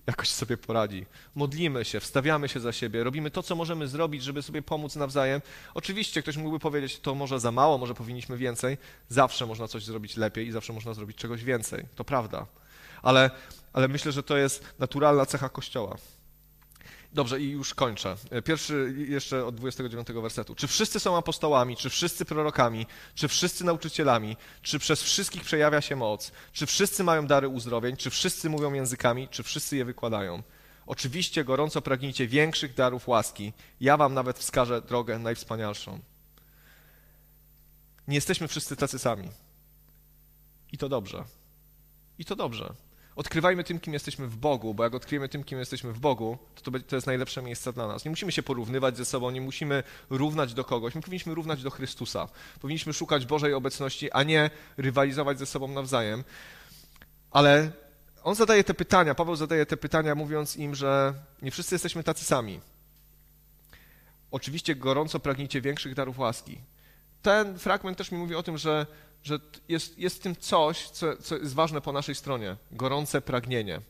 jakoś 0.08 0.30
sobie 0.30 0.58
poradzi. 0.58 1.06
Modlimy 1.36 1.86
się, 1.86 2.00
wstawiamy 2.00 2.50
się 2.50 2.60
za 2.60 2.72
siebie, 2.72 3.04
robimy 3.04 3.32
to, 3.32 3.44
co 3.44 3.56
możemy 3.56 3.88
zrobić, 3.88 4.24
żeby 4.24 4.42
sobie 4.42 4.62
pomóc 4.62 4.96
nawzajem. 4.96 5.42
Oczywiście 5.74 6.22
ktoś 6.22 6.38
mógłby 6.38 6.60
powiedzieć, 6.60 7.00
to 7.00 7.16
może 7.16 7.40
za 7.40 7.52
mało, 7.52 7.78
może 7.78 7.94
powinniśmy 7.94 8.38
więcej. 8.38 8.78
Zawsze 9.10 9.46
można 9.46 9.68
coś 9.68 9.86
zrobić 9.86 10.18
lepiej 10.18 10.48
i 10.48 10.52
zawsze 10.52 10.74
można 10.74 10.94
zrobić 10.94 11.18
czegoś 11.18 11.44
więcej. 11.44 11.86
To 11.96 12.04
prawda. 12.04 12.46
Ale 13.02 13.32
ale 13.74 13.88
myślę, 13.88 14.12
że 14.12 14.24
to 14.24 14.38
jest 14.38 14.64
naturalna 14.80 15.26
cecha 15.26 15.50
Kościoła. 15.50 15.98
Dobrze, 17.14 17.42
i 17.42 17.50
już 17.50 17.74
kończę. 17.74 18.16
Pierwszy 18.44 18.94
jeszcze 19.08 19.46
od 19.46 19.56
29 19.56 20.08
wersetu. 20.08 20.56
Czy 20.56 20.68
wszyscy 20.68 21.00
są 21.00 21.18
apostołami, 21.18 21.78
czy 21.78 21.90
wszyscy 21.90 22.26
prorokami, 22.26 22.86
czy 23.16 23.28
wszyscy 23.28 23.64
nauczycielami, 23.64 24.38
czy 24.62 24.80
przez 24.80 25.04
wszystkich 25.04 25.44
przejawia 25.44 25.82
się 25.82 25.96
moc, 25.96 26.32
czy 26.54 26.66
wszyscy 26.66 27.04
mają 27.04 27.28
dary 27.28 27.48
uzdrowień, 27.48 27.98
czy 27.98 28.10
wszyscy 28.10 28.50
mówią 28.50 28.74
językami, 28.74 29.28
czy 29.28 29.44
wszyscy 29.44 29.78
je 29.78 29.86
wykładają? 29.86 30.44
Oczywiście 30.86 31.44
gorąco 31.44 31.82
pragnijcie 31.82 32.28
większych 32.28 32.74
darów 32.74 33.08
łaski. 33.08 33.54
Ja 33.82 33.98
wam 33.98 34.14
nawet 34.14 34.40
wskażę 34.40 34.82
drogę 34.82 35.20
najwspanialszą. 35.20 36.00
Nie 38.08 38.16
jesteśmy 38.16 38.48
wszyscy 38.48 38.76
tacy 38.76 39.00
sami. 39.00 39.30
I 40.72 40.78
to 40.78 40.90
dobrze. 40.90 41.24
I 42.20 42.26
to 42.26 42.36
dobrze 42.36 42.74
odkrywajmy 43.16 43.64
tym, 43.64 43.80
kim 43.80 43.94
jesteśmy 43.94 44.28
w 44.28 44.38
Bogu, 44.38 44.74
bo 44.74 44.84
jak 44.84 44.96
odkryjemy 44.96 45.30
tym, 45.30 45.44
kim 45.44 45.60
jesteśmy 45.60 45.94
w 45.94 46.00
Bogu, 46.00 46.38
to 46.64 46.72
to 46.88 46.96
jest 46.96 47.08
najlepsze 47.08 47.42
miejsce 47.42 47.74
dla 47.74 47.88
nas. 47.88 48.06
Nie 48.06 48.12
musimy 48.12 48.32
się 48.32 48.44
porównywać 48.44 48.98
ze 48.98 49.06
sobą, 49.06 49.32
nie 49.32 49.42
musimy 49.42 49.84
równać 50.10 50.54
do 50.54 50.64
kogoś. 50.64 50.96
My 50.96 51.02
powinniśmy 51.02 51.36
równać 51.36 51.64
do 51.64 51.70
Chrystusa. 51.70 52.28
Powinniśmy 52.60 52.94
szukać 52.94 53.26
Bożej 53.26 53.54
obecności, 53.54 54.12
a 54.12 54.24
nie 54.24 54.50
rywalizować 54.78 55.40
ze 55.40 55.46
sobą 55.46 55.68
nawzajem. 55.68 56.24
Ale, 57.32 57.72
on 58.24 58.36
zadaje 58.36 58.64
te 58.64 58.74
pytania, 58.74 59.16
Paweł 59.16 59.36
zadaje 59.36 59.66
te 59.66 59.78
pytania, 59.78 60.16
mówiąc 60.16 60.58
im, 60.58 60.76
że 60.76 61.14
nie 61.42 61.52
wszyscy 61.52 61.76
jesteśmy 61.76 62.04
tacy 62.04 62.26
sami. 62.26 62.62
Oczywiście 64.32 64.76
gorąco 64.76 65.20
pragnijcie 65.20 65.62
większych 65.62 65.96
darów 65.96 66.20
łaski. 66.20 66.58
Ten 67.22 67.60
fragment 67.60 67.98
też 67.98 68.12
mi 68.12 68.18
mówi 68.18 68.36
o 68.36 68.44
tym, 68.44 68.58
że, 68.58 68.86
że 69.24 69.40
jest, 69.70 69.98
jest 69.98 70.16
w 70.16 70.20
tym 70.20 70.36
coś, 70.36 70.90
co, 70.90 71.18
co 71.18 71.38
jest 71.38 71.54
ważne 71.54 71.82
po 71.82 71.92
naszej 71.92 72.16
stronie. 72.16 72.56
Gorące 72.72 73.22
pragnienie. 73.22 73.82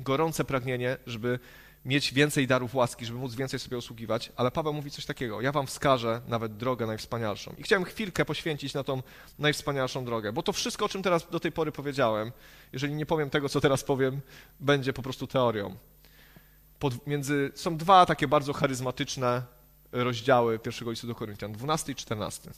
Gorące 0.00 0.44
pragnienie, 0.44 0.96
żeby 1.06 1.38
mieć 1.84 2.12
więcej 2.12 2.46
darów 2.46 2.74
łaski, 2.74 3.06
żeby 3.06 3.18
móc 3.18 3.34
więcej 3.34 3.60
sobie 3.60 3.78
usługiwać, 3.78 4.32
ale 4.36 4.50
Paweł 4.50 4.72
mówi 4.72 4.90
coś 4.90 5.06
takiego, 5.06 5.40
ja 5.40 5.52
wam 5.52 5.66
wskażę 5.66 6.20
nawet 6.28 6.56
drogę 6.56 6.86
najwspanialszą. 6.86 7.54
I 7.58 7.62
chciałem 7.62 7.84
chwilkę 7.84 8.24
poświęcić 8.24 8.74
na 8.74 8.84
tą 8.84 9.02
najwspanialszą 9.38 10.04
drogę, 10.04 10.32
bo 10.32 10.42
to 10.42 10.52
wszystko, 10.52 10.84
o 10.84 10.88
czym 10.88 11.02
teraz 11.02 11.30
do 11.30 11.40
tej 11.40 11.52
pory 11.52 11.72
powiedziałem, 11.72 12.32
jeżeli 12.72 12.94
nie 12.94 13.06
powiem 13.06 13.30
tego, 13.30 13.48
co 13.48 13.60
teraz 13.60 13.84
powiem, 13.84 14.20
będzie 14.60 14.92
po 14.92 15.02
prostu 15.02 15.26
teorią. 15.26 15.76
Pod, 16.78 17.06
między, 17.06 17.52
są 17.54 17.76
dwa 17.76 18.06
takie 18.06 18.28
bardzo 18.28 18.52
charyzmatyczne 18.52 19.42
rozdziały 19.92 20.58
pierwszego 20.58 20.90
listu 20.90 21.06
do 21.06 21.14
Koryntian, 21.14 21.52
12 21.52 21.92
i 21.92 21.94
14. 21.94 22.50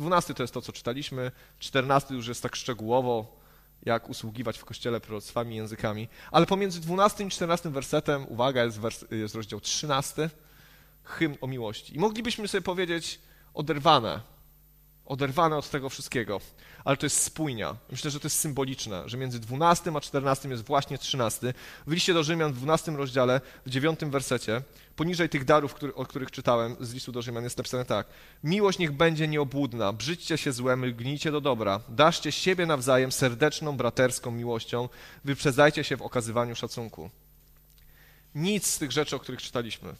12 0.00 0.34
to 0.34 0.42
jest 0.42 0.54
to, 0.54 0.62
co 0.62 0.72
czytaliśmy, 0.72 1.32
14 1.58 2.14
już 2.14 2.28
jest 2.28 2.42
tak 2.42 2.56
szczegółowo, 2.56 3.36
jak 3.82 4.08
usługiwać 4.08 4.58
w 4.58 4.64
kościele 4.64 5.00
proroctwami 5.00 5.56
językami. 5.56 6.08
Ale 6.30 6.46
pomiędzy 6.46 6.80
12 6.80 7.24
i 7.24 7.30
14 7.30 7.70
wersetem, 7.70 8.26
uwaga, 8.28 8.64
jest, 8.64 8.80
wers 8.80 9.04
jest 9.10 9.34
rozdział 9.34 9.60
13, 9.60 10.30
hymn 11.04 11.36
o 11.40 11.46
miłości. 11.46 11.96
I 11.96 11.98
moglibyśmy 11.98 12.48
sobie 12.48 12.62
powiedzieć 12.62 13.20
oderwane, 13.54 14.20
oderwane 15.10 15.56
od 15.56 15.70
tego 15.70 15.88
wszystkiego, 15.88 16.40
ale 16.84 16.96
to 16.96 17.06
jest 17.06 17.22
spójnia. 17.22 17.76
Myślę, 17.90 18.10
że 18.10 18.20
to 18.20 18.26
jest 18.26 18.38
symboliczne, 18.38 19.02
że 19.06 19.16
między 19.16 19.40
12 19.40 19.92
a 19.96 20.00
14 20.00 20.48
jest 20.48 20.64
właśnie 20.64 20.98
13. 20.98 21.54
W 21.86 21.92
liście 21.92 22.14
do 22.14 22.22
Rzymian 22.22 22.52
w 22.52 22.56
12 22.56 22.92
rozdziale, 22.92 23.40
w 23.66 23.70
9 23.70 24.00
wersecie, 24.00 24.62
poniżej 24.96 25.28
tych 25.28 25.44
darów, 25.44 25.74
który, 25.74 25.94
o 25.94 26.06
których 26.06 26.30
czytałem 26.30 26.76
z 26.80 26.94
listu 26.94 27.12
do 27.12 27.22
Rzymian, 27.22 27.44
jest 27.44 27.58
napisane 27.58 27.84
tak. 27.84 28.06
Miłość 28.44 28.78
niech 28.78 28.92
będzie 28.92 29.28
nieobłudna, 29.28 29.92
brzydźcie 29.92 30.38
się 30.38 30.52
złem, 30.52 30.84
lgnijcie 30.84 31.32
do 31.32 31.40
dobra, 31.40 31.80
daszcie 31.88 32.32
siebie 32.32 32.66
nawzajem 32.66 33.12
serdeczną, 33.12 33.76
braterską 33.76 34.30
miłością, 34.30 34.88
wyprzedzajcie 35.24 35.84
się 35.84 35.96
w 35.96 36.02
okazywaniu 36.02 36.56
szacunku. 36.56 37.10
Nic 38.34 38.66
z 38.66 38.78
tych 38.78 38.92
rzeczy, 38.92 39.16
o 39.16 39.18
których 39.18 39.42
czytaliśmy, 39.42 39.94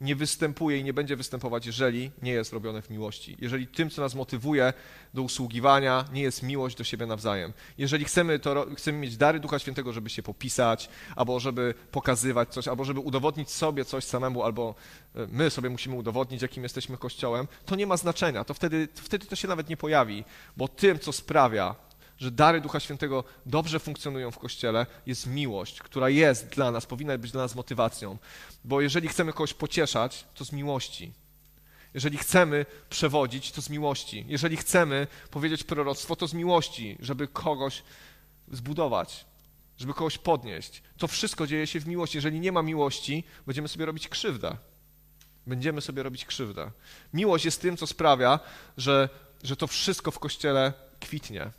nie 0.00 0.16
występuje 0.16 0.78
i 0.78 0.84
nie 0.84 0.92
będzie 0.92 1.16
występować, 1.16 1.66
jeżeli 1.66 2.10
nie 2.22 2.32
jest 2.32 2.52
robione 2.52 2.82
w 2.82 2.90
miłości. 2.90 3.36
Jeżeli 3.40 3.66
tym, 3.66 3.90
co 3.90 4.02
nas 4.02 4.14
motywuje 4.14 4.72
do 5.14 5.22
usługiwania, 5.22 6.04
nie 6.12 6.22
jest 6.22 6.42
miłość 6.42 6.76
do 6.76 6.84
siebie 6.84 7.06
nawzajem. 7.06 7.52
Jeżeli 7.78 8.04
chcemy, 8.04 8.38
to, 8.38 8.66
chcemy 8.76 8.98
mieć 8.98 9.16
dary 9.16 9.40
Ducha 9.40 9.58
Świętego, 9.58 9.92
żeby 9.92 10.10
się 10.10 10.22
popisać, 10.22 10.88
albo 11.16 11.40
żeby 11.40 11.74
pokazywać 11.92 12.48
coś, 12.48 12.68
albo 12.68 12.84
żeby 12.84 13.00
udowodnić 13.00 13.50
sobie 13.50 13.84
coś 13.84 14.04
samemu, 14.04 14.42
albo 14.42 14.74
e, 15.14 15.26
my 15.32 15.50
sobie 15.50 15.70
musimy 15.70 15.96
udowodnić, 15.96 16.42
jakim 16.42 16.62
jesteśmy 16.62 16.98
Kościołem, 16.98 17.46
to 17.66 17.76
nie 17.76 17.86
ma 17.86 17.96
znaczenia. 17.96 18.44
To 18.44 18.54
wtedy, 18.54 18.88
wtedy 18.94 19.26
to 19.26 19.36
się 19.36 19.48
nawet 19.48 19.68
nie 19.68 19.76
pojawi, 19.76 20.24
bo 20.56 20.68
tym, 20.68 20.98
co 20.98 21.12
sprawia, 21.12 21.74
że 22.18 22.30
dary 22.30 22.60
Ducha 22.60 22.80
Świętego 22.80 23.24
dobrze 23.46 23.78
funkcjonują 23.78 24.30
w 24.30 24.38
Kościele, 24.38 24.86
jest 25.06 25.26
miłość, 25.26 25.80
która 25.80 26.08
jest 26.08 26.48
dla 26.48 26.70
nas, 26.70 26.86
powinna 26.86 27.18
być 27.18 27.32
dla 27.32 27.42
nas 27.42 27.54
motywacją. 27.54 28.18
Bo 28.64 28.80
jeżeli 28.80 29.08
chcemy 29.08 29.32
kogoś 29.32 29.54
pocieszać, 29.54 30.24
to 30.34 30.44
z 30.44 30.52
miłości. 30.52 31.12
Jeżeli 31.94 32.18
chcemy 32.18 32.66
przewodzić, 32.90 33.52
to 33.52 33.62
z 33.62 33.70
miłości. 33.70 34.24
Jeżeli 34.28 34.56
chcemy 34.56 35.06
powiedzieć 35.30 35.64
proroctwo, 35.64 36.16
to 36.16 36.28
z 36.28 36.34
miłości, 36.34 36.96
żeby 37.00 37.28
kogoś 37.28 37.82
zbudować, 38.52 39.24
żeby 39.78 39.94
kogoś 39.94 40.18
podnieść. 40.18 40.82
To 40.98 41.08
wszystko 41.08 41.46
dzieje 41.46 41.66
się 41.66 41.80
w 41.80 41.86
miłości. 41.86 42.18
Jeżeli 42.18 42.40
nie 42.40 42.52
ma 42.52 42.62
miłości, 42.62 43.24
będziemy 43.46 43.68
sobie 43.68 43.86
robić 43.86 44.08
krzywdę. 44.08 44.56
Będziemy 45.46 45.80
sobie 45.80 46.02
robić 46.02 46.24
krzywdę. 46.24 46.70
Miłość 47.12 47.44
jest 47.44 47.62
tym, 47.62 47.76
co 47.76 47.86
sprawia, 47.86 48.40
że, 48.76 49.08
że 49.42 49.56
to 49.56 49.66
wszystko 49.66 50.10
w 50.10 50.18
kościele 50.18 50.72
kwitnie 51.00 51.50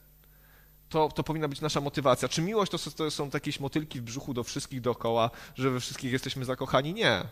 to, 0.89 1.09
to 1.09 1.23
powinna 1.23 1.47
być 1.47 1.61
nasza 1.61 1.81
motywacja. 1.81 2.29
Czy 2.29 2.41
miłość 2.41 2.71
to, 2.71 2.77
to 2.91 3.11
są 3.11 3.29
jakieś 3.33 3.59
motylki 3.59 3.99
w 4.01 4.03
brzuchu 4.03 4.33
do 4.33 4.43
wszystkich 4.43 4.81
dookoła, 4.81 5.29
że 5.55 5.69
we 5.69 5.79
wszystkich 5.79 6.11
jesteśmy 6.11 6.45
zakochani? 6.45 6.93
Nie. 6.93 7.23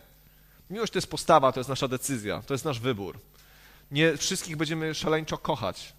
Miłość 0.70 0.92
to 0.92 0.96
jest 0.98 1.10
postawa, 1.10 1.52
to 1.52 1.60
jest 1.60 1.70
nasza 1.70 1.88
decyzja, 1.88 2.42
to 2.46 2.54
jest 2.54 2.64
nasz 2.64 2.80
wybór. 2.80 3.18
Nie 3.90 4.16
wszystkich 4.16 4.56
będziemy 4.56 4.94
szaleńczo 4.94 5.38
kochać, 5.38 5.92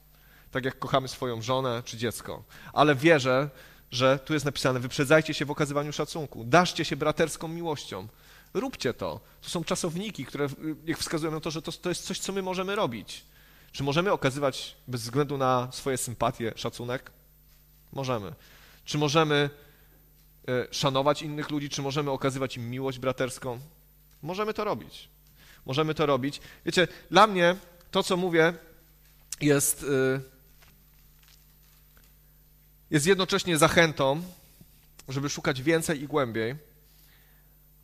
tak 0.52 0.66
jak 0.66 0.80
kochamy 0.80 1.08
swoją 1.08 1.42
żonę 1.42 1.82
czy 1.86 1.98
dziecko. 1.98 2.44
Ale 2.74 2.96
wierzę, 2.96 3.50
że 3.92 4.20
tu 4.20 4.34
jest 4.34 4.46
napisane: 4.46 4.80
wyprzedzajcie 4.80 5.34
się 5.34 5.46
w 5.46 5.52
okazywaniu 5.52 5.94
szacunku, 5.94 6.44
daszcie 6.44 6.86
się 6.86 6.96
braterską 6.96 7.48
miłością. 7.48 8.08
Róbcie 8.54 8.94
to. 8.94 9.20
To 9.42 9.50
są 9.50 9.64
czasowniki, 9.64 10.26
które 10.26 10.48
jak 10.86 10.98
wskazują 10.98 11.32
na 11.32 11.40
to, 11.40 11.52
że 11.52 11.62
to, 11.62 11.72
to 11.72 11.90
jest 11.90 12.06
coś, 12.06 12.20
co 12.20 12.34
my 12.34 12.42
możemy 12.42 12.76
robić. 12.76 13.26
Czy 13.72 13.84
możemy 13.84 14.12
okazywać 14.12 14.76
bez 14.88 15.02
względu 15.02 15.38
na 15.38 15.68
swoje 15.72 15.98
sympatie 15.98 16.54
szacunek? 16.56 17.12
Możemy. 17.94 18.34
Czy 18.86 18.98
możemy 18.98 19.50
e, 20.48 20.68
szanować 20.72 21.22
innych 21.22 21.50
ludzi, 21.50 21.70
czy 21.70 21.82
możemy 21.82 22.12
okazywać 22.12 22.58
im 22.58 22.70
miłość 22.70 23.00
braterską? 23.00 23.60
Możemy 24.22 24.54
to 24.54 24.64
robić. 24.64 25.10
Możemy 25.66 25.94
to 25.96 26.06
robić. 26.06 26.42
Wiecie, 26.66 26.88
dla 27.12 27.28
mnie 27.28 27.56
to, 27.92 28.04
co 28.04 28.18
mówię, 28.18 28.54
jest, 29.42 29.84
e, 29.84 30.20
jest 32.90 33.06
jednocześnie 33.06 33.58
zachętą, 33.58 34.22
żeby 35.08 35.30
szukać 35.30 35.62
więcej 35.62 36.02
i 36.02 36.08
głębiej, 36.08 36.56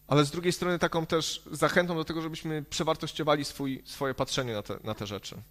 ale 0.08 0.26
z 0.26 0.32
drugiej 0.32 0.54
strony 0.54 0.80
taką 0.80 1.06
też 1.06 1.42
zachętą 1.52 1.96
do 1.96 2.06
tego, 2.06 2.22
żebyśmy 2.22 2.64
przewartościowali 2.64 3.46
swój, 3.46 3.84
swoje 3.86 4.14
patrzenie 4.14 4.54
na 4.54 4.62
te, 4.62 4.78
na 4.84 4.94
te 4.94 5.08
rzeczy. 5.08 5.42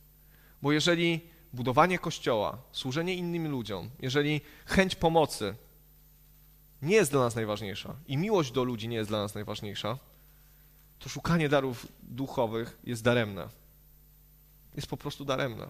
Bo 0.62 0.72
jeżeli 0.72 1.20
budowanie 1.52 1.98
kościoła, 1.98 2.58
służenie 2.72 3.14
innym 3.14 3.48
ludziom, 3.48 3.90
jeżeli 3.98 4.40
chęć 4.66 4.94
pomocy 4.94 5.54
nie 6.82 6.94
jest 6.94 7.10
dla 7.10 7.20
nas 7.20 7.34
najważniejsza 7.34 7.96
i 8.06 8.16
miłość 8.16 8.52
do 8.52 8.64
ludzi 8.64 8.88
nie 8.88 8.96
jest 8.96 9.10
dla 9.10 9.18
nas 9.18 9.34
najważniejsza, 9.34 9.98
to 10.98 11.08
szukanie 11.08 11.48
darów 11.48 11.86
duchowych 12.02 12.78
jest 12.84 13.02
daremne. 13.02 13.48
Jest 14.74 14.86
po 14.86 14.96
prostu 14.96 15.24
daremne. 15.24 15.66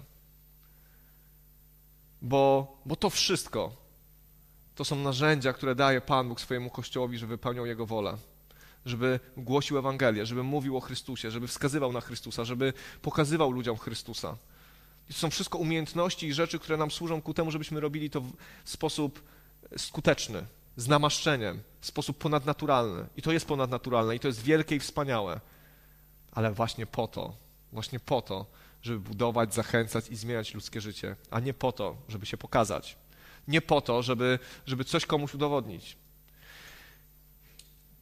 Bo, 2.23 2.77
bo 2.87 2.97
to 2.97 3.11
wszystko 3.11 3.77
to 4.75 4.85
są 4.85 4.97
narzędzia, 4.97 5.53
które 5.53 5.75
daje 5.75 6.01
Pan 6.01 6.29
Bóg 6.29 6.41
swojemu 6.41 6.71
Kościołowi, 6.71 7.19
żeby 7.19 7.31
wypełniał 7.31 7.67
Jego 7.67 7.87
wolę. 7.87 8.17
Żeby 8.85 9.21
głosił 9.37 9.79
Ewangelię, 9.79 10.27
żeby 10.27 10.43
mówił 10.43 10.77
o 10.77 10.81
Chrystusie, 10.81 11.31
żeby 11.31 11.49
wskazywał 11.49 11.93
na 11.93 12.01
Chrystusa, 12.01 12.45
żeby 12.45 12.73
pokazywał 13.03 13.51
ludziom 13.51 13.79
Chrystusa. 13.79 14.37
To 15.13 15.19
są 15.19 15.31
wszystko 15.31 15.59
umiejętności 15.59 16.27
i 16.27 16.33
rzeczy, 16.33 16.59
które 16.59 16.77
nam 16.77 16.91
służą 16.91 17.23
ku 17.23 17.35
temu, 17.35 17.51
żebyśmy 17.51 17.81
robili 17.81 18.11
to 18.11 18.21
w 18.21 18.33
sposób 18.65 19.23
skuteczny, 19.77 20.47
z 20.77 20.89
namaszczeniem, 20.89 21.63
w 21.81 21.87
sposób 21.87 22.19
ponadnaturalny. 22.19 23.07
I 23.17 23.23
to 23.23 23.33
jest 23.33 23.47
ponadnaturalne, 23.47 24.17
i 24.17 24.21
to 24.21 24.29
jest 24.29 24.43
wielkie 24.43 24.77
i 24.77 24.81
wspaniałe. 24.81 25.41
Ale 26.33 26.53
właśnie 26.53 26.87
po 26.87 27.09
to, 27.09 27.37
właśnie 27.73 28.01
po 28.01 28.23
to, 28.23 28.47
żeby 28.83 29.01
budować, 29.01 29.55
zachęcać 29.55 30.09
i 30.09 30.17
zmieniać 30.17 30.55
ludzkie 30.55 30.81
życie, 30.81 31.17
a 31.31 31.41
nie 31.41 31.55
po 31.55 31.73
to, 31.73 31.97
żeby 32.09 32.27
się 32.27 32.37
pokazać. 32.37 32.97
Nie 33.49 33.61
po 33.61 33.81
to, 33.81 34.03
żeby, 34.03 34.39
żeby 34.67 34.85
coś 34.85 35.07
komuś 35.07 35.35
udowodnić. 35.35 35.97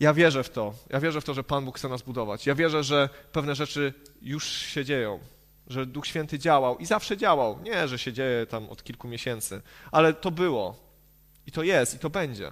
Ja 0.00 0.14
wierzę 0.14 0.44
w 0.44 0.50
to. 0.50 0.74
Ja 0.90 1.00
wierzę 1.00 1.20
w 1.20 1.24
to, 1.24 1.34
że 1.34 1.44
Pan 1.44 1.64
Bóg 1.64 1.78
chce 1.78 1.88
nas 1.88 2.02
budować. 2.02 2.46
Ja 2.46 2.54
wierzę, 2.54 2.84
że 2.84 3.08
pewne 3.32 3.54
rzeczy 3.54 3.94
już 4.22 4.48
się 4.48 4.84
dzieją 4.84 5.20
że 5.70 5.86
Duch 5.86 6.06
Święty 6.06 6.38
działał 6.38 6.78
i 6.78 6.86
zawsze 6.86 7.16
działał. 7.16 7.58
Nie, 7.62 7.88
że 7.88 7.98
się 7.98 8.12
dzieje 8.12 8.46
tam 8.46 8.68
od 8.68 8.84
kilku 8.84 9.08
miesięcy, 9.08 9.62
ale 9.92 10.14
to 10.14 10.30
było 10.30 10.76
i 11.46 11.52
to 11.52 11.62
jest 11.62 11.94
i 11.94 11.98
to 11.98 12.10
będzie. 12.10 12.50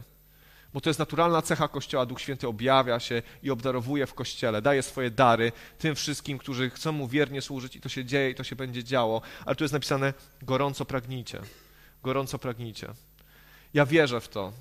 Bo 0.75 0.81
to 0.81 0.91
jest 0.91 0.99
naturalna 0.99 1.43
cecha 1.43 1.69
Kościoła. 1.69 2.07
Duch 2.07 2.21
Święty 2.21 2.49
objawia 2.49 3.01
się 3.01 3.23
i 3.43 3.51
obdarowuje 3.51 4.07
w 4.07 4.14
Kościele, 4.14 4.62
daje 4.62 4.83
swoje 4.83 5.11
dary 5.11 5.53
tym 5.79 5.95
wszystkim, 5.95 6.39
którzy 6.39 6.71
chcą 6.71 6.93
Mu 6.93 7.09
wiernie 7.09 7.43
służyć 7.43 7.77
i 7.77 7.81
to 7.81 7.89
się 7.89 8.05
dzieje 8.05 8.31
i 8.31 8.35
to 8.35 8.45
się 8.45 8.57
będzie 8.57 8.85
działo. 8.85 9.23
Ale 9.47 9.57
tu 9.57 9.64
jest 9.64 9.75
napisane 9.75 10.14
gorąco 10.43 10.85
pragnijcie. 10.85 11.41
Gorąco 12.03 12.39
pragnijcie. 12.39 12.89
Ja 13.75 13.87
wierzę 13.87 14.21
w 14.21 14.29
to. 14.29 14.53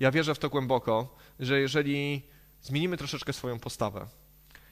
Ja 0.00 0.10
wierzę 0.10 0.34
w 0.34 0.38
to 0.38 0.48
głęboko, 0.48 1.16
że 1.40 1.60
jeżeli 1.60 2.22
zmienimy 2.62 2.96
troszeczkę 2.96 3.32
swoją 3.32 3.58
postawę 3.58 4.06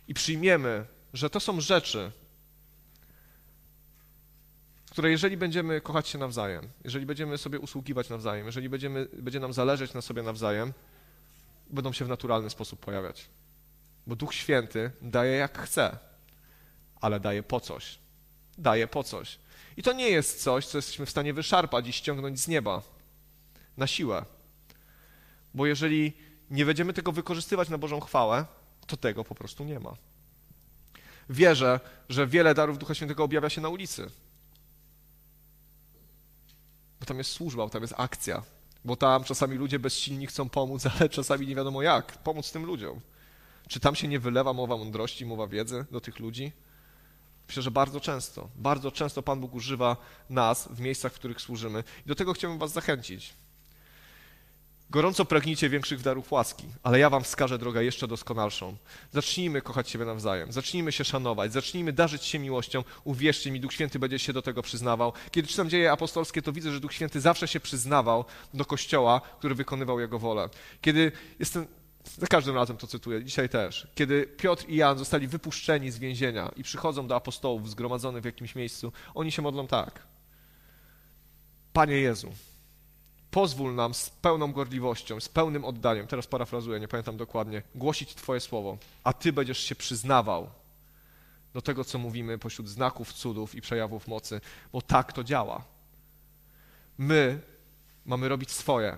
i 0.09 0.15
przyjmiemy, 0.15 0.85
że 1.13 1.31
to 1.31 1.41
są 1.41 1.61
rzeczy, 1.61 2.13
które 4.93 5.11
jeżeli 5.11 5.37
będziemy 5.37 5.81
kochać 5.81 6.09
się 6.09 6.19
nawzajem, 6.19 6.69
jeżeli 6.85 7.07
będziemy 7.07 7.39
sobie 7.39 7.59
usługiwać 7.59 8.09
nawzajem, 8.09 8.47
jeżeli 8.47 8.69
będziemy, 8.69 9.09
będzie 9.13 9.41
nam 9.41 9.53
zależeć 9.53 9.95
na 9.95 10.01
sobie 10.01 10.23
nawzajem, 10.23 10.73
będą 11.71 11.93
się 11.93 12.05
w 12.05 12.09
naturalny 12.09 12.51
sposób 12.51 12.81
pojawiać. 12.81 13.29
Bo 14.07 14.17
Duch 14.17 14.35
Święty 14.35 14.91
daje 15.03 15.33
jak 15.33 15.59
chce, 15.59 15.99
ale 17.01 17.21
daje 17.21 17.43
po 17.43 17.61
coś. 17.61 17.99
Daje 18.59 18.87
po 18.87 19.03
coś. 19.05 19.39
I 19.77 19.83
to 19.83 19.93
nie 19.93 20.09
jest 20.11 20.43
coś, 20.43 20.67
co 20.67 20.79
jesteśmy 20.79 21.07
w 21.07 21.11
stanie 21.11 21.35
wyszarpać 21.35 21.89
i 21.89 21.93
ściągnąć 21.93 22.41
z 22.41 22.49
nieba 22.49 22.83
na 23.77 23.87
siłę. 23.87 24.25
Bo 25.55 25.67
jeżeli 25.67 26.13
nie 26.51 26.65
będziemy 26.65 26.93
tego 26.93 27.13
wykorzystywać 27.13 27.69
na 27.69 27.79
Bożą 27.79 28.01
chwałę, 28.01 28.45
to 28.87 28.97
tego 28.97 29.25
po 29.25 29.35
prostu 29.35 29.65
nie 29.65 29.81
ma. 29.81 29.97
Wierzę, 31.31 31.81
że 32.09 32.27
wiele 32.27 32.55
darów 32.55 32.79
Ducha 32.79 32.95
Świętego 32.95 33.25
objawia 33.25 33.51
się 33.51 33.61
na 33.61 33.69
ulicy. 33.69 34.11
Bo 37.03 37.07
tam 37.07 37.19
jest 37.19 37.31
służba, 37.31 37.65
bo 37.65 37.71
tam 37.71 37.83
jest 37.83 37.95
akcja. 37.97 38.43
Bo 38.85 38.97
tam 38.97 39.25
czasami 39.25 39.57
ludzie 39.57 39.79
bezsilni 39.79 40.27
chcą 40.27 40.49
pomóc, 40.49 40.87
ale 40.95 41.09
czasami 41.09 41.47
nie 41.47 41.55
wiadomo 41.55 41.83
jak 41.83 42.19
pomóc 42.19 42.53
tym 42.53 42.65
ludziom. 42.65 43.01
Czy 43.69 43.81
tam 43.81 43.95
się 43.95 44.09
nie 44.09 44.19
wylewa 44.19 44.53
mowa 44.53 44.77
mądrości, 44.77 45.27
mowa 45.27 45.47
wiedzy 45.47 45.85
do 45.91 46.01
tych 46.01 46.19
ludzi? 46.19 46.53
Myślę, 47.49 47.63
że 47.63 47.71
bardzo 47.71 48.01
często, 48.01 48.49
bardzo 48.57 48.93
często 48.93 49.23
Pan 49.23 49.41
Bóg 49.41 49.55
używa 49.55 49.97
nas 50.31 50.69
w 50.69 50.81
miejscach, 50.81 51.13
w 51.13 51.15
których 51.15 51.41
służymy. 51.41 51.85
I 52.07 52.09
do 52.09 52.15
tego 52.15 52.33
chciałbym 52.33 52.59
Was 52.59 52.73
zachęcić. 52.73 53.35
Gorąco 54.93 55.25
pragnijcie 55.25 55.69
większych 55.69 56.01
darów 56.01 56.33
łaski, 56.33 56.65
ale 56.83 56.99
ja 56.99 57.11
wam 57.11 57.25
wskażę 57.25 57.59
drogę 57.59 57.85
jeszcze 57.85 58.09
doskonalszą. 58.09 58.77
Zacznijmy 59.13 59.63
kochać 59.63 59.91
siebie 59.91 60.05
nawzajem, 60.05 60.53
zacznijmy 60.53 60.93
się 60.93 61.05
szanować, 61.05 61.53
zacznijmy 61.53 61.93
darzyć 61.93 62.25
się 62.25 62.39
miłością. 62.39 62.85
Uwierzcie 63.05 63.51
mi, 63.51 63.61
Duch 63.61 63.73
Święty 63.73 63.99
będzie 63.99 64.19
się 64.19 64.33
do 64.33 64.43
tego 64.43 64.63
przyznawał. 64.63 65.13
Kiedy 65.31 65.49
czytam 65.49 65.71
dzieje 65.71 65.93
apostolskie, 65.93 66.43
to 66.43 66.53
widzę, 66.53 66.73
że 66.73 66.81
Duch 66.81 66.93
Święty 66.93 67.21
zawsze 67.21 67.49
się 67.49 67.61
przyznawał 67.61 68.25
do 68.55 68.65
Kościoła, 68.65 69.21
który 69.39 69.55
wykonywał 69.55 70.01
Jego 70.01 70.19
wolę. 70.19 70.49
Kiedy 70.81 71.13
jestem, 71.39 71.67
za 72.19 72.27
każdym 72.27 72.55
razem 72.55 72.77
to 72.77 72.87
cytuję, 72.87 73.25
dzisiaj 73.25 73.49
też. 73.49 73.89
Kiedy 73.95 74.27
Piotr 74.27 74.65
i 74.69 74.77
Jan 74.77 74.99
zostali 74.99 75.29
wypuszczeni 75.29 75.91
z 75.91 75.99
więzienia 75.99 76.51
i 76.57 76.63
przychodzą 76.63 77.07
do 77.07 77.17
apostołów 77.17 77.71
zgromadzonych 77.71 78.23
w 78.23 78.27
jakimś 78.27 78.55
miejscu, 78.55 78.93
oni 79.15 79.33
się 79.33 79.43
modlą 79.43 79.67
tak. 79.67 80.03
Panie 81.73 81.97
Jezu, 81.97 82.33
pozwól 83.33 83.75
nam 83.75 83.95
z 83.95 84.11
pełną 84.11 84.53
gorliwością, 84.53 85.21
z 85.21 85.29
pełnym 85.29 85.65
oddaniem, 85.65 86.07
teraz 86.07 86.27
parafrazuję, 86.27 86.81
nie 86.81 86.89
pamiętam 86.89 87.17
dokładnie, 87.17 87.63
głosić 87.75 88.15
Twoje 88.15 88.41
słowo, 88.41 88.79
a 89.05 89.13
Ty 89.13 89.33
będziesz 89.33 89.59
się 89.59 89.75
przyznawał 89.75 90.51
do 91.55 91.63
tego, 91.63 91.85
co 91.85 91.99
mówimy 91.99 92.39
pośród 92.39 92.69
znaków, 92.69 93.13
cudów 93.13 93.55
i 93.55 93.61
przejawów 93.61 94.09
mocy, 94.09 94.41
bo 94.73 94.83
tak 94.83 95.13
to 95.13 95.25
działa. 95.25 95.65
My 96.99 97.41
mamy 98.07 98.29
robić 98.29 98.51
swoje, 98.51 98.97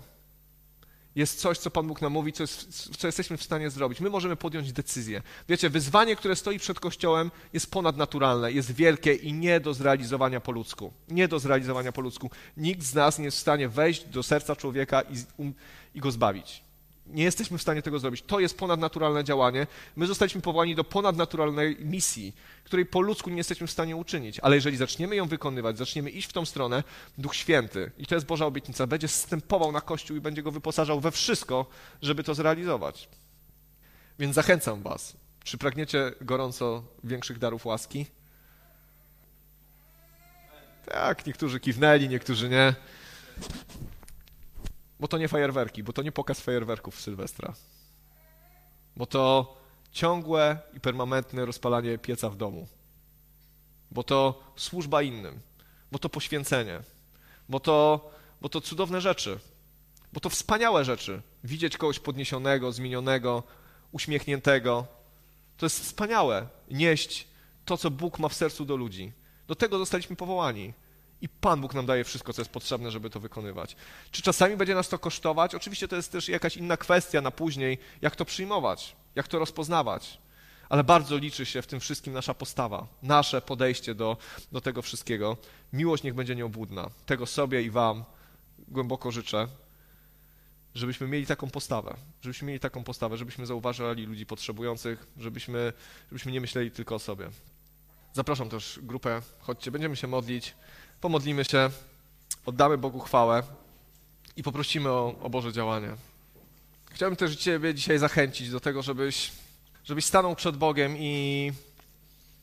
jest 1.17 1.41
coś, 1.41 1.59
co 1.59 1.71
Pan 1.71 1.87
Bóg 1.87 2.03
nam 2.03 2.13
mówi, 2.13 2.33
co, 2.33 2.43
jest, 2.43 2.97
co 2.97 3.09
jesteśmy 3.09 3.37
w 3.37 3.43
stanie 3.43 3.71
zrobić. 3.71 4.01
My 4.01 4.11
możemy 4.11 4.37
podjąć 4.37 4.73
decyzję. 4.73 5.23
Wiecie, 5.49 5.71
wyzwanie, 5.71 6.17
które 6.17 6.37
stoi 6.37 6.59
przed 6.59 6.81
Kościołem, 6.81 7.31
jest 7.53 7.71
ponadnaturalne, 7.71 8.53
jest 8.53 8.73
wielkie 8.73 9.15
i 9.15 9.33
nie 9.33 9.61
do 9.61 9.75
zrealizowania 9.75 10.41
po 10.41 10.53
ludzku. 10.53 10.93
Nie 11.09 11.29
do 11.29 11.39
zrealizowania 11.39 11.93
po 11.93 12.01
ludzku. 12.01 12.31
Nikt 12.57 12.83
z 12.83 12.95
nas 12.95 13.19
nie 13.19 13.25
jest 13.25 13.37
w 13.37 13.41
stanie 13.41 13.69
wejść 13.69 14.05
do 14.05 14.23
serca 14.23 14.57
człowieka 14.57 15.03
i, 15.03 15.15
um, 15.37 15.55
i 15.95 16.01
go 16.01 16.11
zbawić. 16.11 16.65
Nie 17.07 17.25
jesteśmy 17.25 17.59
w 17.59 17.63
stanie 17.63 17.83
tego 17.83 17.99
zrobić. 17.99 18.23
To 18.23 18.41
jest 18.41 18.59
ponadnaturalne 18.59 19.25
działanie. 19.25 19.67
My 19.97 20.07
zostaliśmy 20.07 20.41
powołani 20.41 20.75
do 20.75 20.85
ponadnaturalnej 20.85 21.77
misji, 21.81 22.35
której 22.65 22.87
po 22.87 23.01
ludzku 23.01 23.31
nie 23.31 23.37
jesteśmy 23.37 23.67
w 23.67 23.71
stanie 23.71 23.97
uczynić. 23.97 24.41
Ale 24.41 24.55
jeżeli 24.57 24.77
zaczniemy 24.77 25.17
ją 25.17 25.29
wykonywać, 25.29 25.79
zaczniemy 25.79 26.11
iść 26.11 26.29
w 26.29 26.33
tą 26.33 26.45
stronę, 26.45 26.83
Duch 27.19 27.35
Święty, 27.35 27.91
i 27.99 28.07
to 28.07 28.15
jest 28.15 28.27
Boża 28.27 28.47
obietnica, 28.47 28.87
będzie 28.87 29.09
zstępował 29.09 29.73
na 29.73 29.81
Kościół 29.81 30.17
i 30.17 30.21
będzie 30.21 30.43
go 30.43 30.51
wyposażał 30.51 31.01
we 31.01 31.11
wszystko, 31.11 31.67
żeby 32.03 32.25
to 32.25 32.35
zrealizować. 32.35 33.09
Więc 34.19 34.35
zachęcam 34.35 34.83
Was. 34.83 35.17
Czy 35.45 35.59
pragniecie 35.59 36.13
gorąco 36.21 36.85
większych 37.05 37.39
darów 37.39 37.67
łaski? 37.67 38.07
Tak, 40.87 41.27
niektórzy 41.27 41.61
kiwnęli, 41.61 42.09
niektórzy 42.09 42.49
nie. 42.49 42.75
Bo 45.05 45.09
to 45.09 45.19
nie 45.19 45.29
fajerwerki, 45.29 45.83
bo 45.83 45.93
to 45.93 46.03
nie 46.03 46.13
pokaz 46.13 46.41
fajerwerków 46.41 47.01
Sylwestra. 47.01 47.55
Bo 48.97 49.07
to 49.07 49.57
ciągłe 49.93 50.59
i 50.75 50.81
permanentne 50.81 51.47
rozpalanie 51.47 51.99
pieca 51.99 52.31
w 52.31 52.37
domu. 52.37 52.69
Bo 53.91 54.03
to 54.03 54.43
służba 54.57 55.03
innym. 55.03 55.41
Bo 55.93 55.99
to 55.99 56.09
poświęcenie. 56.09 56.81
Bo 57.49 57.61
to, 57.61 58.11
bo 58.41 58.49
to 58.49 58.61
cudowne 58.61 59.01
rzeczy. 59.01 59.39
Bo 60.13 60.21
to 60.21 60.29
wspaniałe 60.29 60.85
rzeczy. 60.85 61.23
Widzieć 61.45 61.77
kogoś 61.77 61.99
podniesionego, 61.99 62.73
zmienionego, 62.73 63.43
uśmiechniętego. 63.93 64.87
To 65.57 65.67
jest 65.67 65.81
wspaniałe. 65.81 66.49
Nieść 66.71 67.29
to, 67.65 67.77
co 67.77 67.91
Bóg 67.91 68.19
ma 68.19 68.29
w 68.29 68.35
sercu 68.35 68.65
do 68.65 68.77
ludzi. 68.77 69.13
Do 69.47 69.55
tego 69.55 69.79
zostaliśmy 69.79 70.17
powołani. 70.17 70.73
I 71.25 71.29
Pan 71.29 71.61
Bóg 71.61 71.75
nam 71.75 71.87
daje 71.87 72.05
wszystko, 72.05 72.33
co 72.33 72.41
jest 72.41 72.51
potrzebne, 72.51 72.91
żeby 72.91 73.11
to 73.11 73.21
wykonywać. 73.21 73.77
Czy 74.11 74.23
czasami 74.23 74.57
będzie 74.57 74.75
nas 74.75 74.89
to 74.89 74.99
kosztować? 74.99 75.55
Oczywiście 75.55 75.89
to 75.89 75.97
jest 75.97 76.13
też 76.13 76.29
jakaś 76.29 76.57
inna 76.57 76.77
kwestia 76.77 77.21
na 77.21 77.31
później, 77.31 77.79
jak 78.03 78.17
to 78.17 78.25
przyjmować, 78.25 78.97
jak 79.15 79.29
to 79.29 79.39
rozpoznawać. 79.39 80.19
Ale 80.69 80.85
bardzo 80.85 81.17
liczy 81.17 81.47
się 81.47 81.63
w 81.63 81.67
tym 81.67 81.81
wszystkim 81.81 82.13
nasza 82.13 82.35
postawa, 82.35 82.87
nasze 83.03 83.43
podejście 83.43 83.95
do, 83.95 84.17
do 84.53 84.61
tego 84.61 84.83
wszystkiego. 84.83 85.37
Miłość 85.73 86.03
niech 86.03 86.15
będzie 86.15 86.35
nieobłudna. 86.35 86.91
Tego 87.07 87.27
sobie 87.27 87.63
i 87.63 87.71
Wam 87.71 88.05
głęboko 88.69 89.11
życzę, 89.11 89.49
żebyśmy 90.75 91.09
mieli 91.09 91.27
taką 91.27 91.51
postawę, 91.51 91.97
żebyśmy 92.23 92.49
mieli 92.49 92.61
taką 92.61 92.85
postawę, 92.85 93.17
żebyśmy 93.17 93.47
zauważali 93.47 94.07
ludzi 94.07 94.27
potrzebujących, 94.27 95.07
żebyśmy, 95.19 95.73
żebyśmy 96.09 96.33
nie 96.33 96.41
myśleli 96.41 96.71
tylko 96.71 96.95
o 96.95 96.99
sobie. 96.99 97.31
Zapraszam 98.13 98.49
też 98.49 98.79
grupę, 98.83 99.23
chodźcie, 99.41 99.71
będziemy 99.71 99.97
się 99.97 100.07
modlić. 100.07 100.55
Pomodlimy 101.05 101.45
się, 101.45 101.71
oddamy 102.47 102.79
Bogu 102.79 103.01
chwałę 103.01 103.43
i 104.37 104.43
poprosimy 104.43 104.89
o, 104.89 105.15
o 105.23 105.31
Boże 105.31 105.53
działanie. 105.53 105.89
Chciałbym 106.91 107.17
też 107.17 107.37
Ciebie 107.37 107.75
dzisiaj 107.75 107.99
zachęcić 107.99 108.51
do 108.51 108.61
tego, 108.61 108.83
żebyś, 108.83 109.33
żebyś 109.85 110.05
stanął 110.05 110.37
przed 110.37 110.57
Bogiem 110.57 110.97
i 110.99 111.53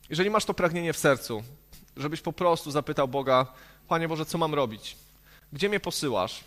jeżeli 0.09 0.29
masz 0.29 0.45
to 0.45 0.53
pragnienie 0.53 0.93
w 0.93 0.97
sercu, 0.97 1.43
żebyś 1.97 2.21
po 2.21 2.33
prostu 2.33 2.71
zapytał 2.71 3.07
Boga, 3.07 3.47
Panie 3.87 4.07
Boże, 4.07 4.25
co 4.25 4.37
mam 4.37 4.53
robić? 4.53 4.95
Gdzie 5.53 5.69
mnie 5.69 5.79
posyłasz? 5.79 6.43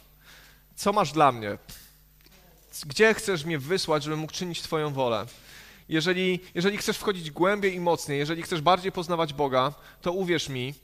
Co 0.77 0.93
masz 0.93 1.13
dla 1.13 1.33
mnie? 1.33 1.59
Gdzie 2.87 3.15
chcesz 3.15 3.45
mnie 3.45 3.59
wysłać, 3.59 4.03
żebym 4.03 4.19
mógł 4.19 4.33
czynić 4.33 4.63
Twoją 4.63 4.93
wolę? 4.93 5.27
Jeżeli, 5.89 6.41
jeżeli 6.55 6.77
chcesz 6.77 6.99
wchodzić 6.99 7.31
głębiej 7.31 7.75
i 7.75 7.81
mocniej, 7.81 8.19
jeżeli 8.19 8.43
chcesz 8.43 8.61
bardziej 8.61 8.93
poznawać 8.93 9.33
Boga, 9.33 9.73
to 10.03 10.13
uwierz 10.13 10.49
mi, 10.49 10.75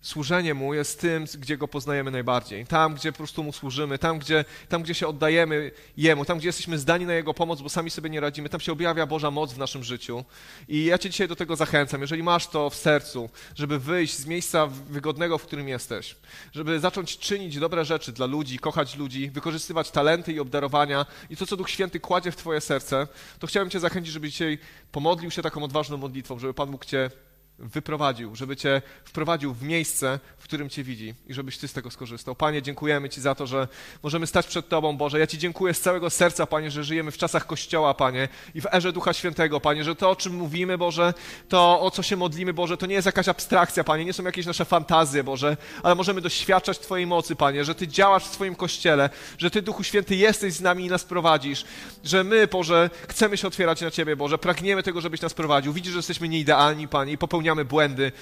Służenie 0.00 0.54
Mu 0.54 0.74
jest 0.74 1.00
tym, 1.00 1.24
gdzie 1.38 1.56
Go 1.56 1.68
poznajemy 1.68 2.10
najbardziej. 2.10 2.66
Tam, 2.66 2.94
gdzie 2.94 3.12
po 3.12 3.18
prostu 3.18 3.44
Mu 3.44 3.52
służymy, 3.52 3.98
tam 3.98 4.18
gdzie, 4.18 4.44
tam, 4.68 4.82
gdzie 4.82 4.94
się 4.94 5.08
oddajemy 5.08 5.70
Jemu, 5.96 6.24
tam, 6.24 6.38
gdzie 6.38 6.48
jesteśmy 6.48 6.78
zdani 6.78 7.06
na 7.06 7.14
Jego 7.14 7.34
pomoc, 7.34 7.60
bo 7.60 7.68
sami 7.68 7.90
sobie 7.90 8.10
nie 8.10 8.20
radzimy, 8.20 8.48
tam 8.48 8.60
się 8.60 8.72
objawia 8.72 9.06
Boża 9.06 9.30
moc 9.30 9.52
w 9.52 9.58
naszym 9.58 9.84
życiu. 9.84 10.24
I 10.68 10.84
ja 10.84 10.98
Cię 10.98 11.10
dzisiaj 11.10 11.28
do 11.28 11.36
tego 11.36 11.56
zachęcam. 11.56 12.00
Jeżeli 12.00 12.22
masz 12.22 12.46
to 12.46 12.70
w 12.70 12.74
sercu, 12.74 13.30
żeby 13.54 13.78
wyjść 13.78 14.16
z 14.16 14.26
miejsca 14.26 14.66
wygodnego, 14.66 15.38
w 15.38 15.42
którym 15.42 15.68
jesteś, 15.68 16.16
żeby 16.52 16.80
zacząć 16.80 17.18
czynić 17.18 17.58
dobre 17.58 17.84
rzeczy 17.84 18.12
dla 18.12 18.26
ludzi, 18.26 18.58
kochać 18.58 18.96
ludzi, 18.96 19.30
wykorzystywać 19.30 19.90
talenty 19.90 20.32
i 20.32 20.40
obdarowania 20.40 21.06
i 21.30 21.36
to, 21.36 21.46
co 21.46 21.56
Duch 21.56 21.70
Święty 21.70 22.00
kładzie 22.00 22.32
w 22.32 22.36
Twoje 22.36 22.60
serce, 22.60 23.06
to 23.38 23.46
chciałem 23.46 23.70
Cię 23.70 23.80
zachęcić, 23.80 24.12
żeby 24.12 24.28
dzisiaj 24.28 24.58
pomodlił 24.92 25.30
się 25.30 25.42
taką 25.42 25.62
odważną 25.62 25.96
modlitwą, 25.96 26.38
żeby 26.38 26.54
Pan 26.54 26.70
mógł 26.70 26.84
Cię 26.84 27.10
wyprowadził, 27.58 28.36
żeby 28.36 28.56
Cię 28.56 28.82
wprowadził 29.04 29.54
w 29.54 29.62
miejsce, 29.62 30.20
w 30.38 30.44
którym 30.44 30.70
Cię 30.70 30.84
widzi 30.84 31.14
i 31.26 31.34
żebyś 31.34 31.58
Ty 31.58 31.68
z 31.68 31.72
tego 31.72 31.90
skorzystał. 31.90 32.34
Panie, 32.34 32.62
dziękujemy 32.62 33.08
Ci 33.08 33.20
za 33.20 33.34
to, 33.34 33.46
że 33.46 33.68
możemy 34.02 34.26
stać 34.26 34.46
przed 34.46 34.68
Tobą, 34.68 34.96
Boże. 34.96 35.18
Ja 35.18 35.26
Ci 35.26 35.38
dziękuję 35.38 35.74
z 35.74 35.80
całego 35.80 36.10
serca, 36.10 36.46
Panie, 36.46 36.70
że 36.70 36.84
żyjemy 36.84 37.10
w 37.10 37.18
czasach 37.18 37.46
Kościoła, 37.46 37.94
Panie, 37.94 38.28
i 38.54 38.60
w 38.60 38.66
erze 38.72 38.92
Ducha 38.92 39.12
Świętego, 39.12 39.60
Panie, 39.60 39.84
że 39.84 39.96
to, 39.96 40.10
o 40.10 40.16
czym 40.16 40.34
mówimy, 40.34 40.78
Boże, 40.78 41.14
to, 41.48 41.80
o 41.80 41.90
co 41.90 42.02
się 42.02 42.16
modlimy, 42.16 42.52
Boże, 42.52 42.76
to 42.76 42.86
nie 42.86 42.94
jest 42.94 43.06
jakaś 43.06 43.28
abstrakcja, 43.28 43.84
Panie, 43.84 44.04
nie 44.04 44.12
są 44.12 44.24
jakieś 44.24 44.46
nasze 44.46 44.64
fantazje, 44.64 45.24
Boże, 45.24 45.56
ale 45.82 45.94
możemy 45.94 46.20
doświadczać 46.20 46.78
Twojej 46.78 47.06
mocy, 47.06 47.36
Panie, 47.36 47.64
że 47.64 47.74
Ty 47.74 47.88
działasz 47.88 48.24
w 48.24 48.32
swoim 48.32 48.54
Kościele, 48.54 49.10
że 49.38 49.50
Ty, 49.50 49.62
Duchu 49.62 49.84
Święty, 49.84 50.16
jesteś 50.16 50.52
z 50.54 50.60
nami 50.60 50.86
i 50.86 50.88
nas 50.88 51.04
prowadzisz, 51.04 51.64
że 52.04 52.24
my, 52.24 52.46
Boże, 52.46 52.90
chcemy 53.08 53.36
się 53.36 53.48
otwierać 53.48 53.80
na 53.80 53.90
Ciebie, 53.90 54.16
Boże, 54.16 54.38
pragniemy 54.38 54.82
tego, 54.82 55.00
żebyś 55.00 55.20
nas 55.20 55.34
prowadził. 55.34 55.72
Widzisz, 55.72 55.92
że 55.92 55.98
jesteśmy 55.98 56.28
nieidealni, 56.28 56.88
Panie, 56.88 57.12
i 57.12 57.18
popełniamy 57.18 57.47
popełniamy 57.48 57.64
błędy. 57.64 58.12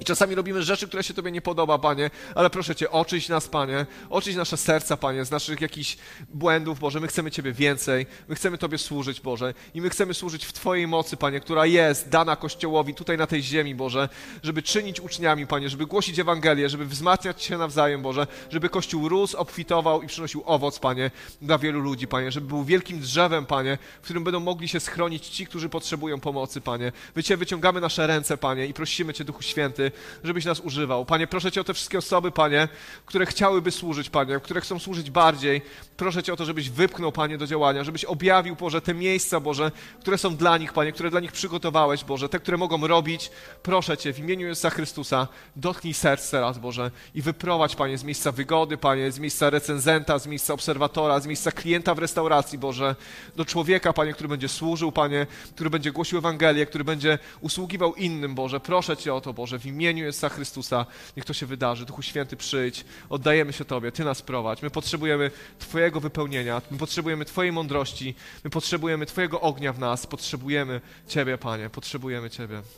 I 0.00 0.04
czasami 0.04 0.34
robimy 0.34 0.62
rzeczy, 0.62 0.88
które 0.88 1.02
się 1.02 1.14
Tobie 1.14 1.32
nie 1.32 1.40
podoba, 1.40 1.78
Panie, 1.78 2.10
ale 2.34 2.50
proszę 2.50 2.74
Cię, 2.74 2.90
oczyść 2.90 3.28
nas, 3.28 3.48
Panie, 3.48 3.86
oczyść 4.10 4.36
nasze 4.36 4.56
serca, 4.56 4.96
Panie, 4.96 5.24
z 5.24 5.30
naszych 5.30 5.60
jakichś 5.60 5.96
błędów, 6.28 6.78
Boże. 6.78 7.00
My 7.00 7.08
chcemy 7.08 7.30
Ciebie 7.30 7.52
więcej, 7.52 8.06
my 8.28 8.34
chcemy 8.34 8.58
Tobie 8.58 8.78
służyć, 8.78 9.20
Boże, 9.20 9.54
i 9.74 9.80
my 9.80 9.90
chcemy 9.90 10.14
służyć 10.14 10.44
w 10.46 10.52
Twojej 10.52 10.86
mocy, 10.86 11.16
Panie, 11.16 11.40
która 11.40 11.66
jest 11.66 12.08
dana 12.08 12.36
Kościołowi 12.36 12.94
tutaj 12.94 13.18
na 13.18 13.26
tej 13.26 13.42
ziemi, 13.42 13.74
Boże, 13.74 14.08
żeby 14.42 14.62
czynić 14.62 15.00
uczniami, 15.00 15.46
Panie, 15.46 15.68
żeby 15.68 15.86
głosić 15.86 16.18
Ewangelię, 16.18 16.68
żeby 16.68 16.86
wzmacniać 16.86 17.42
się 17.42 17.58
nawzajem, 17.58 18.02
Boże, 18.02 18.26
żeby 18.50 18.68
Kościół 18.68 19.08
rósł, 19.08 19.36
obfitował 19.36 20.02
i 20.02 20.06
przynosił 20.06 20.42
owoc, 20.46 20.78
Panie, 20.78 21.10
dla 21.42 21.58
wielu 21.58 21.80
ludzi, 21.80 22.08
Panie, 22.08 22.32
żeby 22.32 22.46
był 22.46 22.64
wielkim 22.64 23.00
drzewem, 23.00 23.46
Panie, 23.46 23.78
w 24.00 24.04
którym 24.04 24.24
będą 24.24 24.40
mogli 24.40 24.68
się 24.68 24.80
schronić 24.80 25.28
ci, 25.28 25.46
którzy 25.46 25.68
potrzebują 25.68 26.20
pomocy, 26.20 26.60
Panie. 26.60 26.92
My 27.16 27.22
Cię 27.22 27.36
wyciągamy 27.36 27.80
nasze 27.80 28.06
ręce, 28.06 28.36
Panie, 28.36 28.66
i 28.66 28.74
prosimy 28.74 29.14
Cię, 29.14 29.24
Duchu 29.24 29.42
Święty, 29.42 29.85
Żebyś 30.24 30.44
nas 30.44 30.60
używał. 30.60 31.04
Panie, 31.04 31.26
proszę 31.26 31.52
Cię 31.52 31.60
o 31.60 31.64
te 31.64 31.74
wszystkie 31.74 31.98
osoby, 31.98 32.30
Panie, 32.30 32.68
które 33.06 33.26
chciałyby 33.26 33.70
służyć, 33.70 34.10
Panie, 34.10 34.40
które 34.40 34.60
chcą 34.60 34.78
służyć 34.78 35.10
bardziej. 35.10 35.62
Proszę 35.96 36.22
Cię 36.22 36.32
o 36.32 36.36
to, 36.36 36.44
żebyś 36.44 36.70
wypchnął, 36.70 37.12
Panie, 37.12 37.38
do 37.38 37.46
działania, 37.46 37.84
żebyś 37.84 38.04
objawił, 38.04 38.56
Boże, 38.56 38.80
te 38.80 38.94
miejsca, 38.94 39.40
Boże, 39.40 39.72
które 40.00 40.18
są 40.18 40.36
dla 40.36 40.58
nich, 40.58 40.72
Panie, 40.72 40.92
które 40.92 41.10
dla 41.10 41.20
nich 41.20 41.32
przygotowałeś, 41.32 42.04
Boże, 42.04 42.28
te, 42.28 42.38
które 42.38 42.56
mogą 42.56 42.86
robić. 42.86 43.30
Proszę 43.62 43.96
Cię, 43.96 44.12
w 44.12 44.18
imieniu 44.18 44.46
Jezusa 44.46 44.70
Chrystusa, 44.70 45.28
dotknij 45.56 45.94
serc 45.94 46.30
teraz, 46.30 46.58
Boże, 46.58 46.90
i 47.14 47.22
wyprowadź, 47.22 47.76
Panie, 47.76 47.98
z 47.98 48.04
miejsca 48.04 48.32
wygody, 48.32 48.76
Panie, 48.76 49.12
z 49.12 49.18
miejsca 49.18 49.50
recenzenta, 49.50 50.18
z 50.18 50.26
miejsca 50.26 50.54
obserwatora, 50.54 51.20
z 51.20 51.26
miejsca 51.26 51.52
klienta 51.52 51.94
w 51.94 51.98
restauracji, 51.98 52.58
Boże, 52.58 52.96
do 53.36 53.44
człowieka, 53.44 53.92
Panie, 53.92 54.12
który 54.12 54.28
będzie 54.28 54.48
służył, 54.48 54.92
Panie, 54.92 55.26
który 55.54 55.70
będzie 55.70 55.92
głosił 55.92 56.18
Ewangelię, 56.18 56.66
który 56.66 56.84
będzie 56.84 57.18
usługiwał 57.40 57.94
innym, 57.94 58.34
Boże. 58.34 58.60
Proszę 58.60 58.96
Cię 58.96 59.14
o 59.14 59.20
to, 59.20 59.32
Boże, 59.32 59.58
w 59.58 59.66
imieniu 59.76 60.04
Jezusa 60.04 60.28
Chrystusa, 60.28 60.86
niech 61.16 61.24
to 61.24 61.32
się 61.32 61.46
wydarzy. 61.46 61.86
Duchu 61.86 62.02
Święty, 62.02 62.36
przyjdź, 62.36 62.84
oddajemy 63.08 63.52
się 63.52 63.64
Tobie, 63.64 63.92
Ty 63.92 64.04
nas 64.04 64.22
prowadź. 64.22 64.62
My 64.62 64.70
potrzebujemy 64.70 65.30
Twojego 65.58 66.00
wypełnienia, 66.00 66.62
my 66.70 66.78
potrzebujemy 66.78 67.24
Twojej 67.24 67.52
mądrości, 67.52 68.14
my 68.44 68.50
potrzebujemy 68.50 69.06
Twojego 69.06 69.40
ognia 69.40 69.72
w 69.72 69.78
nas, 69.78 70.06
potrzebujemy 70.06 70.80
Ciebie, 71.08 71.38
Panie, 71.38 71.70
potrzebujemy 71.70 72.30
Ciebie. 72.30 72.62